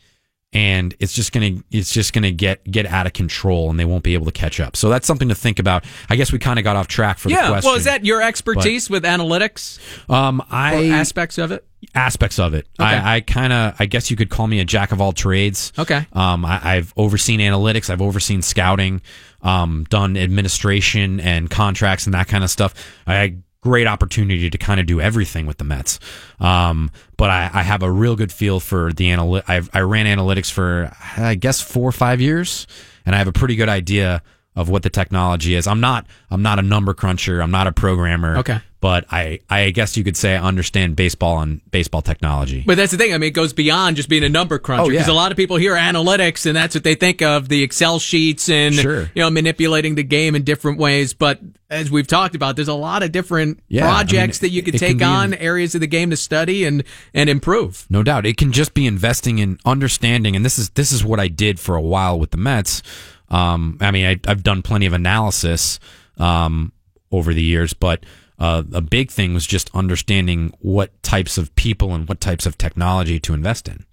and 0.52 0.94
it's 1.00 1.12
just 1.14 1.32
gonna 1.32 1.52
it's 1.70 1.90
just 1.92 2.12
gonna 2.12 2.30
get 2.30 2.62
get 2.70 2.84
out 2.86 3.06
of 3.06 3.12
control, 3.14 3.70
and 3.70 3.80
they 3.80 3.84
won't 3.86 4.02
be 4.04 4.12
able 4.14 4.26
to 4.26 4.32
catch 4.32 4.60
up. 4.60 4.76
So 4.76 4.88
that's 4.90 5.06
something 5.06 5.28
to 5.30 5.34
think 5.34 5.58
about. 5.58 5.84
I 6.10 6.16
guess 6.16 6.32
we 6.32 6.38
kind 6.38 6.58
of 6.58 6.64
got 6.64 6.76
off 6.76 6.86
track 6.86 7.18
for 7.18 7.28
the 7.28 7.34
Yeah. 7.34 7.48
question. 7.48 7.68
Well, 7.68 7.76
is 7.76 7.84
that 7.84 8.04
your 8.04 8.20
expertise 8.22 8.88
with 8.90 9.04
analytics 9.04 9.78
um 10.10 10.42
I 10.50 10.88
aspects 10.90 11.38
of 11.38 11.50
it? 11.50 11.66
aspects 11.94 12.38
of 12.38 12.52
it. 12.54 12.66
Okay. 12.80 12.88
I, 12.88 13.16
I 13.16 13.20
kind 13.20 13.52
of, 13.52 13.74
I 13.78 13.86
guess 13.86 14.10
you 14.10 14.16
could 14.16 14.28
call 14.28 14.46
me 14.46 14.60
a 14.60 14.64
jack 14.64 14.92
of 14.92 15.00
all 15.00 15.12
trades. 15.12 15.72
Okay. 15.78 16.06
Um, 16.12 16.44
I, 16.44 16.60
I've 16.76 16.92
overseen 16.96 17.40
analytics. 17.40 17.90
I've 17.90 18.02
overseen 18.02 18.42
scouting, 18.42 19.02
um, 19.46 19.86
done 19.88 20.16
administration 20.16 21.20
and 21.20 21.48
contracts 21.48 22.06
and 22.06 22.14
that 22.14 22.26
kind 22.26 22.42
of 22.42 22.50
stuff. 22.50 22.74
I 23.06 23.14
had 23.14 23.42
great 23.60 23.86
opportunity 23.86 24.50
to 24.50 24.58
kind 24.58 24.80
of 24.80 24.86
do 24.86 25.00
everything 25.00 25.46
with 25.46 25.58
the 25.58 25.64
Mets. 25.64 26.00
Um, 26.40 26.90
but 27.16 27.30
I, 27.30 27.50
I 27.52 27.62
have 27.62 27.82
a 27.82 27.90
real 27.90 28.16
good 28.16 28.32
feel 28.32 28.58
for 28.58 28.92
the 28.92 29.06
analyt. 29.10 29.44
I've, 29.46 29.70
I 29.72 29.80
ran 29.80 30.06
analytics 30.06 30.50
for, 30.50 30.92
I 31.16 31.36
guess, 31.36 31.60
four 31.60 31.88
or 31.88 31.92
five 31.92 32.20
years, 32.20 32.66
and 33.04 33.14
I 33.14 33.18
have 33.18 33.28
a 33.28 33.32
pretty 33.32 33.54
good 33.54 33.68
idea 33.68 34.22
of 34.56 34.68
what 34.70 34.82
the 34.82 34.90
technology 34.90 35.54
is. 35.54 35.66
I'm 35.66 35.80
not, 35.80 36.06
I'm 36.30 36.42
not 36.42 36.58
a 36.58 36.62
number 36.62 36.94
cruncher. 36.94 37.40
I'm 37.42 37.50
not 37.50 37.66
a 37.66 37.72
programmer. 37.72 38.38
Okay. 38.38 38.58
But 38.80 39.06
I, 39.10 39.40
I 39.50 39.70
guess 39.70 39.96
you 39.96 40.04
could 40.04 40.16
say 40.16 40.36
I 40.36 40.42
understand 40.42 40.96
baseball 40.96 41.40
and 41.40 41.60
baseball 41.70 42.02
technology. 42.02 42.62
But 42.64 42.76
that's 42.76 42.92
the 42.92 42.98
thing. 42.98 43.12
I 43.14 43.18
mean, 43.18 43.28
it 43.28 43.32
goes 43.32 43.52
beyond 43.52 43.96
just 43.96 44.08
being 44.08 44.22
a 44.22 44.28
number 44.28 44.58
cruncher 44.58 44.82
Oh, 44.84 44.88
yeah. 44.90 45.00
because 45.00 45.08
a 45.08 45.14
lot 45.14 45.30
of 45.32 45.36
people 45.36 45.56
hear 45.56 45.74
analytics 45.74 46.46
and 46.46 46.54
that's 46.54 46.74
what 46.74 46.84
they 46.84 46.94
think 46.94 47.20
of 47.22 47.48
the 47.48 47.62
Excel 47.62 47.98
sheets 47.98 48.48
and 48.48 48.74
Sure. 48.74 49.10
you 49.14 49.22
know 49.22 49.30
manipulating 49.30 49.94
the 49.96 50.02
game 50.04 50.34
in 50.36 50.44
different 50.44 50.78
ways. 50.78 51.14
But 51.14 51.40
as 51.68 51.90
we've 51.90 52.06
talked 52.06 52.34
about, 52.36 52.54
there's 52.54 52.68
a 52.68 52.74
lot 52.74 53.02
of 53.02 53.10
different 53.12 53.60
Yeah, 53.66 53.86
I 53.86 54.04
projects 54.04 54.40
mean, 54.40 54.50
that 54.50 54.54
you 54.54 54.62
could 54.62 54.74
can 54.74 54.80
take 54.80 54.98
be 54.98 55.04
on, 55.04 55.32
in- 55.32 55.38
areas 55.40 55.74
of 55.74 55.80
the 55.80 55.86
game 55.88 56.10
to 56.10 56.16
study 56.16 56.64
and 56.64 56.84
and 57.12 57.28
improve. 57.28 57.86
No 57.90 58.02
doubt. 58.04 58.24
It 58.24 58.36
can 58.36 58.52
just 58.52 58.72
be 58.74 58.86
investing 58.86 59.38
in 59.38 59.58
understanding, 59.64 60.36
and 60.36 60.44
this 60.44 60.58
is 60.58 60.68
this 60.70 60.92
is 60.92 61.02
what 61.04 61.18
I 61.18 61.26
did 61.28 61.58
for 61.58 61.74
a 61.76 61.82
while 61.82 62.18
with 62.20 62.30
the 62.30 62.36
Mets. 62.38 62.82
Um, 63.28 63.78
I 63.80 63.90
mean, 63.90 64.06
I, 64.06 64.20
I've 64.30 64.42
done 64.42 64.62
plenty 64.62 64.86
of 64.86 64.92
analysis 64.92 65.78
um, 66.18 66.72
over 67.10 67.34
the 67.34 67.42
years, 67.42 67.72
but 67.72 68.04
uh, 68.38 68.62
a 68.72 68.80
big 68.80 69.10
thing 69.10 69.34
was 69.34 69.46
just 69.46 69.70
understanding 69.74 70.52
what 70.60 71.02
types 71.02 71.38
of 71.38 71.54
people 71.56 71.94
and 71.94 72.08
what 72.08 72.20
types 72.20 72.46
of 72.46 72.58
technology 72.58 73.18
to 73.20 73.34
invest 73.34 73.68
in. 73.68 73.84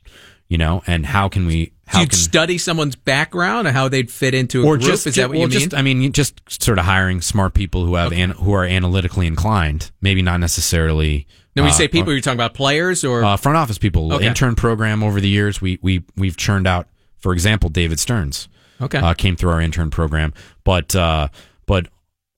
You 0.50 0.58
know, 0.58 0.84
and 0.86 1.06
how 1.06 1.30
can 1.30 1.48
we? 1.48 1.72
How 1.88 2.02
You'd 2.02 2.12
can 2.12 2.19
study 2.19 2.58
someone's 2.60 2.96
background 2.96 3.67
and 3.67 3.76
how 3.76 3.88
they'd 3.88 4.12
fit 4.12 4.36
into 4.36 4.62
a 4.62 4.65
or 4.65 4.78
group. 4.78 4.91
just 4.91 5.08
Is 5.08 5.15
that 5.15 5.30
what 5.30 5.38
well, 5.38 5.41
you 5.41 5.48
mean? 5.48 5.60
just 5.60 5.74
I 5.74 5.82
mean, 5.82 6.12
just 6.12 6.62
sort 6.62 6.78
of 6.78 6.86
hiring 6.86 7.22
smart 7.22 7.56
people 7.56 7.86
who 7.86 7.96
have 7.96 8.12
an, 8.12 8.32
who 8.32 8.54
are 8.54 8.65
analytically 8.65 9.26
inclined. 9.26 9.89
Maybe 10.00 10.22
not 10.22 10.39
necessarily. 10.39 11.28
now, 11.56 11.63
when 11.63 11.69
you 11.69 11.74
uh, 11.74 11.78
say 11.78 11.88
people, 11.88 12.12
you're 12.12 12.22
talking 12.22 12.38
about 12.38 12.54
players 12.54 13.04
or 13.04 13.24
uh, 13.24 13.38
front 13.38 13.58
office 13.58 13.80
people. 13.80 14.13
Okay. 14.13 14.28
Intern 14.28 14.54
program 14.54 15.02
over 15.02 15.19
the 15.19 15.30
years, 15.30 15.60
we 15.60 15.80
we 15.82 16.04
we've 16.15 16.38
churned 16.38 16.67
out. 16.67 16.88
For 17.17 17.34
example, 17.34 17.69
David 17.69 18.00
Stearns 18.00 18.50
okay. 18.84 19.00
uh, 19.00 19.13
came 19.13 19.36
through 19.36 19.52
our 19.52 19.62
intern 19.62 19.89
program, 19.89 20.34
but 20.63 20.96
uh, 20.96 21.28
but 21.65 21.88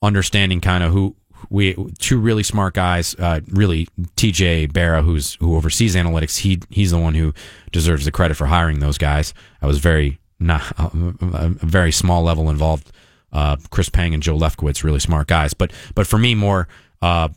understanding 0.02 0.60
kind 0.60 0.84
of 0.84 0.92
who 0.92 1.16
we 1.50 1.74
two 1.98 2.18
really 2.18 2.42
smart 2.42 2.74
guys. 2.74 3.14
Uh, 3.18 3.40
really, 3.48 3.88
TJ 4.16 4.72
Barra, 4.72 5.02
who's 5.02 5.34
who 5.36 5.56
oversees 5.56 5.94
analytics. 5.94 6.38
He 6.38 6.60
he's 6.70 6.90
the 6.90 6.98
one 6.98 7.14
who 7.14 7.32
deserves 7.72 8.04
the 8.04 8.12
credit 8.12 8.36
for 8.36 8.46
hiring 8.46 8.80
those 8.80 8.98
guys. 8.98 9.34
I 9.62 9.66
was 9.66 9.78
very 9.78 10.18
not 10.38 10.62
a 10.78 11.48
very 11.48 11.92
small 11.92 12.22
level 12.22 12.50
involved. 12.50 12.92
Uh, 13.32 13.56
Chris 13.70 13.88
Pang 13.88 14.14
and 14.14 14.22
Joe 14.22 14.36
Lefkowitz, 14.36 14.84
really 14.84 15.00
smart 15.00 15.28
guys. 15.28 15.54
But 15.54 15.72
but 15.94 16.06
for 16.06 16.18
me, 16.18 16.34
more 16.34 16.68
uh, 17.02 17.28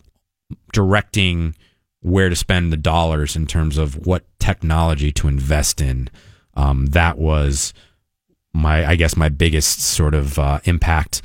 directing 0.71 1.55
where 2.01 2.29
to 2.29 2.35
spend 2.35 2.71
the 2.71 2.77
dollars 2.77 3.35
in 3.35 3.45
terms 3.45 3.77
of 3.77 4.07
what 4.07 4.23
technology 4.39 5.11
to 5.11 5.27
invest 5.27 5.81
in. 5.81 6.09
Um, 6.53 6.87
that 6.87 7.17
was 7.17 7.73
my, 8.59 8.85
I 8.85 8.95
guess, 8.95 9.15
my 9.15 9.29
biggest 9.29 9.79
sort 9.81 10.13
of 10.13 10.37
uh, 10.37 10.59
impact 10.65 11.21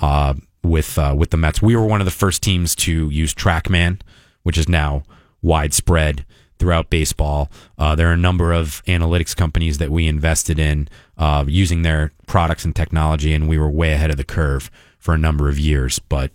uh, 0.00 0.34
with 0.62 0.98
uh, 0.98 1.14
with 1.16 1.30
the 1.30 1.36
Mets. 1.36 1.62
We 1.62 1.76
were 1.76 1.86
one 1.86 2.00
of 2.00 2.04
the 2.04 2.10
first 2.10 2.42
teams 2.42 2.74
to 2.76 3.08
use 3.10 3.34
TrackMan, 3.34 4.00
which 4.42 4.58
is 4.58 4.68
now 4.68 5.02
widespread 5.42 6.24
throughout 6.58 6.90
baseball. 6.90 7.50
Uh, 7.78 7.94
there 7.94 8.08
are 8.08 8.14
a 8.14 8.16
number 8.16 8.52
of 8.52 8.82
analytics 8.86 9.36
companies 9.36 9.78
that 9.78 9.90
we 9.90 10.08
invested 10.08 10.58
in 10.58 10.88
uh, 11.16 11.44
using 11.46 11.82
their 11.82 12.12
products 12.26 12.64
and 12.64 12.74
technology, 12.74 13.32
and 13.32 13.48
we 13.48 13.56
were 13.58 13.70
way 13.70 13.92
ahead 13.92 14.10
of 14.10 14.16
the 14.16 14.24
curve 14.24 14.70
for 14.98 15.14
a 15.14 15.18
number 15.18 15.48
of 15.48 15.58
years. 15.58 16.00
But 16.00 16.32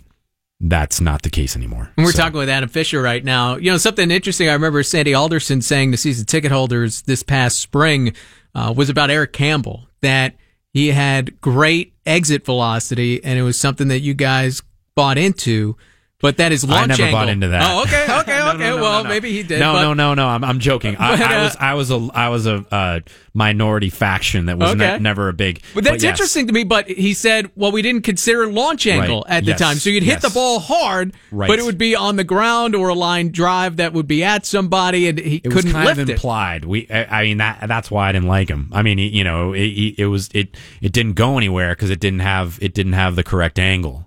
that's 0.60 0.98
not 1.00 1.22
the 1.22 1.30
case 1.30 1.56
anymore. 1.56 1.90
And 1.98 2.06
we're 2.06 2.12
So- 2.12 2.22
talking 2.22 2.38
with 2.38 2.48
Adam 2.48 2.70
Fisher 2.70 3.02
right 3.02 3.22
now. 3.22 3.56
You 3.56 3.70
know, 3.70 3.76
something 3.76 4.10
interesting 4.10 4.48
I 4.48 4.54
remember 4.54 4.82
Sandy 4.82 5.12
Alderson 5.12 5.60
saying 5.60 5.90
to 5.90 5.98
season 5.98 6.24
ticket 6.24 6.52
holders 6.52 7.02
this 7.02 7.22
past 7.22 7.60
spring 7.60 8.14
uh, 8.54 8.72
was 8.74 8.88
about 8.88 9.10
Eric 9.10 9.32
Campbell, 9.34 9.88
that 10.00 10.36
he 10.74 10.88
had 10.88 11.40
great 11.40 11.94
exit 12.04 12.44
velocity 12.44 13.22
and 13.24 13.38
it 13.38 13.42
was 13.42 13.58
something 13.58 13.88
that 13.88 14.00
you 14.00 14.12
guys 14.12 14.60
bought 14.96 15.16
into. 15.16 15.76
But 16.24 16.38
that 16.38 16.52
is 16.52 16.64
launch 16.64 16.84
I 16.84 16.86
never 16.86 17.02
angle. 17.02 17.20
bought 17.20 17.28
into 17.28 17.48
that. 17.48 17.70
Oh, 17.70 17.82
okay, 17.82 18.04
okay, 18.04 18.38
No, 18.38 18.48
okay. 18.52 18.58
no, 18.70 18.76
no, 18.76 18.82
well, 18.82 19.04
maybe 19.04 19.30
he 19.30 19.42
did. 19.42 19.60
No, 19.60 19.74
but- 19.74 19.82
no, 19.82 19.92
no, 19.92 20.14
no. 20.14 20.26
I'm, 20.26 20.42
I'm 20.42 20.58
joking. 20.58 20.96
I, 20.96 21.18
But, 21.18 21.20
I 21.20 21.36
uh, 21.36 21.44
was, 21.44 21.56
I 21.60 21.74
was 21.74 21.90
a, 21.90 22.08
I 22.14 22.28
was 22.30 22.46
a 22.46 22.64
uh, 22.70 23.00
minority 23.34 23.90
faction 23.90 24.46
that 24.46 24.56
was 24.56 24.74
ne- 24.74 24.98
never 25.00 25.28
a 25.28 25.34
big. 25.34 25.60
But 25.74 25.84
that's 25.84 26.02
yes. 26.02 26.12
interesting 26.12 26.46
to 26.46 26.54
me. 26.54 26.64
But 26.64 26.88
he 26.88 27.12
said, 27.12 27.50
well, 27.56 27.72
we 27.72 27.82
didn't 27.82 28.02
consider 28.04 28.46
launch 28.50 28.86
angle 28.86 29.22
Right. 29.28 29.36
at 29.36 29.44
the 29.44 29.50
Yes. 29.50 29.58
time. 29.60 29.76
So 29.76 29.90
you'd 29.90 30.02
hit 30.02 30.14
Yes. 30.14 30.22
the 30.22 30.30
ball 30.30 30.60
hard, 30.60 31.12
Right. 31.30 31.46
but 31.48 31.58
it 31.58 31.66
would 31.66 31.76
be 31.76 31.94
on 31.94 32.16
the 32.16 32.24
ground 32.24 32.74
or 32.74 32.88
a 32.88 32.94
line 32.94 33.30
drive 33.30 33.76
that 33.76 33.92
would 33.92 34.06
be 34.08 34.24
at 34.24 34.46
somebody 34.46 35.08
and 35.08 35.18
he 35.18 35.42
It 35.44 35.50
couldn't 35.50 35.72
kind 35.72 35.84
lift 35.84 36.00
of 36.00 36.08
it. 36.08 36.12
implied. 36.14 36.64
We, 36.64 36.88
I, 36.88 37.20
I 37.20 37.24
mean, 37.24 37.36
that 37.36 37.66
that's 37.68 37.90
why 37.90 38.08
I 38.08 38.12
didn't 38.12 38.28
like 38.28 38.48
him. 38.48 38.70
I 38.72 38.80
mean, 38.80 38.96
he, 38.96 39.08
you 39.08 39.24
know, 39.24 39.52
it, 39.52 39.60
it, 39.66 39.94
it 39.98 40.06
was 40.06 40.30
it 40.32 40.56
it 40.80 40.92
didn't 40.92 41.14
go 41.14 41.36
anywhere 41.36 41.72
because 41.74 41.90
it 41.90 42.00
didn't 42.00 42.20
have 42.20 42.58
it 42.62 42.72
didn't 42.72 42.94
have 42.94 43.14
the 43.14 43.22
correct 43.24 43.58
angle. 43.58 44.03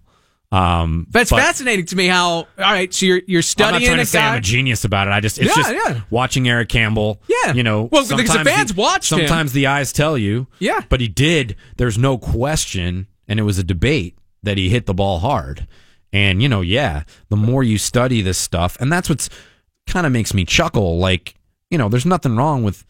Um, 0.51 1.07
That's 1.09 1.29
but- 1.29 1.39
fascinating 1.41 1.85
to 1.87 1.95
me 1.95 2.07
how, 2.07 2.29
all 2.29 2.47
right, 2.57 2.93
so 2.93 3.05
you're, 3.05 3.21
you're 3.27 3.41
studying. 3.41 3.75
I'm 3.75 3.81
not 3.81 3.87
trying 3.87 3.99
a 3.99 4.03
to 4.03 4.05
say 4.05 4.19
I'm 4.19 4.37
a 4.37 4.41
genius 4.41 4.85
about 4.85 5.07
it. 5.07 5.11
I 5.11 5.19
just 5.19 5.37
it's 5.39 5.49
Yeah, 5.57 5.63
just 5.63 5.73
yeah. 5.89 6.01
watching 6.09 6.47
Eric 6.47 6.69
Campbell. 6.69 7.21
Yeah. 7.27 7.53
you 7.53 7.63
know, 7.63 7.89
Well, 7.91 8.03
because 8.07 8.31
the 8.31 8.45
fans 8.45 8.73
the- 8.73 8.79
watched 8.81 9.11
him. 9.11 9.19
Sometimes 9.19 9.51
the 9.51 9.67
eyes 9.67 9.91
tell 9.91 10.17
you. 10.17 10.47
Yeah. 10.59 10.81
but 10.87 11.01
he 11.01 11.09
did. 11.09 11.55
There's 11.75 11.97
no 11.97 12.17
question, 12.17 13.07
and 13.27 13.39
it 13.39 13.43
was 13.43 13.57
a 13.59 13.63
debate 13.63 14.17
that 14.43 14.57
he 14.57 14.69
hit 14.69 14.85
the 14.85 14.93
ball 14.93 15.19
hard. 15.19 15.67
And 16.13 16.41
you 16.41 16.47
know, 16.47 16.61
yeah, 16.61 17.03
the 17.27 17.35
more 17.35 17.61
you 17.63 17.77
study 17.77 18.21
this 18.21 18.37
stuff, 18.37 18.77
and 18.79 18.89
that's 18.91 19.09
what's 19.09 19.29
kind 19.85 20.05
of 20.07 20.13
makes 20.13 20.33
me 20.33 20.45
chuckle. 20.45 20.97
Like, 20.97 21.35
you 21.69 21.77
know, 21.77 21.89
there's 21.89 22.05
nothing 22.05 22.37
wrong 22.37 22.63
with. 22.63 22.85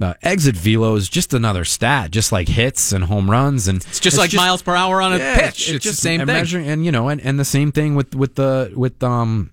Uh, 0.00 0.14
exit 0.22 0.56
velo 0.56 0.94
is 0.94 1.08
just 1.08 1.34
another 1.34 1.64
stat, 1.64 2.10
just 2.10 2.32
like 2.32 2.48
hits 2.48 2.92
and 2.92 3.04
home 3.04 3.30
runs, 3.30 3.68
and 3.68 3.84
It's 3.84 4.00
just 4.00 4.16
like 4.16 4.32
miles 4.32 4.62
per 4.62 4.74
hour 4.74 5.02
on 5.02 5.12
a 5.12 5.18
yeah, 5.18 5.38
pitch. 5.38 5.70
It's, 5.70 5.84
the 5.84 5.92
same 5.92 6.22
and 6.22 6.28
thing. 6.28 6.36
Measuring, 6.36 6.66
and 6.66 6.84
you 6.84 6.90
know, 6.90 7.08
and, 7.08 7.20
and 7.20 7.38
the 7.38 7.44
same 7.44 7.72
thing 7.72 7.94
with 7.94 8.14
with 8.14 8.36
the 8.36 8.72
with 8.74 9.02
um 9.02 9.50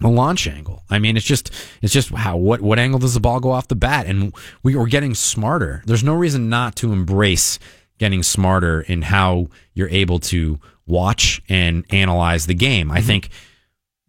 the 0.00 0.08
launch 0.08 0.46
angle. 0.46 0.82
I 0.90 0.98
mean, 0.98 1.16
it's 1.16 1.26
just 1.26 1.52
it's 1.82 1.92
just 1.92 2.10
how 2.10 2.36
what 2.36 2.60
what 2.62 2.78
angle 2.78 2.98
does 2.98 3.14
the 3.14 3.20
ball 3.20 3.38
go 3.40 3.50
off 3.50 3.68
the 3.68 3.74
bat, 3.74 4.06
and 4.06 4.34
we 4.62 4.74
are 4.76 4.86
getting 4.86 5.14
smarter. 5.14 5.82
There's 5.86 6.04
no 6.04 6.14
reason 6.14 6.48
not 6.48 6.74
to 6.76 6.92
embrace 6.92 7.58
getting 7.98 8.22
smarter 8.22 8.80
in 8.82 9.02
how 9.02 9.48
you're 9.74 9.88
able 9.88 10.18
to 10.20 10.58
watch 10.86 11.42
and 11.48 11.84
analyze 11.90 12.46
the 12.46 12.54
game. 12.54 12.88
Mm-hmm. 12.88 12.96
I 12.96 13.00
think 13.00 13.30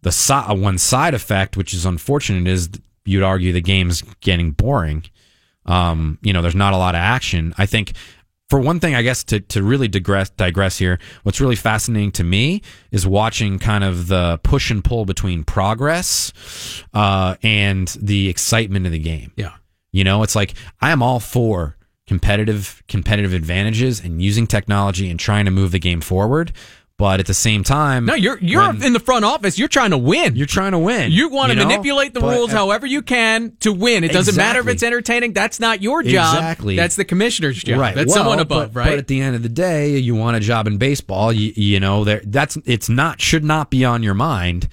the 0.02 0.12
si- 0.12 0.32
uh, 0.32 0.54
one 0.54 0.78
side 0.78 1.14
effect, 1.14 1.56
which 1.56 1.74
is 1.74 1.84
unfortunate, 1.84 2.46
is 2.46 2.68
you'd 3.04 3.22
argue 3.22 3.52
the 3.52 3.60
game's 3.60 4.02
getting 4.20 4.52
boring. 4.52 5.04
Um, 5.68 6.18
you 6.22 6.32
know, 6.32 6.42
there's 6.42 6.56
not 6.56 6.72
a 6.72 6.76
lot 6.76 6.96
of 6.96 7.00
action. 7.00 7.54
I 7.58 7.66
think, 7.66 7.92
for 8.48 8.58
one 8.58 8.80
thing, 8.80 8.94
I 8.94 9.02
guess 9.02 9.22
to 9.24 9.40
to 9.40 9.62
really 9.62 9.88
digress 9.88 10.30
digress 10.30 10.78
here, 10.78 10.98
what's 11.22 11.40
really 11.40 11.56
fascinating 11.56 12.12
to 12.12 12.24
me 12.24 12.62
is 12.90 13.06
watching 13.06 13.58
kind 13.58 13.84
of 13.84 14.08
the 14.08 14.40
push 14.42 14.70
and 14.70 14.82
pull 14.82 15.04
between 15.04 15.44
progress 15.44 16.32
uh, 16.94 17.36
and 17.42 17.88
the 18.00 18.28
excitement 18.28 18.86
of 18.86 18.92
the 18.92 18.98
game. 18.98 19.32
Yeah. 19.36 19.54
You 19.92 20.04
know, 20.04 20.22
it's 20.22 20.34
like 20.34 20.54
I 20.80 20.90
am 20.90 21.02
all 21.02 21.20
for 21.20 21.76
competitive 22.06 22.82
competitive 22.88 23.34
advantages 23.34 24.00
and 24.00 24.22
using 24.22 24.46
technology 24.46 25.10
and 25.10 25.20
trying 25.20 25.44
to 25.44 25.50
move 25.50 25.70
the 25.70 25.78
game 25.78 26.00
forward. 26.00 26.52
But 26.98 27.20
at 27.20 27.26
the 27.26 27.34
same 27.34 27.62
time, 27.62 28.06
No, 28.06 28.14
you're 28.14 28.38
you're 28.40 28.66
when 28.66 28.82
in 28.82 28.92
the 28.92 28.98
front 28.98 29.24
office. 29.24 29.56
You're 29.56 29.68
trying 29.68 29.90
to 29.92 29.98
win. 29.98 30.34
you're 30.34 30.48
trying 30.48 30.72
to 30.72 30.80
win. 30.80 31.12
You 31.12 31.28
want 31.28 31.52
to 31.52 31.56
know? 31.56 31.64
manipulate 31.64 32.12
the 32.12 32.18
But 32.20 32.34
rules 32.36 32.50
however 32.50 32.86
you 32.88 33.02
can 33.02 33.52
to 33.60 33.72
win. 33.72 34.02
It 34.02 34.10
doesn't 34.10 34.34
matter 34.36 34.58
if 34.58 34.66
it's 34.66 34.82
entertaining. 34.82 35.32
That's 35.32 35.60
not 35.60 35.80
your 35.80 36.02
job. 36.02 36.34
Exactly. 36.34 36.74
That's 36.74 36.96
the 36.96 37.04
commissioner's 37.04 37.62
job. 37.62 37.78
Right. 37.78 37.94
That's 37.94 38.08
Well, 38.08 38.16
someone 38.16 38.40
above, 38.40 38.74
but, 38.74 38.80
right? 38.80 38.90
But 38.90 38.98
at 38.98 39.06
the 39.06 39.20
end 39.20 39.36
of 39.36 39.44
the 39.44 39.48
day, 39.48 39.96
you 39.96 40.16
want 40.16 40.36
a 40.36 40.40
job 40.40 40.66
in 40.66 40.76
baseball. 40.78 41.32
You, 41.32 41.52
you 41.54 41.78
know, 41.78 42.02
there 42.02 42.20
that's 42.24 42.58
it's 42.66 42.88
not 42.88 43.20
should 43.20 43.44
not 43.44 43.70
be 43.70 43.84
on 43.84 44.02
your 44.02 44.14
mind 44.14 44.66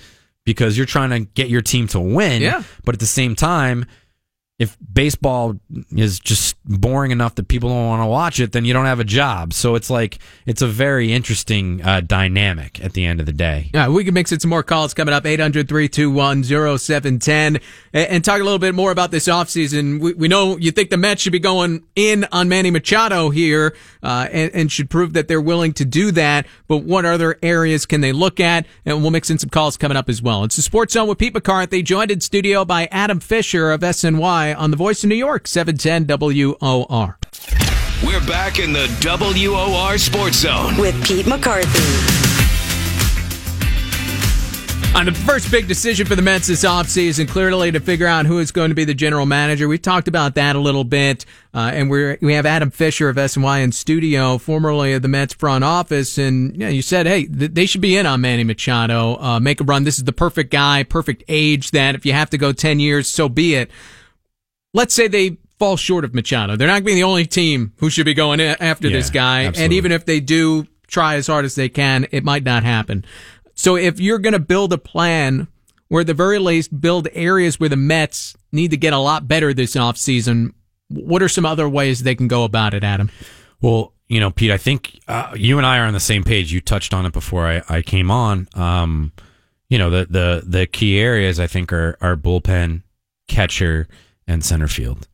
because 0.46 0.78
you're 0.78 0.88
trying 0.88 1.12
to 1.12 1.20
get 1.20 1.50
your 1.50 1.62
team 1.62 1.88
to 1.90 2.00
win. 2.00 2.42
Yeah. 2.42 2.64
But 2.84 2.96
at 2.96 3.00
the 3.00 3.06
same 3.06 3.36
time, 3.36 3.86
if 4.58 4.78
baseball 4.94 5.60
is 5.92 6.18
just 6.18 6.56
boring 6.64 7.12
enough 7.12 7.36
that 7.36 7.50
people 7.50 7.70
don't 7.70 7.88
want 7.88 8.02
to 8.02 8.06
watch 8.06 8.40
it, 8.40 8.54
then 8.54 8.64
you 8.64 8.72
don't 8.72 8.86
have 8.86 9.02
a 9.02 9.06
job. 9.06 9.54
So 9.54 9.76
it's 9.76 9.90
like 9.90 10.18
it's 10.46 10.62
a 10.62 10.68
very 10.68 11.12
interesting 11.12 11.84
uh, 11.84 12.00
dynamic 12.00 12.84
at 12.84 12.94
the 12.94 13.06
end 13.06 13.20
of 13.20 13.26
the 13.26 13.34
day. 13.34 13.70
Yeah, 13.74 13.90
we 13.90 14.06
can 14.06 14.14
mix 14.14 14.32
in 14.32 14.40
some 14.40 14.50
more 14.50 14.64
calls 14.64 14.94
coming 14.94 15.14
up 15.14 15.26
800 15.26 15.68
321 15.68 16.44
0710 16.78 17.60
and 17.92 18.24
talk 18.24 18.40
a 18.40 18.44
little 18.44 18.60
bit 18.60 18.74
more 18.74 18.92
about 18.92 19.12
this 19.12 19.28
offseason. 19.28 20.00
We, 20.00 20.14
we 20.14 20.28
know 20.30 20.58
you 20.58 20.72
think 20.72 20.90
the 20.90 20.98
Mets 20.98 21.22
should 21.22 21.34
be 21.34 21.40
going 21.40 21.84
in 21.96 22.26
on 22.32 22.48
Manny 22.48 22.72
Machado 22.72 23.32
here 23.32 23.76
uh, 24.04 24.30
and, 24.32 24.52
and 24.56 24.72
should 24.72 24.90
prove 24.90 25.14
that 25.14 25.28
they're 25.28 25.42
willing 25.42 25.74
to 25.74 25.84
do 25.84 26.12
that. 26.12 26.48
But 26.70 26.78
what 26.78 27.04
other 27.04 27.38
areas 27.44 27.86
can 27.86 28.00
they 28.00 28.14
look 28.14 28.40
at? 28.40 28.66
And 28.86 29.02
we'll 29.02 29.12
mix 29.12 29.30
in 29.30 29.38
some 29.38 29.50
calls 29.50 29.76
coming 29.76 29.98
up 29.98 30.08
as 30.08 30.22
well. 30.22 30.46
It's 30.46 30.56
the 30.56 30.62
Sports 30.62 30.94
Zone 30.94 31.10
with 31.10 31.18
Pete 31.18 31.34
McCarthy, 31.34 31.84
joined 31.84 32.10
in 32.10 32.22
studio 32.22 32.64
by 32.64 32.88
Adam 32.90 33.20
Fisher 33.20 33.72
of 33.72 33.82
SNY 33.82 34.45
on 34.54 34.72
The 34.72 34.78
Voice 34.78 35.04
of 35.04 35.10
New 35.10 35.16
York, 35.16 35.48
710 35.48 36.06
WOR. 36.06 37.18
We're 38.06 38.28
back 38.28 38.60
in 38.60 38.74
the 38.74 38.88
WOR 39.02 39.98
Sports 39.98 40.38
Zone. 40.38 40.78
With 40.78 41.04
Pete 41.06 41.28
McCarthy. 41.28 42.26
On 44.96 45.06
the 45.06 45.12
first 45.12 45.52
big 45.52 45.68
decision 45.68 46.06
for 46.08 46.16
the 46.16 46.22
Mets 46.22 46.48
this 46.48 46.64
offseason, 46.64 47.28
clearly 47.28 47.70
to 47.70 47.82
figure 47.82 48.08
out 48.08 48.26
who 48.26 48.40
is 48.40 48.52
going 48.52 48.70
to 48.70 48.76
be 48.76 48.86
the 48.86 48.94
general 48.94 49.26
manager. 49.26 49.68
We 49.68 49.78
talked 49.78 50.08
about 50.08 50.36
that 50.36 50.56
a 50.56 50.60
little 50.60 50.86
bit, 50.86 51.26
uh, 51.54 51.72
and 51.74 51.90
we 51.90 52.18
we 52.22 52.34
have 52.36 52.46
Adam 52.46 52.72
Fisher 52.72 53.10
of 53.10 53.18
SNY 53.18 53.62
in 53.62 53.74
studio, 53.74 54.38
formerly 54.38 54.94
of 54.94 55.02
the 55.02 55.10
Mets 55.10 55.34
front 55.34 55.66
office, 55.66 56.18
and 56.18 56.56
yeah, 56.56 56.70
you 56.70 56.82
said, 56.82 57.08
hey, 57.08 57.26
th- 57.26 57.52
they 57.52 57.66
should 57.66 57.82
be 57.82 57.98
in 57.98 58.06
on 58.06 58.22
Manny 58.22 58.46
Machado, 58.46 59.18
uh, 59.20 59.38
make 59.42 59.60
a 59.60 59.66
run. 59.66 59.84
This 59.84 59.98
is 59.98 60.06
the 60.06 60.14
perfect 60.14 60.50
guy, 60.50 60.84
perfect 60.84 61.26
age. 61.28 61.72
That 61.72 61.96
if 61.96 62.06
you 62.06 62.14
have 62.14 62.30
to 62.30 62.38
go 62.38 62.54
ten 62.54 62.80
years, 62.80 63.10
so 63.10 63.28
be 63.28 63.56
it. 63.56 63.70
Let's 64.76 64.94
say 64.94 65.08
they 65.08 65.38
fall 65.58 65.78
short 65.78 66.04
of 66.04 66.14
Machado. 66.14 66.58
They're 66.58 66.68
not 66.68 66.84
being 66.84 66.98
the 66.98 67.04
only 67.04 67.26
team 67.26 67.72
who 67.78 67.90
should 67.90 68.06
be 68.06 68.14
going 68.14 68.42
after 68.42 68.90
this 68.90 69.08
Yeah, 69.08 69.14
guy, 69.14 69.42
and 69.56 69.72
even 69.72 69.94
if 69.94 70.06
they 70.06 70.20
do 70.20 70.68
try 70.88 71.16
as 71.16 71.28
hard 71.28 71.46
as 71.46 71.56
they 71.56 71.70
can, 71.70 72.08
it 72.12 72.26
might 72.26 72.44
not 72.44 72.64
happen. 72.64 73.06
So 73.54 73.78
if 73.78 74.02
you're 74.02 74.20
going 74.20 74.34
to 74.34 74.40
build 74.40 74.74
a 74.74 74.78
plan 74.78 75.48
where 75.88 76.02
at 76.02 76.08
the 76.08 76.14
very 76.14 76.40
least 76.40 76.82
build 76.82 77.08
areas 77.14 77.58
where 77.58 77.70
the 77.70 77.78
Mets 77.78 78.36
need 78.52 78.72
to 78.72 78.78
get 78.78 78.92
a 78.92 78.98
lot 78.98 79.30
better 79.30 79.54
this 79.54 79.76
offseason, 79.76 80.54
what 80.90 81.22
are 81.24 81.30
some 81.30 81.46
other 81.46 81.70
ways 81.70 82.04
they 82.04 82.16
can 82.16 82.28
go 82.28 82.44
about 82.44 82.74
it, 82.74 82.84
Adam? 82.84 83.10
Well, 83.62 83.94
you 84.10 84.20
know, 84.20 84.30
Pete, 84.30 84.52
I 84.52 84.58
think 84.58 85.00
uh, 85.08 85.32
you 85.36 85.58
and 85.58 85.66
I 85.66 85.80
are 85.80 85.86
on 85.86 85.94
the 85.94 86.00
same 86.02 86.24
page. 86.26 86.52
You 86.52 86.60
touched 86.60 86.94
on 86.94 87.06
it 87.06 87.14
before 87.14 87.48
I, 87.48 87.64
I 87.70 87.82
came 87.82 88.12
on. 88.12 88.50
Um, 88.56 89.14
you 89.70 89.78
know, 89.78 89.90
the, 89.90 90.06
the, 90.10 90.44
the 90.46 90.68
key 90.68 91.00
areas 91.00 91.40
I 91.40 91.48
think 91.48 91.72
are, 91.72 91.98
are 92.02 92.16
bullpen, 92.18 92.84
catcher, 93.28 93.88
and 94.28 94.44
center 94.44 94.68
field. 94.68 95.08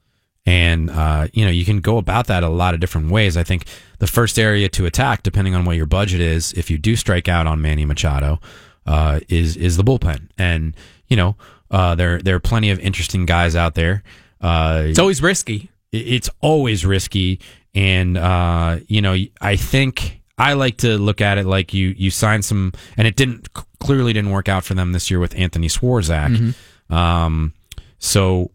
And, 0.46 0.90
uh, 0.90 1.28
you 1.34 1.46
know, 1.46 1.52
you 1.52 1.66
can 1.66 1.82
go 1.82 1.98
about 1.98 2.28
that 2.28 2.44
a 2.44 2.50
lot 2.50 2.74
of 2.74 2.80
different 2.80 3.12
ways. 3.12 3.38
I 3.38 3.44
think 3.44 3.66
the 4.00 4.08
first 4.08 4.40
area 4.40 4.68
to 4.70 4.86
attack, 4.88 5.22
depending 5.24 5.54
on 5.54 5.66
what 5.66 5.76
your 5.78 5.86
budget 5.86 6.20
is, 6.20 6.52
if 6.54 6.72
you 6.72 6.78
do 6.80 6.96
strike 6.96 7.28
out 7.28 7.46
on 7.46 7.62
Manny 7.62 7.86
Machado, 7.86 8.40
uh, 8.88 9.20
is, 9.30 9.56
is 9.56 9.78
the 9.78 9.84
bullpen. 9.84 10.30
And, 10.40 10.76
you 11.08 11.16
know, 11.16 11.36
uh, 11.70 11.94
there, 11.96 12.20
there 12.20 12.36
are 12.36 12.40
plenty 12.40 12.72
of 12.72 12.80
interesting 12.80 13.26
guys 13.28 13.56
out 13.56 13.76
there. 13.76 14.02
Uh, 14.42 14.84
It's 14.88 14.98
always 15.00 15.22
risky. 15.22 15.70
it's 15.92 16.30
always 16.42 16.86
risky 16.86 17.40
and 17.76 18.18
uh 18.18 18.80
you 18.88 19.02
know 19.02 19.16
i 19.42 19.56
think 19.58 20.22
i 20.38 20.54
like 20.54 20.78
to 20.78 20.98
look 20.98 21.20
at 21.22 21.38
it 21.38 21.46
like 21.46 21.74
you 21.74 21.94
you 21.98 22.10
signed 22.10 22.44
some 22.46 22.72
and 22.98 23.06
it 23.08 23.16
didn't 23.18 23.48
clearly 23.80 24.12
didn't 24.14 24.32
work 24.32 24.48
out 24.50 24.64
for 24.66 24.74
them 24.74 24.92
this 24.94 25.10
year 25.12 25.20
with 25.20 25.34
anthony 25.38 25.68
swarzak 25.70 26.54
um 26.90 27.54
so 28.00 28.52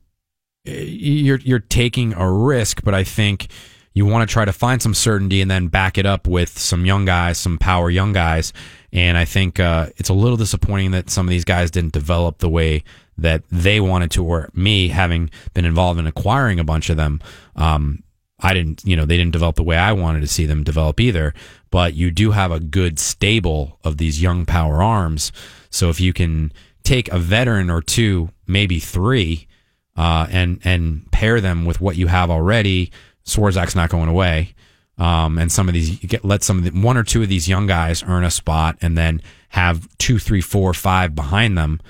you're 0.67 1.39
you're 1.39 1.59
taking 1.59 2.13
a 2.15 2.31
risk 2.31 2.83
but 2.83 2.95
i 2.95 3.05
think 3.05 3.49
you 3.95 4.05
want 4.05 4.29
to 4.29 4.33
try 4.33 4.45
to 4.45 4.53
find 4.53 4.83
some 4.83 4.93
certainty 4.93 5.41
and 5.41 5.51
then 5.51 5.69
back 5.69 5.97
it 5.97 6.05
up 6.05 6.27
with 6.27 6.59
some 6.59 6.85
young 6.85 7.05
guys 7.05 7.39
some 7.39 7.59
power 7.59 7.91
young 7.91 8.13
guys 8.13 8.53
and 8.93 9.17
i 9.17 9.25
think 9.25 9.61
uh 9.61 9.87
it's 9.97 10.09
a 10.09 10.15
little 10.15 10.37
disappointing 10.37 10.91
that 10.91 11.11
some 11.11 11.27
of 11.27 11.31
these 11.31 11.45
guys 11.45 11.71
didn't 11.71 11.93
develop 11.93 12.39
the 12.39 12.49
way 12.49 12.83
that 13.19 13.43
they 13.51 13.81
wanted 13.81 14.11
to 14.11 14.25
or 14.25 14.51
me 14.53 14.89
having 14.89 15.31
been 15.55 15.65
involved 15.65 15.99
in 15.99 16.07
acquiring 16.07 16.61
a 16.61 16.65
bunch 16.65 16.91
of 16.91 16.97
them 16.97 17.21
um 17.57 18.03
I 18.39 18.53
didn't, 18.53 18.85
you 18.85 18.97
know, 18.97 19.07
they 19.07 19.17
didn't 19.17 19.33
develop 19.33 19.57
the 19.57 19.63
way 19.63 19.77
I 19.77 19.93
wanted 19.93 20.21
to 20.21 20.27
see 20.27 20.45
them 20.45 20.63
develop 20.63 21.01
either. 21.01 21.33
But 21.71 21.95
you 21.95 22.11
do 22.11 22.33
have 22.33 22.51
a 22.51 22.61
good 22.61 22.99
stable 22.99 23.79
of 23.83 23.97
these 23.97 24.21
young 24.21 24.45
power 24.45 24.83
arms. 24.83 25.33
So 25.71 25.89
if 25.89 26.01
you 26.01 26.13
can 26.13 26.53
take 26.83 27.09
a 27.09 27.19
veteran 27.19 27.71
or 27.71 27.81
two, 27.81 28.31
maybe 28.47 28.79
three, 28.79 29.49
uh, 29.97 30.27
and 30.31 30.61
and 30.65 31.11
pair 31.13 31.41
them 31.41 31.65
with 31.65 31.81
what 31.81 31.97
you 31.97 32.07
have 32.07 32.31
already, 32.31 32.91
Swarzak's 33.25 33.75
not 33.75 33.91
going 33.91 34.09
away. 34.09 34.55
Um, 34.99 35.39
and 35.39 35.53
some 35.53 35.69
of 35.69 35.75
these, 35.75 35.99
get, 35.99 36.25
let 36.25 36.43
some 36.43 36.57
of 36.57 36.65
the, 36.65 36.71
one 36.71 36.97
or 36.97 37.05
two 37.05 37.23
of 37.23 37.29
these 37.29 37.47
young 37.47 37.67
guys 37.67 38.03
earn 38.03 38.25
a 38.25 38.31
spot, 38.31 38.79
and 38.81 38.97
then 38.97 39.21
have 39.51 39.87
two, 39.99 40.19
three, 40.19 40.41
four, 40.41 40.73
five 40.73 41.15
behind 41.15 41.59
them, 41.59 41.81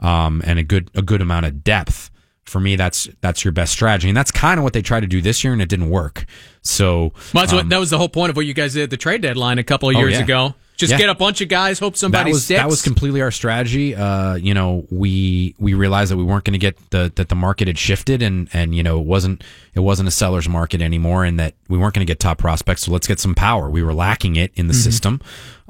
um, 0.00 0.42
and 0.44 0.58
a 0.58 0.64
good 0.64 0.90
a 0.94 1.02
good 1.02 1.22
amount 1.22 1.46
of 1.46 1.62
depth 1.62 2.10
for 2.46 2.60
me, 2.60 2.76
that's 2.76 3.08
that's 3.20 3.44
your 3.44 3.52
best 3.52 3.72
strategy, 3.72 4.08
and 4.08 4.16
that's 4.16 4.30
kind 4.30 4.58
of 4.58 4.64
what 4.64 4.72
they 4.72 4.82
tried 4.82 5.00
to 5.00 5.06
do 5.06 5.20
this 5.20 5.42
year, 5.42 5.52
and 5.52 5.60
it 5.60 5.68
didn't 5.68 5.90
work. 5.90 6.24
So 6.62 7.12
Well, 7.34 7.42
that's 7.42 7.52
what, 7.52 7.62
um, 7.62 7.68
that 7.68 7.80
was 7.80 7.90
the 7.90 7.98
whole 7.98 8.08
point 8.08 8.30
of 8.30 8.36
what 8.36 8.46
you 8.46 8.54
guys 8.54 8.74
did 8.74 8.84
at 8.84 8.90
the 8.90 8.96
trade 8.96 9.20
deadline 9.20 9.58
a 9.58 9.64
couple 9.64 9.90
of 9.90 9.96
oh, 9.96 9.98
years 9.98 10.14
yeah. 10.14 10.22
ago. 10.22 10.54
Just 10.76 10.90
Yeah. 10.92 10.98
get 10.98 11.08
a 11.08 11.14
bunch 11.14 11.40
of 11.40 11.48
guys, 11.48 11.78
hope 11.78 11.96
somebody 11.96 12.30
that 12.30 12.34
was 12.34 12.44
sticks. 12.44 12.60
that 12.60 12.68
was 12.68 12.82
completely 12.82 13.22
our 13.22 13.30
strategy. 13.30 13.94
Uh, 13.94 14.34
you 14.34 14.52
know, 14.52 14.86
we 14.90 15.54
we 15.58 15.72
realized 15.74 16.10
that 16.12 16.16
we 16.18 16.24
weren't 16.24 16.44
going 16.44 16.52
to 16.52 16.58
get 16.58 16.76
the 16.90 17.10
that 17.16 17.28
the 17.30 17.34
market 17.34 17.66
had 17.66 17.78
shifted 17.78 18.20
and 18.22 18.48
and 18.52 18.74
you 18.74 18.82
know 18.82 18.98
it 19.00 19.06
wasn't 19.06 19.42
it 19.74 19.80
wasn't 19.80 20.06
a 20.08 20.10
seller's 20.12 20.48
market 20.48 20.82
anymore, 20.82 21.24
and 21.24 21.40
that 21.40 21.54
we 21.68 21.78
weren't 21.78 21.94
going 21.94 22.06
to 22.06 22.10
get 22.10 22.18
top 22.20 22.38
prospects. 22.38 22.82
So 22.82 22.92
let's 22.92 23.06
get 23.06 23.18
some 23.20 23.34
power. 23.34 23.70
We 23.70 23.82
were 23.82 23.94
lacking 23.94 24.36
it 24.36 24.52
in 24.54 24.66
the 24.68 24.74
Mm-hmm. 24.74 24.82
system, 24.82 25.20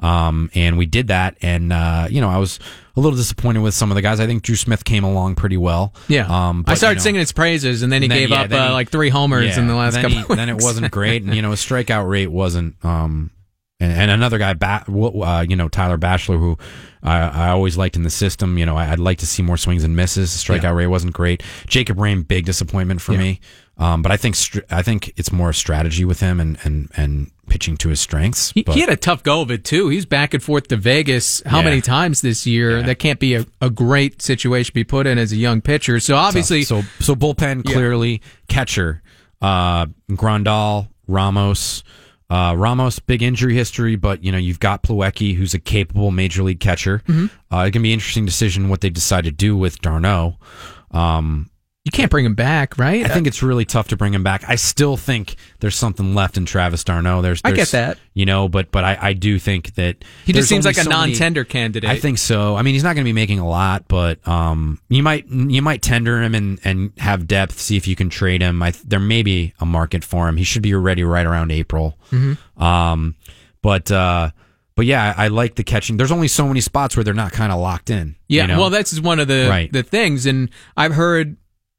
um, 0.01 0.49
and 0.53 0.77
we 0.77 0.85
did 0.85 1.07
that. 1.07 1.37
And 1.41 1.71
uh, 1.71 2.07
you 2.09 2.19
know, 2.21 2.29
I 2.29 2.37
was 2.37 2.59
a 2.95 2.99
little 2.99 3.17
disappointed 3.17 3.59
with 3.61 3.73
some 3.75 3.91
of 3.91 3.95
the 3.95 4.01
guys. 4.01 4.19
I 4.19 4.25
think 4.27 4.43
Drew 4.43 4.55
Smith 4.55 4.83
came 4.83 5.03
along 5.05 5.35
pretty 5.35 5.57
well. 5.57 5.93
yeah. 6.07 6.25
um, 6.27 6.65
I 6.67 6.73
started 6.73 6.95
you 6.95 6.99
know, 6.99 7.03
singing 7.03 7.19
his 7.19 7.31
praises, 7.31 7.81
and 7.81 7.91
then 7.91 8.01
he 8.01 8.07
then- 8.07 8.17
gave 8.17 8.29
yeah, 8.31 8.41
up 8.41 8.51
uh, 8.51 8.67
he- 8.67 8.73
like 8.73 8.89
three 8.89 9.09
homers 9.09 9.55
yeah, 9.55 9.59
in 9.61 9.67
the 9.67 9.75
last 9.75 9.93
then 9.93 10.03
couple. 10.11 10.35
he- 10.35 10.35
then 10.35 10.49
it 10.49 10.61
wasn't 10.61 10.91
great, 10.91 11.23
and 11.23 11.33
you 11.33 11.41
know 11.41 11.51
his 11.51 11.59
strikeout 11.61 12.09
rate 12.09 12.27
wasn't. 12.27 12.75
Um, 12.83 13.31
and, 13.79 13.91
and 13.91 14.11
another 14.11 14.37
guy, 14.37 14.53
ba- 14.53 14.83
uh, 14.89 15.45
you 15.47 15.55
know 15.55 15.69
Tyler 15.69 15.97
Bashlor, 15.97 16.37
who 16.39 16.57
I, 17.03 17.19
I 17.19 17.49
always 17.49 17.77
liked 17.77 17.95
in 17.95 18.03
the 18.03 18.09
system. 18.09 18.57
You 18.57 18.65
know, 18.65 18.75
I, 18.77 18.91
I'd 18.91 18.99
like 18.99 19.19
to 19.19 19.27
see 19.27 19.43
more 19.43 19.57
swings 19.57 19.83
and 19.83 19.95
misses. 19.95 20.29
Strikeout 20.31 20.75
rate 20.75 20.87
wasn't 20.87 21.13
great. 21.13 21.43
Jacob 21.67 21.97
Rhame, 21.97 22.27
big 22.27 22.45
disappointment 22.45 23.01
for 23.01 23.13
Yeah. 23.13 23.19
me. 23.19 23.39
Um, 23.79 24.01
but 24.01 24.11
I 24.11 24.17
think 24.17 24.35
str- 24.35 24.61
I 24.71 24.81
think 24.81 25.13
it's 25.17 25.31
more 25.31 25.51
a 25.51 25.53
strategy 25.53 26.03
with 26.03 26.19
him 26.19 26.39
and 26.39 26.57
and 26.63 26.89
and 26.97 27.29
pitching 27.47 27.77
to 27.77 27.89
his 27.89 28.01
strengths. 28.01 28.51
He, 28.51 28.65
he 28.71 28.79
had 28.81 28.89
a 28.89 28.95
tough 28.97 29.21
go 29.21 29.41
of 29.41 29.51
it 29.51 29.63
too. 29.63 29.87
He's 29.89 30.05
back 30.07 30.33
and 30.33 30.41
forth 30.41 30.67
to 30.69 30.77
Vegas. 30.77 31.43
How 31.45 31.59
Yeah. 31.59 31.65
many 31.65 31.81
times 31.81 32.21
this 32.21 32.47
year? 32.47 32.81
That 32.81 32.97
can't 32.97 33.19
be 33.19 33.35
a, 33.35 33.45
a 33.61 33.69
great 33.69 34.21
situation 34.23 34.67
to 34.69 34.73
be 34.73 34.83
put 34.83 35.05
in 35.05 35.19
as 35.19 35.31
a 35.31 35.35
young 35.37 35.61
pitcher. 35.61 35.99
So 35.99 36.15
obviously, 36.15 36.63
so 36.63 36.81
so 36.99 37.13
bullpen 37.15 37.61
Yeah. 37.67 37.73
clearly 37.75 38.21
catcher 38.47 39.03
uh 39.39 39.85
Grandal 40.09 40.87
Ramos 41.07 41.83
uh 42.29 42.53
Ramos 42.57 42.99
big 42.99 43.21
injury 43.23 43.55
history 43.55 43.95
but 43.95 44.23
you 44.23 44.31
know 44.31 44.37
you've 44.37 44.59
got 44.59 44.83
Plawecki 44.83 45.35
who's 45.35 45.53
a 45.53 45.59
capable 45.59 46.11
major 46.11 46.43
league 46.43 46.59
catcher 46.59 47.01
Mm-hmm. 47.07 47.55
uh 47.55 47.63
it 47.65 47.71
can 47.71 47.81
be 47.81 47.89
an 47.89 47.93
interesting 47.93 48.25
decision 48.25 48.69
what 48.69 48.81
they 48.81 48.89
decide 48.89 49.23
to 49.23 49.31
do 49.31 49.55
with 49.55 49.81
d'Arnaud 49.81 50.37
um 50.91 51.49
you 51.87 51.91
can't 51.91 52.11
bring 52.11 52.25
him 52.25 52.35
back, 52.35 52.77
right? 52.77 53.05
I 53.05 53.07
think 53.07 53.27
it's 53.27 53.41
really 53.41 53.63
tough 53.63 53.87
to 53.87 53.95
bring 53.95 54.13
him 54.13 54.21
back. 54.21 54.43
I 54.45 54.55
still 54.55 54.97
think 54.97 55.37
there's 55.61 55.77
something 55.77 56.13
left 56.13 56.35
in 56.35 56.45
Travis 56.45 56.83
d'Arnaud. 56.83 57.21
There's, 57.21 57.39
I 57.45 57.51
there's 57.51 57.71
get 57.71 57.77
that. 57.77 57.97
you 58.13 58.25
know, 58.25 58.49
but 58.49 58.71
but 58.71 58.83
I, 58.83 58.97
I 58.99 59.13
do 59.13 59.39
think 59.39 59.73
that 59.75 60.03
he 60.25 60.33
there's 60.33 60.43
just 60.43 60.49
seems 60.49 60.65
only 60.65 60.75
like 60.75 60.81
a 60.81 60.83
so 60.83 60.89
many- 60.89 61.11
non-tender 61.13 61.45
candidate. 61.45 61.89
I 61.89 61.97
think 61.97 62.17
so. 62.17 62.57
I 62.57 62.61
mean, 62.61 62.73
he's 62.73 62.83
not 62.83 62.95
going 62.95 63.05
to 63.05 63.07
be 63.07 63.13
making 63.13 63.39
a 63.39 63.47
lot, 63.47 63.87
but 63.87 64.27
um, 64.27 64.81
you 64.89 65.01
might 65.01 65.29
you 65.29 65.61
might 65.61 65.81
tender 65.81 66.21
him 66.21 66.35
and, 66.35 66.59
and 66.65 66.91
have 66.97 67.25
depth. 67.25 67.57
See 67.57 67.77
if 67.77 67.87
you 67.87 67.95
can 67.95 68.09
trade 68.09 68.41
him. 68.41 68.61
I, 68.61 68.73
there 68.83 68.99
may 68.99 69.23
be 69.23 69.53
a 69.61 69.65
market 69.65 70.03
for 70.03 70.27
him. 70.27 70.35
He 70.35 70.43
should 70.43 70.63
be 70.63 70.73
ready 70.73 71.05
right 71.05 71.25
around 71.25 71.51
April. 71.53 71.97
Mm-hmm. 72.11 72.61
Um, 72.61 73.15
but 73.61 73.89
uh, 73.89 74.31
but 74.75 74.85
yeah, 74.85 75.13
I, 75.17 75.25
I 75.25 75.27
like 75.29 75.55
the 75.55 75.63
catching. 75.63 75.95
There's 75.95 76.11
only 76.11 76.27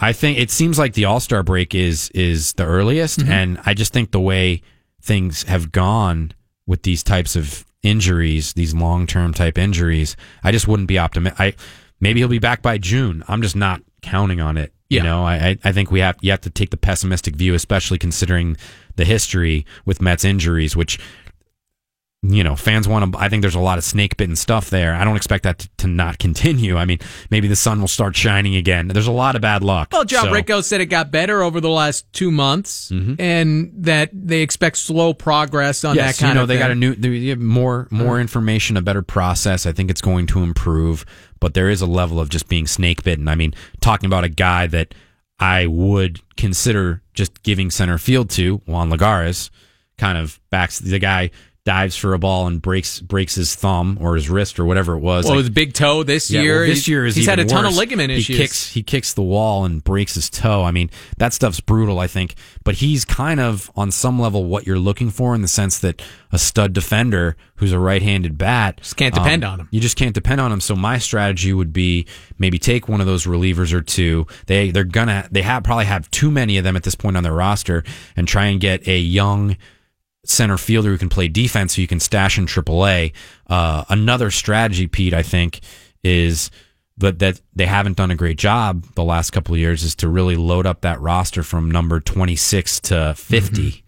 I 0.00 0.12
think 0.12 0.38
it 0.38 0.50
seems 0.50 0.78
like 0.78 0.94
the 0.94 1.06
All 1.06 1.18
Star 1.20 1.42
break 1.42 1.74
is 1.74 2.10
is 2.10 2.52
the 2.54 2.64
earliest, 2.64 3.20
Mm-hmm. 3.20 3.32
and 3.32 3.60
I 3.64 3.74
just 3.74 3.92
think 3.92 4.10
the 4.10 4.20
way 4.20 4.62
things 5.00 5.44
have 5.44 5.72
gone 5.72 6.32
with 6.66 6.82
these 6.82 7.02
types 7.02 7.36
of 7.36 7.64
injuries, 7.82 8.52
these 8.54 8.74
long 8.74 9.06
term 9.06 9.32
type 9.32 9.56
injuries, 9.58 10.16
I 10.42 10.52
just 10.52 10.68
wouldn't 10.68 10.88
be 10.88 10.98
optimistic. 10.98 11.40
I 11.40 11.54
maybe 12.00 12.20
he'll 12.20 12.28
be 12.28 12.38
back 12.38 12.62
by 12.62 12.78
June. 12.78 13.22
I'm 13.28 13.42
just 13.42 13.56
not 13.56 13.82
counting 14.02 14.40
on 14.40 14.56
it. 14.56 14.72
Yeah. 14.90 14.98
You 14.98 15.04
know, 15.04 15.24
I 15.24 15.34
I- 15.50 15.58
I 15.64 15.72
think 15.72 15.90
we 15.90 16.00
have 16.00 16.16
you 16.20 16.30
have 16.30 16.40
to 16.42 16.50
take 16.50 16.70
the 16.70 16.76
pessimistic 16.76 17.36
view, 17.36 17.54
especially 17.54 17.98
considering 17.98 18.56
the 18.96 19.04
history 19.04 19.64
with 19.84 20.00
Mets 20.02 20.24
injuries, 20.24 20.74
which 20.76 20.98
you 22.22 22.42
know, 22.42 22.56
fans 22.56 22.88
want 22.88 23.12
to. 23.12 23.18
I 23.18 23.28
think 23.28 23.42
there's 23.42 23.54
a 23.54 23.60
lot 23.60 23.78
of 23.78 23.84
snake 23.84 24.16
bitten 24.16 24.34
stuff 24.34 24.70
there. 24.70 24.92
I 24.94 25.04
don't 25.04 25.16
expect 25.16 25.44
that 25.44 25.60
to, 25.60 25.68
to 25.78 25.86
not 25.86 26.18
continue. 26.18 26.76
I 26.76 26.84
mean, 26.84 26.98
maybe 27.30 27.46
the 27.46 27.54
sun 27.54 27.80
will 27.80 27.86
start 27.86 28.16
shining 28.16 28.56
again. 28.56 28.88
There's 28.88 29.06
a 29.06 29.12
lot 29.12 29.36
of 29.36 29.40
bad 29.42 29.62
luck. 29.62 29.90
Well, 29.92 30.04
John 30.04 30.24
So- 30.24 30.32
Ricco 30.32 30.60
said 30.60 30.80
it 30.80 30.86
got 30.86 31.12
better 31.12 31.42
over 31.42 31.60
the 31.60 31.70
last 31.70 32.12
two 32.12 32.32
months, 32.32 32.90
and 32.90 33.72
that 33.84 34.10
they 34.12 34.40
expect 34.40 34.78
slow 34.78 35.14
progress 35.14 35.84
on 35.84 35.90
Mm-hmm. 35.96 35.98
yes, 36.06 36.16
that 36.18 36.20
kind 36.24 36.30
you 36.30 36.34
know, 36.34 36.42
of 36.42 36.48
they 36.48 36.54
thing. 36.54 36.60
got 36.62 36.70
a 36.72 36.74
new, 36.74 36.94
they 36.96 37.26
have 37.28 37.38
more, 37.38 37.86
more 37.92 38.20
information, 38.20 38.76
a 38.76 38.82
better 38.82 39.02
process. 39.02 39.64
I 39.64 39.70
think 39.72 39.88
it's 39.88 40.00
going 40.02 40.26
to 40.28 40.42
improve, 40.42 41.04
but 41.38 41.54
there 41.54 41.70
is 41.70 41.80
a 41.82 41.86
level 41.86 42.18
of 42.18 42.30
just 42.30 42.48
being 42.48 42.66
snake 42.66 43.04
bitten. 43.04 43.28
I 43.28 43.36
mean, 43.36 43.54
talking 43.80 44.06
about 44.06 44.24
a 44.24 44.28
guy 44.28 44.66
that 44.66 44.92
I 45.38 45.66
would 45.66 46.20
consider 46.36 47.00
just 47.14 47.44
giving 47.44 47.70
center 47.70 47.96
field 47.96 48.28
to, 48.30 48.56
Juan 48.66 48.90
Lagares, 48.90 49.50
kind 49.98 50.18
of 50.18 50.40
backs 50.50 50.80
the 50.80 50.98
guy 50.98 51.30
dives 51.68 51.96
for 51.96 52.14
a 52.14 52.18
ball 52.18 52.46
and 52.46 52.62
breaks 52.62 52.98
breaks 52.98 53.34
his 53.34 53.54
thumb 53.54 53.98
or 54.00 54.14
his 54.14 54.30
wrist 54.30 54.58
or 54.58 54.64
whatever 54.64 54.94
it 54.94 55.00
was. 55.00 55.26
well, 55.26 55.34
Like, 55.34 55.40
his 55.42 55.50
big 55.50 55.74
toe 55.74 56.02
this 56.02 56.30
Yeah, 56.30 56.40
year. 56.40 56.58
well, 56.60 56.66
this 56.66 56.88
year 56.88 57.04
is 57.04 57.14
he's 57.14 57.26
had 57.26 57.38
a 57.38 57.44
ton 57.44 57.66
of 57.66 57.76
ligament 57.76 58.10
he 58.10 58.16
issues. 58.16 58.36
Kicks, 58.38 58.70
he 58.72 58.82
kicks 58.82 59.12
the 59.12 59.20
wall 59.22 59.66
and 59.66 59.84
breaks 59.84 60.14
his 60.14 60.30
toe. 60.30 60.64
I 60.64 60.70
mean, 60.70 60.88
that 61.18 61.34
stuff's 61.34 61.60
brutal. 61.60 61.98
I 61.98 62.06
think, 62.06 62.36
but 62.64 62.76
he's 62.76 63.04
kind 63.04 63.38
of 63.38 63.70
on 63.76 63.90
some 63.90 64.18
level 64.18 64.44
what 64.46 64.66
you're 64.66 64.78
looking 64.78 65.10
for 65.10 65.34
in 65.34 65.42
the 65.42 65.48
sense 65.48 65.78
that 65.80 66.00
a 66.32 66.38
stud 66.38 66.72
defender 66.72 67.36
who's 67.56 67.72
a 67.72 67.78
right-handed 67.78 68.38
bat 68.38 68.78
Just 68.78 68.96
can't 68.96 69.14
um, 69.18 69.22
depend 69.22 69.44
on 69.44 69.60
him. 69.60 69.68
You 69.70 69.80
just 69.80 69.96
can't 69.98 70.14
depend 70.14 70.40
on 70.40 70.50
him. 70.50 70.60
So 70.62 70.74
my 70.74 70.96
strategy 70.96 71.52
would 71.52 71.72
be 71.74 72.06
maybe 72.38 72.58
take 72.58 72.88
one 72.88 73.02
of 73.02 73.06
those 73.06 73.26
relievers 73.26 73.74
or 73.74 73.82
two. 73.82 74.26
They 74.46 74.70
they're 74.70 74.84
gonna 74.84 75.28
they 75.30 75.42
have 75.42 75.64
probably 75.64 75.84
have 75.84 76.10
too 76.10 76.30
many 76.30 76.56
of 76.56 76.64
them 76.64 76.76
at 76.76 76.82
this 76.84 76.94
point 76.94 77.18
on 77.18 77.22
their 77.24 77.34
roster, 77.34 77.84
and 78.16 78.26
try 78.26 78.46
and 78.46 78.58
get 78.58 78.88
a 78.88 78.98
young 78.98 79.56
center 80.28 80.58
fielder 80.58 80.90
who 80.90 80.98
can 80.98 81.08
play 81.08 81.28
defense 81.28 81.74
who 81.74 81.82
you 81.82 81.88
can 81.88 82.00
stash 82.00 82.38
in 82.38 82.46
AAA. 82.46 83.12
Uh, 83.46 83.84
another 83.88 84.30
strategy, 84.30 84.86
Pete, 84.86 85.14
I 85.14 85.22
think, 85.22 85.60
is 86.04 86.50
that 86.98 87.18
that 87.20 87.40
they 87.54 87.66
haven't 87.66 87.96
done 87.96 88.10
a 88.10 88.16
great 88.16 88.38
job 88.38 88.84
the 88.94 89.04
last 89.04 89.30
couple 89.30 89.54
of 89.54 89.60
years 89.60 89.82
is 89.82 89.94
to 89.96 90.08
really 90.08 90.36
load 90.36 90.66
up 90.66 90.82
that 90.82 91.00
roster 91.00 91.42
from 91.42 91.70
number 91.70 92.00
26 92.00 92.80
to 92.80 93.14
50. 93.16 93.84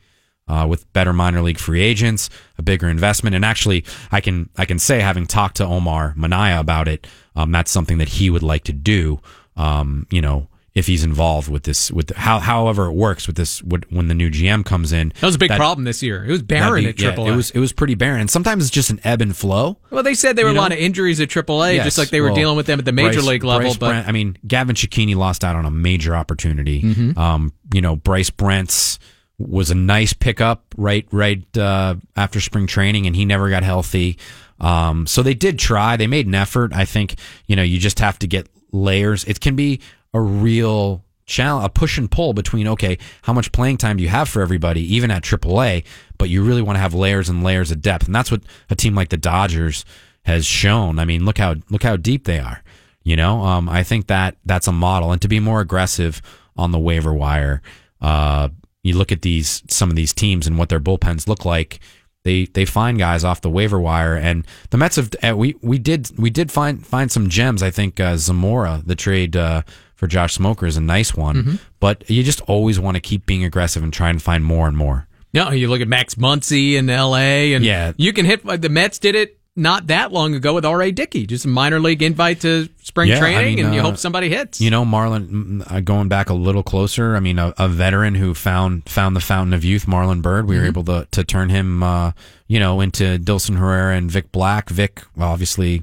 Uh, 0.48 0.66
with 0.66 0.92
better 0.92 1.12
minor 1.12 1.42
league 1.42 1.60
free 1.60 1.80
agents, 1.80 2.28
a 2.58 2.62
bigger 2.62 2.88
investment, 2.88 3.36
and 3.36 3.44
actually, 3.44 3.84
I 4.10 4.20
can 4.20 4.50
I 4.56 4.64
can 4.64 4.80
say, 4.80 4.98
having 4.98 5.26
talked 5.26 5.58
to 5.58 5.64
Omar 5.64 6.12
Minaya 6.16 6.58
about 6.58 6.88
it, 6.88 7.06
um, 7.36 7.52
that's 7.52 7.70
something 7.70 7.98
that 7.98 8.08
he 8.08 8.30
would 8.30 8.42
like 8.42 8.64
to 8.64 8.72
do. 8.72 9.20
Um, 9.56 10.08
you 10.10 10.20
know, 10.20 10.48
if 10.72 10.86
he's 10.86 11.02
involved 11.02 11.48
with 11.48 11.64
this, 11.64 11.90
with 11.90 12.10
how 12.14 12.38
however 12.38 12.86
it 12.86 12.92
works 12.92 13.26
with 13.26 13.34
this, 13.36 13.60
when 13.62 14.06
the 14.06 14.14
new 14.14 14.30
GM 14.30 14.64
comes 14.64 14.92
in, 14.92 15.12
that 15.20 15.26
was 15.26 15.34
a 15.34 15.38
big 15.38 15.48
that- 15.48 15.58
problem 15.58 15.84
this 15.84 16.02
year. 16.02 16.24
It 16.24 16.30
was 16.30 16.42
barren 16.42 16.84
be- 16.84 16.90
at 16.90 17.00
yeah, 17.00 17.08
Triple 17.08 17.28
it 17.28 17.34
was 17.34 17.50
it 17.50 17.58
was 17.58 17.72
pretty 17.72 17.94
barren. 17.96 18.20
And 18.20 18.30
sometimes 18.30 18.62
it's 18.64 18.70
just 18.72 18.90
an 18.90 19.00
ebb 19.02 19.20
and 19.20 19.36
flow. 19.36 19.78
well, 19.90 20.02
they 20.04 20.14
said 20.14 20.36
there 20.36 20.44
were 20.44 20.52
you 20.52 20.58
a 20.58 20.60
lot 20.60 20.70
of 20.72 20.78
injuries 20.78 21.20
at 21.20 21.28
AAA, 21.28 21.74
Yes, 21.74 21.84
just 21.86 21.98
like 21.98 22.10
they 22.10 22.20
were 22.20 22.28
well, 22.28 22.36
dealing 22.36 22.56
with 22.56 22.66
them 22.66 22.78
at 22.78 22.84
the 22.84 22.92
major 22.92 23.14
Bryce- 23.14 23.26
league 23.26 23.44
level. 23.44 23.62
Bryce 23.68 23.76
but 23.78 23.88
Brent, 23.88 24.08
I 24.08 24.12
mean, 24.12 24.36
Gavin 24.46 24.76
Cecchini 24.76 25.16
lost 25.16 25.42
out 25.44 25.56
on 25.56 25.64
a 25.66 25.70
major 25.70 26.14
opportunity. 26.14 26.82
Mm-hmm. 26.82 27.18
Um, 27.18 27.52
you 27.74 27.80
know, 27.80 27.96
Bryce 27.96 28.30
Brentz 28.30 28.98
was 29.38 29.70
a 29.70 29.74
nice 29.74 30.12
pickup 30.12 30.66
right 30.76 31.06
right 31.10 31.44
uh, 31.58 31.96
after 32.14 32.40
spring 32.40 32.66
training, 32.66 33.06
and 33.06 33.16
he 33.16 33.24
never 33.24 33.50
got 33.50 33.62
healthy. 33.64 34.18
Um, 34.60 35.06
so 35.06 35.22
they 35.22 35.34
did 35.34 35.58
try. 35.58 35.96
They 35.96 36.06
made 36.06 36.26
an 36.26 36.34
effort. 36.34 36.72
I 36.74 36.84
think 36.84 37.16
you 37.46 37.56
know 37.56 37.62
you 37.62 37.78
just 37.78 37.98
have 37.98 38.18
to 38.20 38.26
get 38.28 38.48
layers. 38.70 39.24
It 39.24 39.40
can 39.40 39.56
be 39.56 39.80
a 40.12 40.20
real 40.20 41.04
challenge, 41.26 41.66
a 41.66 41.68
push 41.68 41.96
and 41.96 42.10
pull 42.10 42.32
between 42.34 42.66
okay, 42.68 42.98
how 43.22 43.32
much 43.32 43.52
playing 43.52 43.78
time 43.78 43.96
do 43.96 44.02
you 44.02 44.08
have 44.08 44.28
for 44.28 44.42
everybody, 44.42 44.82
even 44.94 45.10
at 45.10 45.22
AAA, 45.22 45.84
but 46.18 46.28
you 46.28 46.42
really 46.42 46.62
want 46.62 46.76
to 46.76 46.80
have 46.80 46.94
layers 46.94 47.28
and 47.28 47.42
layers 47.42 47.70
of 47.70 47.80
depth, 47.80 48.06
and 48.06 48.14
that's 48.14 48.30
what 48.30 48.42
a 48.68 48.74
team 48.74 48.94
like 48.94 49.08
the 49.08 49.16
Dodgers 49.16 49.84
has 50.24 50.44
shown. 50.44 50.98
I 50.98 51.04
mean, 51.04 51.24
look 51.24 51.38
how 51.38 51.54
look 51.70 51.82
how 51.82 51.96
deep 51.96 52.24
they 52.24 52.38
are. 52.38 52.62
You 53.02 53.16
know, 53.16 53.42
um, 53.42 53.68
I 53.68 53.82
think 53.82 54.08
that 54.08 54.36
that's 54.44 54.66
a 54.66 54.72
model, 54.72 55.12
and 55.12 55.22
to 55.22 55.28
be 55.28 55.40
more 55.40 55.60
aggressive 55.60 56.20
on 56.56 56.72
the 56.72 56.78
waiver 56.78 57.14
wire. 57.14 57.62
Uh, 58.00 58.50
you 58.82 58.96
look 58.96 59.12
at 59.12 59.22
these 59.22 59.62
some 59.68 59.90
of 59.90 59.96
these 59.96 60.12
teams 60.12 60.46
and 60.46 60.58
what 60.58 60.68
their 60.68 60.80
bullpens 60.80 61.26
look 61.28 61.44
like. 61.44 61.80
they 62.24 62.44
they 62.46 62.64
find 62.64 62.98
guys 62.98 63.24
off 63.24 63.40
the 63.40 63.50
waiver 63.50 63.80
wire, 63.80 64.16
and 64.16 64.46
the 64.70 64.76
Mets 64.76 64.96
have 64.96 65.10
uh, 65.22 65.34
we 65.36 65.54
we 65.62 65.78
did 65.78 66.10
we 66.18 66.30
did 66.30 66.50
find 66.52 66.86
find 66.86 67.10
some 67.10 67.28
gems. 67.28 67.62
I 67.62 67.70
think 67.70 67.98
uh, 67.98 68.16
Zamora, 68.16 68.82
the 68.84 68.96
trade 68.96 69.36
uh, 69.36 69.62
for 70.00 70.06
Josh 70.08 70.34
Smoker, 70.34 70.66
is 70.66 70.76
a 70.76 70.80
nice 70.80 71.14
one, 71.14 71.36
Mm-hmm. 71.36 71.54
but 71.78 72.08
you 72.10 72.22
just 72.24 72.40
always 72.42 72.80
want 72.80 72.96
to 72.96 73.00
keep 73.00 73.26
being 73.26 73.44
aggressive 73.44 73.82
and 73.84 73.92
try 73.92 74.10
and 74.10 74.20
find 74.20 74.44
more 74.44 74.66
and 74.66 74.76
more. 74.76 75.06
No, 75.32 75.50
you 75.52 75.68
look 75.68 75.80
at 75.80 75.86
Max 75.88 76.16
Muncy 76.16 76.74
in 76.74 76.90
L.A. 76.90 77.54
and 77.54 77.64
Yeah. 77.64 77.92
you 77.96 78.12
can 78.12 78.24
hit. 78.26 78.44
The 78.62 78.68
Mets 78.68 78.98
did 78.98 79.14
it 79.14 79.38
not 79.54 79.88
that 79.88 80.10
long 80.10 80.34
ago 80.34 80.54
with 80.54 80.64
R.A. 80.64 80.90
Dickey, 80.90 81.26
just 81.26 81.44
a 81.44 81.48
minor 81.48 81.78
league 81.78 82.02
invite 82.02 82.40
to 82.40 82.68
spring 82.82 83.10
Yeah, 83.10 83.16
I 83.16 83.20
training, 83.20 83.56
mean, 83.56 83.66
and 83.66 83.74
you 83.74 83.80
uh, 83.80 83.84
hope 83.84 83.96
somebody 83.98 84.28
hits. 84.30 84.60
You 84.60 84.70
know, 84.70 84.84
Marlon, 84.84 85.70
uh, 85.70 85.80
going 85.80 86.08
back 86.08 86.30
a 86.30 86.34
little 86.34 86.62
closer, 86.62 87.14
I 87.14 87.20
mean, 87.20 87.38
a, 87.38 87.52
a 87.58 87.68
veteran 87.68 88.14
who 88.14 88.32
found 88.34 88.88
found 88.88 89.14
the 89.14 89.20
fountain 89.20 89.52
of 89.52 89.64
youth, 89.64 89.86
Marlon 89.86 90.22
Byrd. 90.22 90.48
We 90.48 90.56
were 90.58 90.64
able 90.64 90.84
to 90.84 91.06
to 91.10 91.22
turn 91.24 91.50
him, 91.50 91.82
uh, 91.82 92.12
you 92.48 92.58
know, 92.58 92.80
into 92.80 93.18
Dilson 93.18 93.56
Herrera 93.58 93.96
and 93.96 94.10
Vic 94.10 94.32
Black. 94.32 94.68
Vic, 94.70 95.02
well, 95.14 95.28
obviously, 95.28 95.82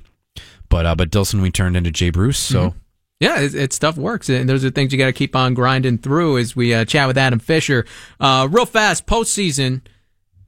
but 0.69 0.85
uh, 0.85 0.95
but 0.95 1.09
Dilson 1.11 1.41
we 1.41 1.51
turned 1.51 1.77
into 1.77 1.91
Jay 1.91 2.09
Bruce. 2.09 2.39
So 2.39 2.73
Yeah, 3.19 3.39
it, 3.39 3.55
it 3.55 3.73
stuff 3.73 3.97
works, 3.97 4.29
and 4.29 4.47
those 4.47 4.63
are 4.63 4.69
things 4.69 4.91
you 4.91 4.99
got 4.99 5.07
to 5.07 5.13
keep 5.13 5.35
on 5.35 5.53
grinding 5.53 5.97
through. 5.97 6.37
As 6.37 6.55
we 6.55 6.73
uh, 6.73 6.85
chat 6.85 7.07
with 7.07 7.17
Adam 7.17 7.39
Fisher, 7.39 7.85
uh, 8.19 8.47
real 8.49 8.65
fast 8.65 9.05
postseason. 9.05 9.81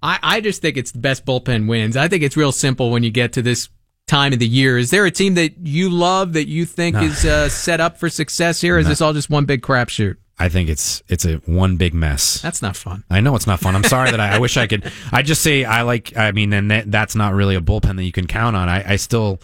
I, 0.01 0.20
I 0.24 0.41
just 0.41 0.61
think 0.61 0.78
it's 0.78 0.91
the 0.91 0.99
best 0.99 1.26
bullpen 1.26 1.67
wins. 1.67 1.97
I 1.97 2.07
think 2.07 2.24
it's 2.24 2.38
real 2.38 2.53
simple 2.53 2.89
when 2.91 3.03
you 3.03 3.11
get 3.11 3.34
to 3.34 3.41
this 3.41 3.70
time 4.07 4.34
of 4.34 4.39
the 4.39 4.47
year. 4.47 4.78
Is 4.78 4.91
there 4.91 5.05
a 5.05 5.11
team 5.11 5.36
that 5.36 5.57
you 5.57 5.89
love 5.89 6.34
that 6.34 6.47
you 6.47 6.65
think 6.65 6.95
is 6.97 7.26
uh, 7.26 7.49
set 7.49 7.82
up 7.82 7.97
for 7.97 8.09
success 8.09 8.61
here? 8.61 8.76
Or 8.76 8.80
is 8.80 8.88
this 8.88 9.01
all 9.01 9.13
just 9.13 9.30
one 9.30 9.45
big 9.45 9.61
crapshoot? 9.61 10.15
I 10.41 10.47
think 10.47 10.70
it's 10.70 11.03
it's 11.09 11.26
a 11.26 11.36
one 11.45 11.76
big 11.76 11.93
mess. 11.93 12.41
That's 12.41 12.61
not 12.61 12.78
fun. 12.78 13.03
I 13.09 13.20
know 13.20 13.36
it's 13.36 13.45
not 13.45 13.59
fun. 13.59 13.76
I'm 13.76 13.84
sorry 13.84 14.09
that 14.11 14.22
I, 14.22 14.36
I 14.36 14.39
wish 14.39 14.55
I 14.55 14.67
could. 14.67 14.89
I 15.11 15.22
just 15.22 15.41
say 15.41 15.65
I 15.65 15.82
like. 15.82 16.15
I 16.15 16.32
mean, 16.32 16.53
and 16.53 16.72
that, 16.72 16.89
that's 16.89 17.13
not 17.13 17.34
really 17.34 17.55
a 17.55 17.61
bullpen 17.61 17.97
that 17.97 18.05
you 18.05 18.13
can 18.13 18.26
count 18.26 18.55
on. 18.55 18.70
I, 18.70 18.93
I 18.93 18.95
still, 18.95 19.41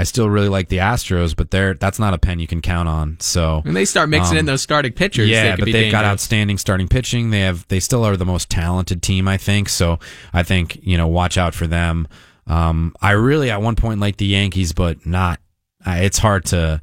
I 0.00 0.04
still 0.04 0.30
really 0.30 0.48
like 0.48 0.70
the 0.70 0.78
Astros, 0.78 1.36
but 1.36 1.50
they're 1.50 1.74
that's 1.74 1.98
not 1.98 2.14
a 2.14 2.18
pen 2.18 2.38
you 2.40 2.46
can 2.46 2.62
count 2.62 2.88
on. 2.88 3.18
So 3.20 3.60
When 3.64 3.74
they 3.74 3.84
start 3.84 4.08
mixing 4.08 4.38
in 4.38 4.46
those 4.46 4.62
starting 4.62 4.94
pitchers, 4.94 5.28
Yeah, 5.28 5.56
could 5.56 5.66
but 5.66 5.72
they've 5.72 5.92
got 5.92 6.06
outstanding 6.06 6.56
starting 6.56 6.88
pitching. 6.88 7.28
They 7.28 7.40
have 7.40 7.68
they 7.68 7.80
still 7.80 8.02
are 8.04 8.16
the 8.16 8.24
most 8.24 8.48
talented 8.48 9.02
team, 9.02 9.28
I 9.28 9.36
think. 9.36 9.68
So 9.68 9.98
I 10.32 10.42
think 10.42 10.78
you 10.82 10.96
know 10.96 11.06
watch 11.06 11.36
out 11.36 11.54
for 11.54 11.66
them. 11.66 12.08
Um, 12.46 12.94
I 13.02 13.10
really 13.10 13.50
at 13.50 13.60
one 13.60 13.76
point 13.76 14.00
liked 14.00 14.16
the 14.18 14.24
Yankees, 14.24 14.72
but 14.72 15.04
not. 15.04 15.38
Uh, 15.86 15.98
it's 16.00 16.16
hard 16.16 16.46
to. 16.46 16.80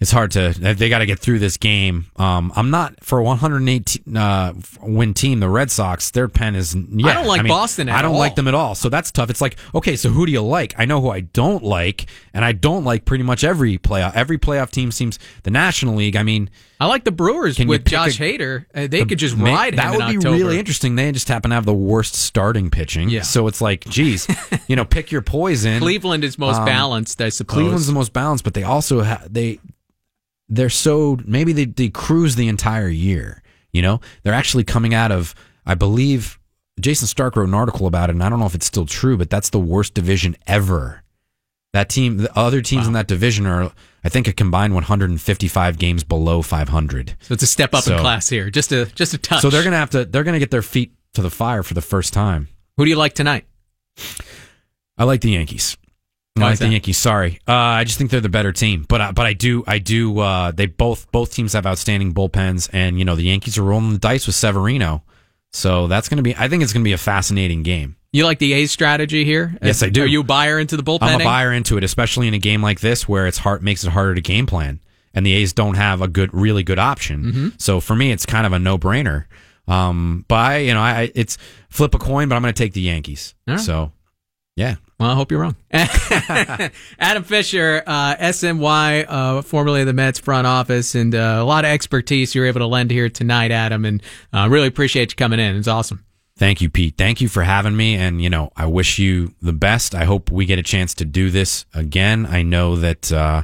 It's 0.00 0.12
hard 0.12 0.30
to. 0.32 0.54
They 0.56 0.88
got 0.88 0.98
to 0.98 1.06
get 1.06 1.18
through 1.18 1.40
this 1.40 1.56
game. 1.56 2.06
Um, 2.14 2.52
I'm 2.54 2.70
not 2.70 3.02
for 3.04 3.18
a 3.18 3.24
118 3.24 4.16
uh, 4.16 4.54
win 4.80 5.12
team. 5.12 5.40
The 5.40 5.48
Red 5.48 5.72
Sox, 5.72 6.12
their 6.12 6.28
pen 6.28 6.54
is. 6.54 6.72
Yeah, 6.76 7.08
I 7.08 7.14
don't 7.14 7.26
like 7.26 7.48
Boston 7.48 7.88
at 7.88 7.96
I 7.96 8.02
don't 8.02 8.12
all. 8.12 8.18
like 8.20 8.36
them 8.36 8.46
at 8.46 8.54
all. 8.54 8.76
So 8.76 8.88
that's 8.88 9.10
tough. 9.10 9.28
It's 9.28 9.40
like 9.40 9.56
okay, 9.74 9.96
so 9.96 10.10
who 10.10 10.24
do 10.24 10.30
you 10.30 10.40
like? 10.40 10.72
I 10.78 10.84
know 10.84 11.00
who 11.00 11.10
I 11.10 11.20
don't 11.20 11.64
like, 11.64 12.06
and 12.32 12.44
I 12.44 12.52
don't 12.52 12.84
like 12.84 13.06
pretty 13.06 13.24
much 13.24 13.42
every 13.42 13.76
playoff. 13.76 14.14
Every 14.14 14.38
playoff 14.38 14.70
team 14.70 14.92
seems 14.92 15.18
the 15.42 15.50
National 15.50 15.96
League. 15.96 16.14
I 16.14 16.22
mean, 16.22 16.48
I 16.78 16.86
like 16.86 17.02
the 17.02 17.10
Brewers 17.10 17.58
with 17.58 17.84
Josh 17.84 18.20
a- 18.20 18.22
Hader. 18.38 18.66
Uh, 18.72 18.86
they 18.86 19.04
could 19.04 19.18
just 19.18 19.34
ride 19.36 19.74
That 19.78 19.90
would 19.96 20.06
be 20.10 20.16
October. 20.18 20.36
really 20.36 20.60
interesting. 20.60 20.94
They 20.94 21.10
just 21.10 21.26
happen 21.26 21.48
to 21.50 21.56
have 21.56 21.66
the 21.66 21.74
worst 21.74 22.14
starting 22.14 22.70
pitching. 22.70 23.08
Yeah. 23.08 23.22
So 23.22 23.48
it's 23.48 23.60
like, 23.60 23.80
geez, 23.86 24.28
you 24.68 24.76
know, 24.76 24.84
pick 24.84 25.10
your 25.10 25.22
poison. 25.22 25.78
Cleveland 25.80 26.22
is 26.22 26.38
most 26.38 26.58
Um, 26.58 26.66
balanced, 26.66 27.20
I 27.20 27.30
suppose. 27.30 27.54
Cleveland's 27.54 27.88
the 27.88 27.92
most 27.94 28.12
balanced, 28.12 28.44
but 28.44 28.54
they 28.54 28.62
also 28.62 29.02
ha- 29.02 29.22
they 29.28 29.58
they're 30.48 30.70
so 30.70 31.18
maybe 31.24 31.52
they 31.52 31.64
they 31.66 31.88
cruise 31.88 32.36
the 32.36 32.48
entire 32.48 32.88
year. 32.88 33.42
You 33.72 33.82
know, 33.82 34.00
they're 34.22 34.34
actually 34.34 34.64
coming 34.64 34.94
out 34.94 35.12
of 35.12 35.34
I 35.66 35.74
believe 35.74 36.38
Jayson 36.80 37.06
Stark 37.06 37.36
wrote 37.36 37.48
an 37.48 37.54
article 37.54 37.86
about 37.86 38.08
it, 38.08 38.12
and 38.14 38.22
I 38.22 38.28
don't 38.28 38.38
know 38.38 38.46
if 38.46 38.54
it's 38.54 38.66
still 38.66 38.86
true, 38.86 39.16
but 39.16 39.30
that's 39.30 39.50
the 39.50 39.58
worst 39.58 39.94
division 39.94 40.36
ever. 40.46 41.02
That 41.74 41.90
team, 41.90 42.16
the 42.16 42.36
other 42.38 42.62
teams 42.62 42.86
in 42.86 42.94
that 42.94 43.06
division 43.08 43.46
are, 43.46 43.70
I 44.02 44.08
think, 44.08 44.26
a 44.26 44.32
combined 44.32 44.72
155 44.74 45.78
games 45.78 46.02
below 46.02 46.40
500. 46.40 47.16
so 47.20 47.34
it's 47.34 47.42
a 47.42 47.46
step 47.46 47.74
up 47.74 47.86
in 47.86 47.98
class 47.98 48.28
here. 48.28 48.48
Just 48.48 48.72
a 48.72 48.86
just 48.86 49.12
a 49.12 49.18
touch. 49.18 49.42
So 49.42 49.50
they're 49.50 49.64
gonna 49.64 49.76
have 49.76 49.90
to 49.90 50.04
they're 50.06 50.24
gonna 50.24 50.38
get 50.38 50.50
their 50.50 50.62
feet 50.62 50.94
to 51.14 51.22
the 51.22 51.30
fire 51.30 51.62
for 51.62 51.74
the 51.74 51.82
first 51.82 52.12
time. 52.14 52.48
Who 52.76 52.84
do 52.84 52.90
you 52.90 52.96
like 52.96 53.12
tonight? 53.12 53.44
I 54.96 55.04
like 55.04 55.20
the 55.20 55.30
Yankees. 55.30 55.76
I 56.38 56.44
Why 56.44 56.46
like 56.48 56.52
is 56.54 56.58
the 56.60 56.66
that? 56.66 56.72
Yankees. 56.72 56.96
Sorry, 56.98 57.38
uh, 57.46 57.52
I 57.52 57.84
just 57.84 57.98
think 57.98 58.10
they're 58.10 58.20
the 58.20 58.28
better 58.28 58.52
team. 58.52 58.84
But 58.88 59.00
I, 59.00 59.12
but 59.12 59.26
I 59.26 59.32
do 59.32 59.64
I 59.66 59.78
do. 59.78 60.18
Uh, 60.18 60.50
they 60.50 60.66
both 60.66 61.10
both 61.12 61.32
teams 61.32 61.52
have 61.52 61.66
outstanding 61.66 62.14
bullpens, 62.14 62.68
and 62.72 62.98
you 62.98 63.04
know 63.04 63.16
the 63.16 63.24
Yankees 63.24 63.58
are 63.58 63.62
rolling 63.62 63.92
the 63.92 63.98
dice 63.98 64.26
with 64.26 64.36
Severino. 64.36 65.02
So 65.52 65.86
that's 65.86 66.08
going 66.08 66.18
to 66.18 66.22
be. 66.22 66.36
I 66.36 66.48
think 66.48 66.62
it's 66.62 66.72
going 66.72 66.82
to 66.82 66.88
be 66.88 66.92
a 66.92 66.98
fascinating 66.98 67.62
game. 67.62 67.96
You 68.12 68.24
like 68.24 68.38
the 68.38 68.54
A's 68.54 68.70
strategy 68.70 69.24
here? 69.24 69.56
Yes, 69.62 69.82
I 69.82 69.90
do. 69.90 70.02
Are 70.02 70.06
you 70.06 70.20
a 70.20 70.24
buyer 70.24 70.58
into 70.58 70.76
the 70.76 70.82
bullpen? 70.82 71.02
I'm 71.02 71.20
a 71.20 71.24
buyer 71.24 71.52
into 71.52 71.76
it, 71.76 71.84
especially 71.84 72.26
in 72.26 72.34
a 72.34 72.38
game 72.38 72.62
like 72.62 72.80
this 72.80 73.06
where 73.06 73.26
it's 73.26 73.38
hard 73.38 73.62
makes 73.62 73.84
it 73.84 73.90
harder 73.90 74.14
to 74.14 74.20
game 74.20 74.46
plan, 74.46 74.80
and 75.14 75.26
the 75.26 75.34
A's 75.34 75.52
don't 75.52 75.74
have 75.74 76.00
a 76.00 76.08
good, 76.08 76.32
really 76.32 76.62
good 76.62 76.78
option. 76.78 77.24
Mm-hmm. 77.24 77.48
So 77.58 77.80
for 77.80 77.94
me, 77.94 78.10
it's 78.10 78.24
kind 78.24 78.46
of 78.46 78.52
a 78.52 78.58
no 78.58 78.78
brainer. 78.78 79.26
Um, 79.66 80.24
but 80.28 80.36
I, 80.36 80.56
you 80.58 80.72
know, 80.72 80.80
I 80.80 81.12
it's 81.14 81.36
flip 81.68 81.94
a 81.94 81.98
coin, 81.98 82.28
but 82.28 82.36
I'm 82.36 82.42
going 82.42 82.54
to 82.54 82.62
take 82.62 82.72
the 82.72 82.80
Yankees. 82.80 83.34
Right. 83.46 83.60
So 83.60 83.92
yeah. 84.56 84.76
Well, 84.98 85.10
I 85.10 85.14
hope 85.14 85.30
you're 85.30 85.40
wrong. 85.40 85.54
Adam 85.70 87.22
Fisher, 87.22 87.84
uh, 87.86 88.16
SNY, 88.16 89.06
uh, 89.08 89.42
formerly 89.42 89.82
of 89.82 89.86
the 89.86 89.92
Mets 89.92 90.18
front 90.18 90.46
office, 90.46 90.96
and 90.96 91.14
uh, 91.14 91.38
a 91.38 91.44
lot 91.44 91.64
of 91.64 91.70
expertise 91.70 92.34
you're 92.34 92.46
able 92.46 92.60
to 92.60 92.66
lend 92.66 92.90
here 92.90 93.08
tonight, 93.08 93.52
Adam. 93.52 93.84
And 93.84 94.02
uh, 94.32 94.48
really 94.50 94.66
appreciate 94.66 95.12
you 95.12 95.16
coming 95.16 95.38
in. 95.38 95.54
It's 95.54 95.68
awesome. 95.68 96.04
Thank 96.36 96.60
you, 96.60 96.68
Pete. 96.68 96.96
Thank 96.96 97.20
you 97.20 97.28
for 97.28 97.44
having 97.44 97.76
me. 97.76 97.94
And, 97.94 98.20
you 98.20 98.28
know, 98.28 98.50
I 98.56 98.66
wish 98.66 98.98
you 98.98 99.34
the 99.40 99.52
best. 99.52 99.94
I 99.94 100.04
hope 100.04 100.30
we 100.30 100.46
get 100.46 100.58
a 100.58 100.64
chance 100.64 100.94
to 100.94 101.04
do 101.04 101.30
this 101.30 101.64
again. 101.74 102.26
I 102.26 102.42
know 102.42 102.76
that, 102.76 103.12
uh, 103.12 103.42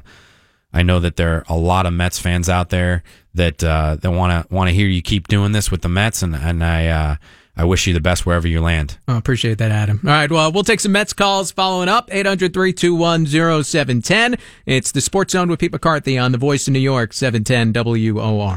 I 0.72 0.82
know 0.82 0.98
that 1.00 1.16
there 1.16 1.36
are 1.36 1.44
a 1.48 1.56
lot 1.56 1.86
of 1.86 1.92
Mets 1.92 2.18
fans 2.18 2.48
out 2.48 2.70
there 2.70 3.04
that, 3.34 3.62
uh, 3.62 3.96
that 4.00 4.10
want 4.10 4.48
to, 4.48 4.54
want 4.54 4.68
to 4.68 4.74
hear 4.74 4.88
you 4.88 5.02
keep 5.02 5.28
doing 5.28 5.52
this 5.52 5.70
with 5.70 5.82
the 5.82 5.88
Mets. 5.88 6.22
And, 6.22 6.34
and 6.34 6.64
I, 6.64 6.86
uh, 6.88 7.16
I 7.56 7.64
wish 7.64 7.86
you 7.86 7.94
the 7.94 8.00
best 8.00 8.26
wherever 8.26 8.48
you 8.48 8.60
land. 8.60 8.98
I 9.06 9.16
appreciate 9.16 9.58
that, 9.58 9.70
Adam. 9.70 10.00
All 10.04 10.10
right. 10.10 10.30
Well, 10.30 10.50
we'll 10.50 10.64
take 10.64 10.80
some 10.80 10.92
Mets 10.92 11.12
calls 11.12 11.52
following 11.52 11.88
up. 11.88 12.08
800 12.12 12.52
321 12.52 13.26
0710. 13.26 14.36
It's 14.66 14.90
the 14.90 15.00
Sports 15.00 15.32
Zone 15.32 15.48
with 15.48 15.60
Pete 15.60 15.72
McCarthy 15.72 16.18
on 16.18 16.32
the 16.32 16.38
Voice 16.38 16.66
of 16.66 16.72
New 16.72 16.80
York, 16.80 17.12
710 17.12 17.72
WOR. 17.72 18.52